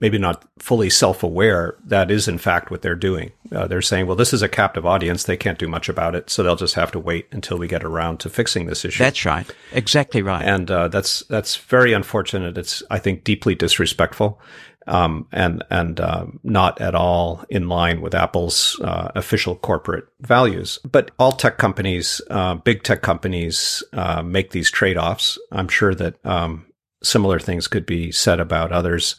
maybe 0.00 0.16
not 0.16 0.44
fully 0.60 0.88
self-aware 0.88 1.76
that 1.84 2.08
is 2.08 2.28
in 2.28 2.38
fact 2.38 2.70
what 2.70 2.82
they're 2.82 2.94
doing. 2.94 3.32
Uh, 3.50 3.66
they're 3.66 3.82
saying 3.82 4.06
well 4.06 4.14
this 4.14 4.32
is 4.32 4.42
a 4.42 4.48
captive 4.48 4.86
audience. 4.86 5.24
They 5.24 5.36
can't 5.36 5.58
do 5.58 5.66
much 5.66 5.88
about 5.88 6.14
it 6.14 6.30
so 6.30 6.42
they'll 6.42 6.54
just 6.54 6.74
have 6.74 6.92
to 6.92 7.00
wait 7.00 7.26
until 7.32 7.58
we 7.58 7.66
get 7.66 7.82
around 7.82 8.20
to 8.20 8.30
fixing 8.30 8.66
this 8.66 8.84
issue. 8.84 9.02
That's 9.02 9.24
right. 9.24 9.46
Exactly 9.72 10.22
right. 10.22 10.44
And 10.44 10.70
uh, 10.70 10.88
that's 10.88 11.20
that's 11.24 11.56
very 11.56 11.92
unfortunate. 11.92 12.58
It's 12.58 12.82
i 12.90 12.98
think 12.98 13.24
deeply 13.24 13.54
disrespectful 13.54 14.40
um, 14.88 15.28
and 15.32 15.62
and 15.70 16.00
uh, 16.00 16.26
not 16.42 16.80
at 16.80 16.94
all 16.94 17.44
in 17.48 17.68
line 17.68 18.00
with 18.00 18.14
Apple's 18.14 18.80
uh, 18.82 19.12
official 19.14 19.54
corporate 19.54 20.06
values. 20.20 20.78
But 20.90 21.10
all 21.18 21.32
tech 21.32 21.58
companies, 21.58 22.20
uh, 22.30 22.56
big 22.56 22.82
tech 22.82 23.02
companies, 23.02 23.82
uh, 23.92 24.22
make 24.22 24.50
these 24.50 24.70
trade 24.70 24.96
offs. 24.96 25.38
I'm 25.52 25.68
sure 25.68 25.94
that 25.94 26.24
um, 26.26 26.66
similar 27.02 27.38
things 27.38 27.68
could 27.68 27.86
be 27.86 28.10
said 28.10 28.40
about 28.40 28.72
others 28.72 29.16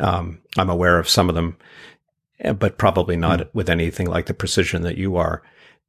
um, 0.00 0.40
I'm 0.56 0.70
aware 0.70 0.98
of 0.98 1.08
some 1.08 1.28
of 1.28 1.34
them, 1.34 1.56
eh, 2.40 2.52
but 2.52 2.78
probably 2.78 3.16
not 3.16 3.40
mm. 3.40 3.48
with 3.52 3.68
anything 3.68 4.06
like 4.06 4.26
the 4.26 4.34
precision 4.34 4.82
that 4.82 4.96
you 4.96 5.16
are. 5.16 5.42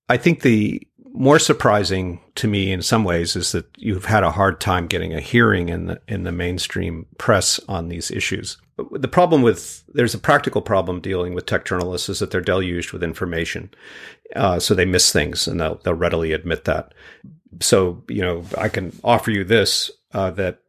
I 0.08 0.18
think 0.18 0.42
the 0.42 0.88
more 1.14 1.40
surprising 1.40 2.22
to 2.36 2.48
me 2.48 2.72
in 2.72 2.82
some 2.82 3.04
ways 3.04 3.36
is 3.36 3.52
that 3.52 3.66
you've 3.78 4.06
had 4.06 4.24
a 4.24 4.32
hard 4.32 4.60
time 4.60 4.88
getting 4.88 5.14
a 5.14 5.20
hearing 5.20 5.70
in 5.70 5.88
the 5.88 6.02
in 6.08 6.24
the 6.24 6.32
mainstream 6.32 7.06
press 7.18 7.60
on 7.68 7.90
these 7.90 8.12
issues. 8.12 8.58
The 8.92 9.08
problem 9.08 9.42
with 9.42 9.84
there's 9.94 10.14
a 10.14 10.20
practical 10.20 10.62
problem 10.62 11.02
dealing 11.02 11.34
with 11.34 11.46
tech 11.46 11.66
journalists 11.66 12.10
is 12.10 12.20
that 12.20 12.32
they're 12.32 12.42
deluged 12.42 12.94
with 12.94 13.04
information, 13.04 13.72
uh, 14.36 14.60
so 14.60 14.74
they 14.74 14.86
miss 14.86 15.12
things 15.12 15.48
and 15.48 15.60
they'll 15.60 15.76
they'll 15.84 15.94
readily 15.94 16.32
admit 16.32 16.66
that. 16.66 16.94
So 17.60 18.04
you 18.08 18.22
know 18.22 18.44
I 18.58 18.70
can 18.70 18.98
offer 19.04 19.32
you 19.32 19.44
this 19.44 19.92
uh, 20.14 20.32
that 20.32 20.60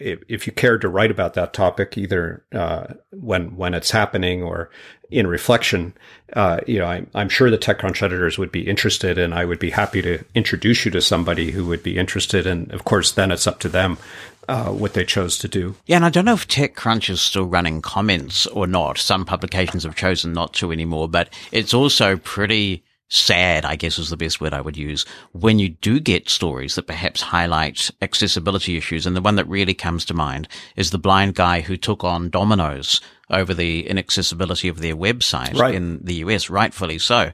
if, 0.00 0.46
you 0.46 0.52
cared 0.52 0.80
to 0.80 0.88
write 0.88 1.10
about 1.10 1.34
that 1.34 1.52
topic, 1.52 1.96
either 1.98 2.42
uh, 2.52 2.94
when 3.10 3.56
when 3.56 3.74
it's 3.74 3.90
happening 3.90 4.42
or 4.42 4.70
in 5.10 5.26
reflection, 5.26 5.92
uh, 6.34 6.60
you 6.66 6.78
know, 6.78 6.86
I, 6.86 7.04
I'm 7.14 7.28
sure 7.28 7.50
the 7.50 7.58
TechCrunch 7.58 8.02
editors 8.02 8.38
would 8.38 8.52
be 8.52 8.66
interested, 8.66 9.18
and 9.18 9.34
I 9.34 9.44
would 9.44 9.58
be 9.58 9.70
happy 9.70 10.02
to 10.02 10.24
introduce 10.34 10.84
you 10.84 10.90
to 10.92 11.00
somebody 11.00 11.50
who 11.50 11.66
would 11.66 11.82
be 11.82 11.98
interested. 11.98 12.46
And 12.46 12.72
of 12.72 12.84
course, 12.84 13.12
then 13.12 13.30
it's 13.30 13.46
up 13.46 13.58
to 13.60 13.68
them 13.68 13.98
uh, 14.48 14.70
what 14.70 14.94
they 14.94 15.04
chose 15.04 15.38
to 15.38 15.48
do. 15.48 15.76
Yeah, 15.86 15.96
and 15.96 16.04
I 16.04 16.10
don't 16.10 16.24
know 16.24 16.34
if 16.34 16.48
TechCrunch 16.48 17.10
is 17.10 17.20
still 17.20 17.44
running 17.44 17.82
comments 17.82 18.46
or 18.46 18.66
not. 18.66 18.98
Some 18.98 19.24
publications 19.24 19.84
have 19.84 19.96
chosen 19.96 20.32
not 20.32 20.54
to 20.54 20.72
anymore, 20.72 21.08
but 21.08 21.28
it's 21.52 21.74
also 21.74 22.16
pretty 22.16 22.82
sad, 23.10 23.64
I 23.64 23.76
guess 23.76 23.98
is 23.98 24.08
the 24.08 24.16
best 24.16 24.40
word 24.40 24.54
I 24.54 24.60
would 24.60 24.76
use, 24.76 25.04
when 25.32 25.58
you 25.58 25.68
do 25.68 26.00
get 26.00 26.30
stories 26.30 26.76
that 26.76 26.86
perhaps 26.86 27.20
highlight 27.20 27.90
accessibility 28.00 28.76
issues. 28.76 29.04
And 29.04 29.14
the 29.14 29.20
one 29.20 29.36
that 29.36 29.48
really 29.48 29.74
comes 29.74 30.04
to 30.06 30.14
mind 30.14 30.48
is 30.76 30.90
the 30.90 30.98
blind 30.98 31.34
guy 31.34 31.60
who 31.60 31.76
took 31.76 32.04
on 32.04 32.30
Domino's 32.30 33.00
over 33.30 33.54
the 33.54 33.86
inaccessibility 33.86 34.68
of 34.68 34.80
their 34.80 34.96
website 34.96 35.58
right. 35.58 35.74
in 35.74 36.02
the 36.02 36.14
US, 36.14 36.50
rightfully 36.50 36.98
so. 36.98 37.32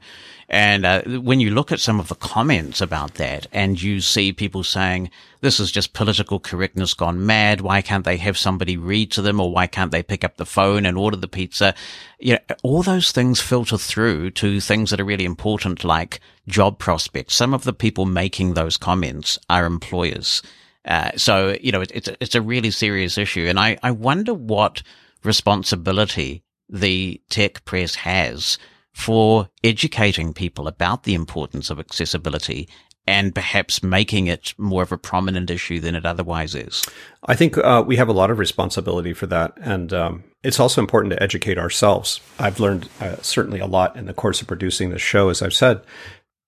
And 0.49 0.87
uh, 0.87 1.03
when 1.03 1.41
you 1.41 1.51
look 1.51 1.73
at 1.73 1.81
some 1.81 1.99
of 1.99 2.09
the 2.09 2.15
comments 2.15 2.81
about 2.81 3.15
that 3.15 3.49
and 3.51 3.81
you 3.83 4.01
see 4.01 4.33
people 4.33 4.63
saying, 4.63 5.11
this 5.41 5.59
is 5.59 5.73
just 5.73 5.93
political 5.93 6.39
correctness 6.39 6.95
gone 6.95 7.27
mad. 7.27 7.61
Why 7.61 7.83
can't 7.83 8.05
they 8.05 8.17
have 8.19 8.39
somebody 8.39 8.77
read 8.77 9.11
to 9.13 9.23
them 9.23 9.41
or 9.41 9.51
why 9.51 9.67
can't 9.67 9.91
they 9.91 10.05
pick 10.05 10.23
up 10.23 10.37
the 10.37 10.47
phone 10.47 10.87
and 10.87 10.97
order 10.97 11.17
the 11.17 11.27
pizza? 11.27 11.75
You 12.21 12.35
know, 12.35 12.57
all 12.63 12.83
those 12.83 13.11
things 13.11 13.41
filter 13.41 13.77
through 13.77 14.31
to 14.33 14.61
things 14.61 14.91
that 14.91 15.01
are 15.01 15.05
really 15.05 15.25
important 15.25 15.83
like 15.83 16.21
job 16.47 16.79
prospects. 16.79 17.35
Some 17.35 17.53
of 17.53 17.65
the 17.65 17.73
people 17.73 18.07
making 18.07 18.55
those 18.55 18.77
comments 18.77 19.41
are 19.51 19.67
employers. 19.67 20.43
Uh, 20.85 21.11
so, 21.17 21.57
you 21.61 21.73
know, 21.73 21.81
it, 21.81 21.91
it's, 21.93 22.09
it's 22.21 22.35
a 22.37 22.41
really 22.41 22.71
serious 22.71 23.19
issue. 23.19 23.47
And 23.49 23.59
I, 23.59 23.79
I 23.83 23.91
wonder 23.91 24.33
what 24.33 24.85
responsibility 25.27 26.43
the 26.69 27.21
tech 27.29 27.65
press 27.65 27.95
has 27.97 28.59
for 28.93 29.49
educating 29.63 30.33
people 30.33 30.67
about 30.67 31.03
the 31.03 31.15
importance 31.15 31.71
of 31.71 31.79
accessibility 31.79 32.69
and 33.07 33.35
perhaps 33.35 33.83
making 33.83 34.27
it 34.27 34.53
more 34.59 34.83
of 34.83 34.91
a 34.91 34.99
prominent 34.99 35.51
issue 35.51 35.79
than 35.79 35.95
it 35.95 36.05
otherwise 36.05 36.55
is? 36.55 36.85
I 37.25 37.37
think 37.37 37.57
uh, 37.59 37.85
we 37.87 37.97
have 37.97 38.09
a 38.09 38.13
lot 38.13 38.31
of 38.31 38.39
responsibility 38.39 39.13
for 39.13 39.27
that. 39.27 39.53
And 39.61 39.93
um, 39.93 40.25
it's 40.43 40.59
also 40.59 40.81
important 40.81 41.13
to 41.13 41.23
educate 41.23 41.59
ourselves. 41.59 42.21
I've 42.39 42.59
learned 42.59 42.89
uh, 43.01 43.17
certainly 43.23 43.61
a 43.61 43.67
lot 43.67 43.97
in 43.97 44.07
the 44.07 44.15
course 44.15 44.41
of 44.41 44.49
producing 44.49 44.91
this 44.91 45.03
show, 45.03 45.29
as 45.29 45.41
I've 45.41 45.55
said. 45.55 45.83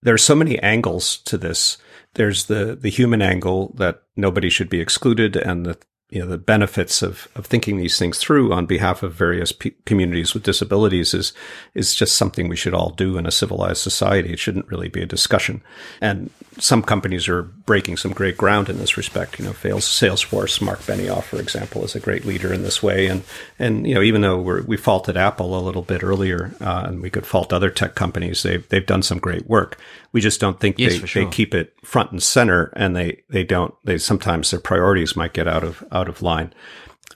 There 0.03 0.15
are 0.15 0.19
so 0.19 0.35
many 0.35 0.59
angles 0.61 1.19
to 1.19 1.39
this. 1.39 1.79
There's 2.15 2.47
the, 2.47 2.75
the 2.75 2.91
human 2.91 3.23
angle 3.23 3.75
that 3.77 4.03
nobody 4.17 4.49
should 4.49 4.69
be 4.69 4.81
excluded 4.81 5.37
and 5.37 5.65
the 5.65 5.79
you 6.11 6.21
know 6.21 6.27
the 6.27 6.39
benefits 6.39 7.03
of 7.03 7.29
of 7.35 7.47
thinking 7.47 7.77
these 7.77 7.99
things 7.99 8.19
through 8.19 8.53
on 8.53 8.67
behalf 8.67 9.03
of 9.03 9.13
various 9.13 9.53
p- 9.53 9.75
communities 9.85 10.33
with 10.33 10.43
disabilities 10.43 11.13
is 11.13 11.33
is 11.75 11.95
just 11.95 12.17
something 12.17 12.49
we 12.49 12.57
should 12.57 12.75
all 12.75 12.91
do 12.91 13.19
in 13.19 13.27
a 13.27 13.31
civilized 13.31 13.83
society. 13.83 14.33
It 14.33 14.39
shouldn't 14.39 14.69
really 14.69 14.89
be 14.89 15.03
a 15.03 15.07
discussion. 15.07 15.63
And 16.01 16.31
some 16.59 16.83
companies 16.83 17.29
are 17.29 17.43
breaking 17.43 17.97
some 17.97 18.13
great 18.13 18.37
ground 18.37 18.69
in 18.69 18.79
this 18.79 18.97
respect. 18.97 19.39
You 19.39 19.47
know, 19.47 19.53
Salesforce, 19.53 20.61
Mark 20.61 20.81
Benioff, 20.81 21.25
for 21.25 21.41
example, 21.41 21.85
is 21.85 21.95
a 21.95 22.01
great 22.01 22.25
leader 22.25 22.53
in 22.53 22.63
this 22.63 22.83
way. 22.83 23.07
And 23.07 23.23
and 23.59 23.87
you 23.87 23.95
know, 23.95 24.03
even 24.03 24.21
though 24.21 24.41
we 24.41 24.61
we 24.63 24.77
faulted 24.77 25.17
Apple 25.17 25.59
a 25.59 25.63
little 25.63 25.83
bit 25.83 26.03
earlier, 26.03 26.55
uh, 26.61 26.85
and 26.87 27.03
we 27.03 27.11
could 27.11 27.27
fault 27.27 27.53
other 27.53 27.71
tech 27.71 27.95
companies, 27.95 28.43
they've 28.43 28.69
they've 28.69 28.87
done 28.87 29.03
some 29.03 29.19
great 29.19 29.47
work. 29.49 29.79
We 30.13 30.21
just 30.21 30.41
don't 30.41 30.59
think 30.59 30.79
yes, 30.79 31.01
they, 31.01 31.07
sure. 31.07 31.25
they 31.25 31.31
keep 31.31 31.55
it 31.55 31.75
front 31.85 32.13
and 32.13 32.23
center, 32.23 32.73
and 32.75 32.97
they 32.97 33.23
they 33.31 33.45
don't. 33.45 33.75
They 33.85 33.99
sometimes 33.99 34.51
their 34.51 34.61
priorities 34.61 35.17
might 35.17 35.33
get 35.33 35.49
out 35.49 35.65
of 35.65 35.85
out 35.93 36.09
of 36.09 36.23
line. 36.23 36.53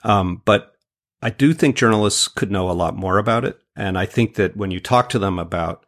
Um, 0.03 0.41
but 0.45 0.73
I 1.21 1.29
do 1.29 1.53
think 1.53 1.75
journalists 1.75 2.27
could 2.27 2.51
know 2.51 2.69
a 2.69 2.73
lot 2.73 2.95
more 2.95 3.17
about 3.17 3.45
it, 3.45 3.59
and 3.75 3.97
I 3.97 4.05
think 4.05 4.35
that 4.35 4.55
when 4.57 4.71
you 4.71 4.79
talk 4.79 5.09
to 5.09 5.19
them 5.19 5.39
about 5.39 5.85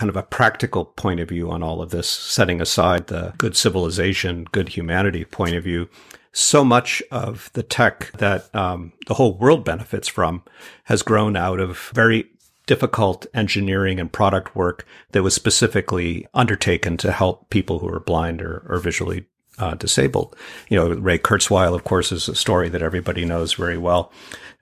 kind 0.00 0.08
of 0.08 0.16
a 0.16 0.22
practical 0.22 0.86
point 0.86 1.20
of 1.20 1.28
view 1.28 1.50
on 1.50 1.62
all 1.62 1.82
of 1.82 1.90
this, 1.90 2.08
setting 2.08 2.58
aside 2.58 3.08
the 3.08 3.34
good 3.36 3.54
civilization, 3.54 4.46
good 4.50 4.70
humanity 4.70 5.26
point 5.26 5.54
of 5.54 5.62
view, 5.62 5.90
so 6.32 6.64
much 6.64 7.02
of 7.10 7.50
the 7.52 7.62
tech 7.62 8.10
that 8.12 8.52
um, 8.54 8.94
the 9.08 9.14
whole 9.14 9.36
world 9.36 9.62
benefits 9.62 10.08
from 10.08 10.42
has 10.84 11.02
grown 11.02 11.36
out 11.36 11.60
of 11.60 11.90
very 11.92 12.30
difficult 12.64 13.26
engineering 13.34 14.00
and 14.00 14.10
product 14.10 14.56
work 14.56 14.86
that 15.12 15.22
was 15.22 15.34
specifically 15.34 16.26
undertaken 16.32 16.96
to 16.96 17.12
help 17.12 17.50
people 17.50 17.80
who 17.80 17.88
are 17.88 18.00
blind 18.00 18.40
or, 18.40 18.64
or 18.70 18.78
visually 18.78 19.26
uh, 19.58 19.74
disabled. 19.74 20.34
You 20.70 20.78
know, 20.78 20.88
Ray 20.94 21.18
Kurzweil, 21.18 21.74
of 21.74 21.84
course, 21.84 22.10
is 22.10 22.26
a 22.26 22.34
story 22.34 22.70
that 22.70 22.80
everybody 22.80 23.26
knows 23.26 23.52
very 23.52 23.76
well. 23.76 24.10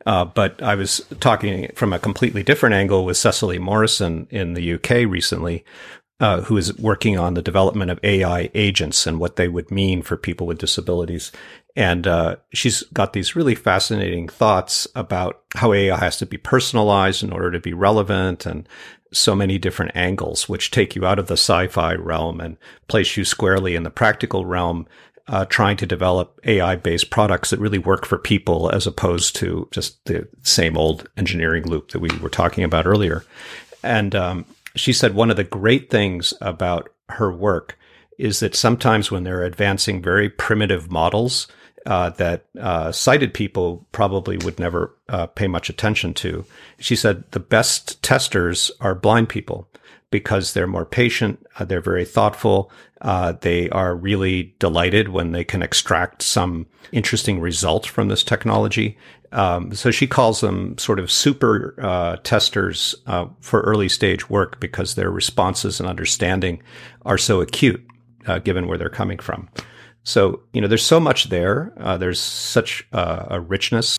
Uh, 0.09 0.25
but 0.25 0.63
I 0.63 0.75
was 0.75 1.03
talking 1.21 1.71
from 1.75 1.93
a 1.93 1.99
completely 1.99 2.43
different 2.43 2.75
angle 2.75 3.05
with 3.05 3.19
Cecily 3.19 3.59
Morrison 3.59 4.27
in 4.31 4.55
the 4.55 4.73
UK 4.73 5.07
recently, 5.07 5.67
uh, 6.19 6.41
who 6.41 6.57
is 6.57 6.79
working 6.79 7.19
on 7.19 7.35
the 7.35 7.43
development 7.43 7.91
of 7.91 8.01
AI 8.03 8.51
agents 8.55 9.07
and 9.07 9.21
what 9.21 9.37
they 9.37 9.49
would 9.49 9.71
mean 9.71 10.01
for 10.01 10.17
people 10.17 10.47
with 10.47 10.57
disabilities. 10.57 11.31
And 11.77 12.07
uh, 12.07 12.37
she's 12.55 12.85
got 12.85 13.13
these 13.13 13.37
really 13.37 13.55
fascinating 13.55 14.31
thoughts 14.31 14.89
about 14.95 15.43
how 15.55 15.75
AI 15.75 15.99
has 15.99 16.17
to 16.17 16.27
be 16.27 16.39
personalized 16.39 17.23
in 17.23 17.31
order 17.31 17.51
to 17.51 17.61
be 17.61 17.75
relevant 17.75 18.47
and 18.47 18.67
so 19.13 19.35
many 19.35 19.59
different 19.59 19.93
angles, 19.95 20.49
which 20.49 20.71
take 20.71 20.97
you 20.97 21.05
out 21.05 21.19
of 21.19 21.27
the 21.27 21.35
sci-fi 21.35 21.95
realm 21.97 22.41
and 22.41 22.57
place 22.89 23.15
you 23.19 23.27
squarely 23.27 23.75
in 23.75 23.83
the 23.83 23.91
practical 23.91 24.47
realm, 24.47 24.87
uh, 25.29 25.45
trying 25.45 25.77
to 25.77 25.87
develop 25.87 26.41
AI-based 26.45 27.11
products 27.11 27.51
that 27.51 27.61
really 27.61 27.79
work 27.79 28.07
for 28.07 28.19
people 28.19 28.71
as 28.71 28.87
opposed 28.87 29.37
to 29.37 29.69
just 29.71 30.03
the 30.07 30.27
same 30.43 30.77
old 30.77 31.09
engineering 31.17 31.65
loop 31.65 31.91
that 31.91 32.01
we 32.01 32.09
were 32.19 32.31
talking 32.31 32.65
about 32.65 32.87
earlier. 32.87 33.25
And 33.83 34.15
um, 34.15 34.47
she 34.75 34.93
said 34.93 35.15
one 35.15 35.31
of 35.31 35.37
the 35.37 35.45
great 35.45 35.91
things 35.91 36.33
about 36.41 36.91
her 37.11 37.31
work 37.31 37.79
is 38.19 38.41
that 38.41 38.57
sometimes 38.57 39.11
when 39.11 39.25
they're 39.25 39.45
advancing 39.45 40.03
very 40.03 40.29
primitive 40.29 40.91
models 40.91 41.47
uh, 41.87 42.11
that 42.11 42.47
uh, 42.59 42.91
sighted 42.91 43.33
people 43.33 43.87
probably 43.93 44.37
would 44.39 44.59
never 44.59 44.97
uh, 45.09 45.27
pay 45.27 45.47
much 45.47 45.71
attention 45.71 46.13
to, 46.13 46.45
she 46.79 46.97
said 46.97 47.25
the 47.31 47.41
best 47.41 48.03
testers 48.03 48.71
are 48.81 48.95
blind 48.95 49.29
people 49.29 49.68
because 50.11 50.53
they're 50.55 50.67
more 50.67 50.87
patient, 50.87 51.45
uh, 51.59 51.65
they're 51.65 51.81
very 51.81 52.05
thoughtful, 52.05 52.71
uh, 53.03 53.33
they 53.41 53.69
are 53.71 53.95
really 53.95 54.55
delighted 54.59 55.11
when 55.11 55.33
they 55.33 55.45
can 55.45 55.63
extract 55.63 56.23
some 56.23 56.67
interesting 56.93 57.41
result 57.41 57.87
from 57.87 58.09
this 58.09 58.23
technology. 58.23 58.97
Um, 59.33 59.75
so 59.75 59.91
she 59.91 60.07
calls 60.07 60.41
them 60.41 60.77
sort 60.79 60.99
of 60.99 61.11
super 61.11 61.75
uh, 61.83 62.17
testers 62.23 62.95
uh, 63.07 63.27
for 63.41 63.61
early 63.61 63.89
stage 63.89 64.31
work 64.31 64.59
because 64.59 64.95
their 64.95 65.11
responses 65.11 65.79
and 65.79 65.89
understanding 65.89 66.63
are 67.05 67.19
so 67.19 67.43
acute, 67.43 67.87
uh, 68.27 68.39
given 68.39 68.67
where 68.67 68.79
they're 68.79 68.89
coming 68.89 69.19
from. 69.19 69.49
So 70.05 70.41
you 70.55 70.63
know, 70.63 70.69
there's 70.69 70.85
so 70.85 70.99
much 70.99 71.29
there. 71.29 71.75
Uh, 71.77 71.99
there's 71.99 72.21
such 72.21 72.87
a 72.93 73.39
richness 73.41 73.99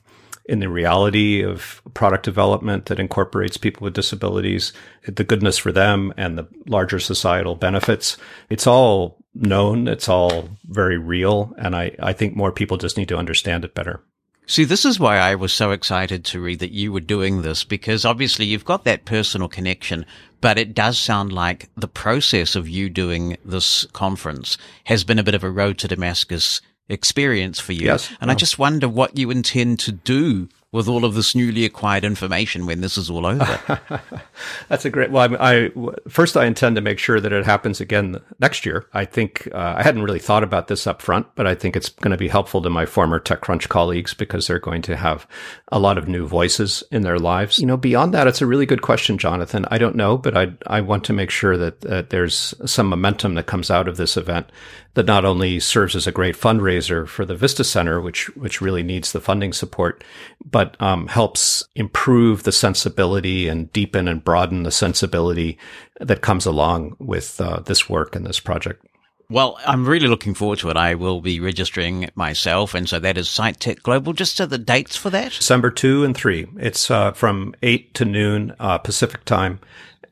in 0.49 0.59
the 0.59 0.67
reality 0.67 1.43
of 1.43 1.81
product 1.93 2.25
development 2.25 2.87
that 2.87 2.99
incorporates 2.99 3.55
people 3.55 3.85
with 3.85 3.93
disabilities, 3.93 4.73
the 5.05 5.23
goodness 5.23 5.59
for 5.59 5.71
them 5.71 6.11
and 6.17 6.37
the 6.37 6.47
larger 6.65 6.99
societal 6.99 7.53
benefits. 7.53 8.17
It's 8.49 8.65
all 8.65 9.23
known. 9.35 9.87
It's 9.87 10.09
all 10.09 10.49
very 10.67 10.97
real. 10.97 11.53
And 11.59 11.75
I, 11.75 11.95
I 11.99 12.13
think 12.13 12.35
more 12.35 12.51
people 12.51 12.77
just 12.77 12.97
need 12.97 13.09
to 13.09 13.17
understand 13.17 13.63
it 13.63 13.75
better. 13.75 14.01
See, 14.47 14.63
this 14.63 14.83
is 14.83 14.99
why 14.99 15.17
I 15.17 15.35
was 15.35 15.53
so 15.53 15.69
excited 15.69 16.25
to 16.25 16.41
read 16.41 16.57
that 16.57 16.71
you 16.71 16.91
were 16.91 16.99
doing 16.99 17.43
this 17.43 17.63
because 17.63 18.03
obviously 18.03 18.47
you've 18.47 18.65
got 18.65 18.83
that 18.85 19.05
personal 19.05 19.47
connection, 19.47 20.07
but 20.41 20.57
it 20.57 20.73
does 20.73 20.97
sound 20.97 21.31
like 21.31 21.69
the 21.77 21.87
process 21.87 22.55
of 22.55 22.67
you 22.67 22.89
doing 22.89 23.37
this 23.45 23.85
conference 23.93 24.57
has 24.85 25.03
been 25.03 25.19
a 25.19 25.23
bit 25.23 25.35
of 25.35 25.43
a 25.43 25.51
road 25.51 25.77
to 25.77 25.87
Damascus 25.87 26.61
experience 26.89 27.59
for 27.59 27.73
you. 27.73 27.85
Yes. 27.85 28.11
And 28.19 28.31
I 28.31 28.35
just 28.35 28.59
wonder 28.59 28.89
what 28.89 29.17
you 29.17 29.31
intend 29.31 29.79
to 29.81 29.91
do 29.91 30.49
with 30.71 30.87
all 30.87 31.03
of 31.03 31.15
this 31.15 31.33
newly 31.33 31.65
acquired 31.65 32.03
information 32.03 32.67
when 32.67 32.81
this 32.81 32.97
is 32.97 33.09
all 33.09 33.25
over? 33.25 33.91
That's 34.69 34.85
a 34.85 34.89
great. 34.89 35.09
Well, 35.09 35.35
I, 35.39 35.65
I, 35.65 35.69
first 36.07 36.37
I 36.37 36.45
intend 36.45 36.75
to 36.75 36.81
make 36.81 36.99
sure 36.99 37.19
that 37.19 37.33
it 37.33 37.45
happens 37.45 37.81
again 37.81 38.17
next 38.39 38.65
year. 38.65 38.85
I 38.93 39.05
think 39.05 39.47
uh, 39.51 39.75
I 39.77 39.83
hadn't 39.83 40.03
really 40.03 40.19
thought 40.19 40.43
about 40.43 40.67
this 40.67 40.85
up 40.85 41.01
front, 41.01 41.27
but 41.35 41.47
I 41.47 41.55
think 41.55 41.75
it's 41.75 41.89
going 41.89 42.11
to 42.11 42.17
be 42.17 42.27
helpful 42.27 42.61
to 42.61 42.69
my 42.69 42.85
former 42.85 43.19
TechCrunch 43.19 43.67
colleagues 43.69 44.13
because 44.13 44.45
they're 44.45 44.59
going 44.59 44.83
to 44.83 44.95
have 44.95 45.27
a 45.71 45.79
lot 45.79 45.97
of 45.97 46.07
new 46.07 46.27
voices 46.27 46.83
in 46.91 47.01
their 47.01 47.17
lives. 47.17 47.57
You 47.57 47.65
know, 47.65 47.77
beyond 47.77 48.13
that, 48.13 48.27
it's 48.27 48.41
a 48.41 48.47
really 48.47 48.67
good 48.67 48.83
question, 48.83 49.17
Jonathan. 49.17 49.65
I 49.71 49.79
don't 49.79 49.95
know, 49.95 50.17
but 50.17 50.37
I 50.37 50.53
I 50.67 50.81
want 50.81 51.03
to 51.05 51.13
make 51.13 51.31
sure 51.31 51.57
that 51.57 51.85
uh, 51.85 52.03
there's 52.09 52.53
some 52.65 52.87
momentum 52.87 53.33
that 53.35 53.47
comes 53.47 53.71
out 53.71 53.87
of 53.87 53.97
this 53.97 54.17
event 54.17 54.51
that 54.99 55.05
not 55.05 55.23
only 55.23 55.61
serves 55.61 55.95
as 55.95 56.07
a 56.07 56.11
great 56.11 56.35
fundraiser 56.35 57.07
for 57.07 57.23
the 57.23 57.33
Vista 57.33 57.63
Center, 57.63 58.01
which 58.01 58.27
which 58.35 58.59
really 58.59 58.83
needs 58.83 59.13
the 59.13 59.21
funding 59.21 59.53
support, 59.53 60.03
but 60.43 60.75
um, 60.81 61.07
helps 61.07 61.63
improve 61.73 62.43
the 62.43 62.51
sensibility 62.51 63.47
and 63.47 63.71
deepen 63.71 64.09
and 64.09 64.25
broaden 64.25 64.63
the 64.63 64.71
sensibility 64.71 65.57
that 66.01 66.19
comes 66.19 66.45
along 66.45 66.97
with 66.99 67.39
uh, 67.39 67.61
this 67.61 67.87
work 67.87 68.13
and 68.13 68.25
this 68.25 68.41
project. 68.41 68.85
Well, 69.29 69.57
I'm 69.65 69.87
really 69.87 70.07
looking 70.07 70.33
forward 70.33 70.59
to 70.59 70.69
it. 70.69 70.75
I 70.75 70.95
will 70.95 71.21
be 71.21 71.39
registering 71.39 72.09
myself, 72.15 72.75
and 72.75 72.89
so 72.89 72.99
that 72.99 73.17
is 73.17 73.29
Sight 73.29 73.57
Tech 73.61 73.81
Global. 73.81 74.11
Just 74.11 74.35
to 74.35 74.47
the 74.47 74.57
dates 74.57 74.97
for 74.97 75.09
that, 75.11 75.31
December 75.31 75.71
two 75.71 76.03
and 76.03 76.13
three. 76.13 76.45
It's 76.57 76.91
uh, 76.91 77.13
from 77.13 77.55
eight 77.63 77.93
to 77.93 78.03
noon 78.03 78.53
uh, 78.59 78.79
Pacific 78.79 79.23
time 79.23 79.61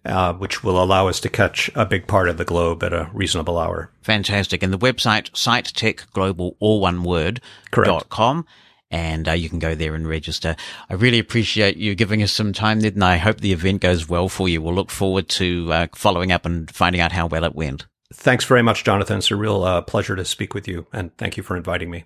uh, 0.07 0.33
which 0.33 0.63
will 0.63 0.81
allow 0.81 1.07
us 1.07 1.19
to 1.19 1.29
catch 1.29 1.69
a 1.75 1.85
big 1.85 2.07
part 2.07 2.29
of 2.29 2.37
the 2.37 2.45
globe 2.45 2.83
at 2.83 2.93
a 2.93 3.09
reasonable 3.13 3.59
hour. 3.59 3.91
Fantastic. 4.01 4.63
And 4.63 4.73
the 4.73 4.79
website, 4.79 5.29
SightTechGlobal, 5.31 6.55
all 6.59 6.79
one 6.79 7.03
word, 7.03 7.41
dot 7.71 8.09
com. 8.09 8.45
And 8.89 9.27
uh, 9.27 9.33
you 9.33 9.49
can 9.49 9.59
go 9.59 9.75
there 9.75 9.95
and 9.95 10.07
register. 10.07 10.55
I 10.89 10.93
really 10.93 11.19
appreciate 11.19 11.75
you 11.75 11.93
giving 11.93 12.23
us 12.23 12.31
some 12.31 12.53
time, 12.53 12.79
Ned, 12.79 12.93
and 12.93 13.03
I 13.03 13.17
hope 13.17 13.41
the 13.41 13.51
event 13.51 13.81
goes 13.81 14.07
well 14.07 14.29
for 14.29 14.47
you. 14.47 14.61
We'll 14.61 14.73
look 14.73 14.91
forward 14.91 15.27
to 15.29 15.73
uh, 15.73 15.87
following 15.93 16.31
up 16.31 16.45
and 16.45 16.71
finding 16.71 17.01
out 17.01 17.11
how 17.11 17.27
well 17.27 17.43
it 17.43 17.53
went. 17.53 17.85
Thanks 18.13 18.45
very 18.45 18.63
much, 18.63 18.85
Jonathan. 18.85 19.17
It's 19.17 19.29
a 19.29 19.35
real 19.35 19.63
uh, 19.65 19.81
pleasure 19.81 20.15
to 20.15 20.23
speak 20.23 20.53
with 20.53 20.69
you, 20.69 20.87
and 20.93 21.15
thank 21.17 21.35
you 21.35 21.43
for 21.43 21.57
inviting 21.57 21.91
me. 21.91 22.05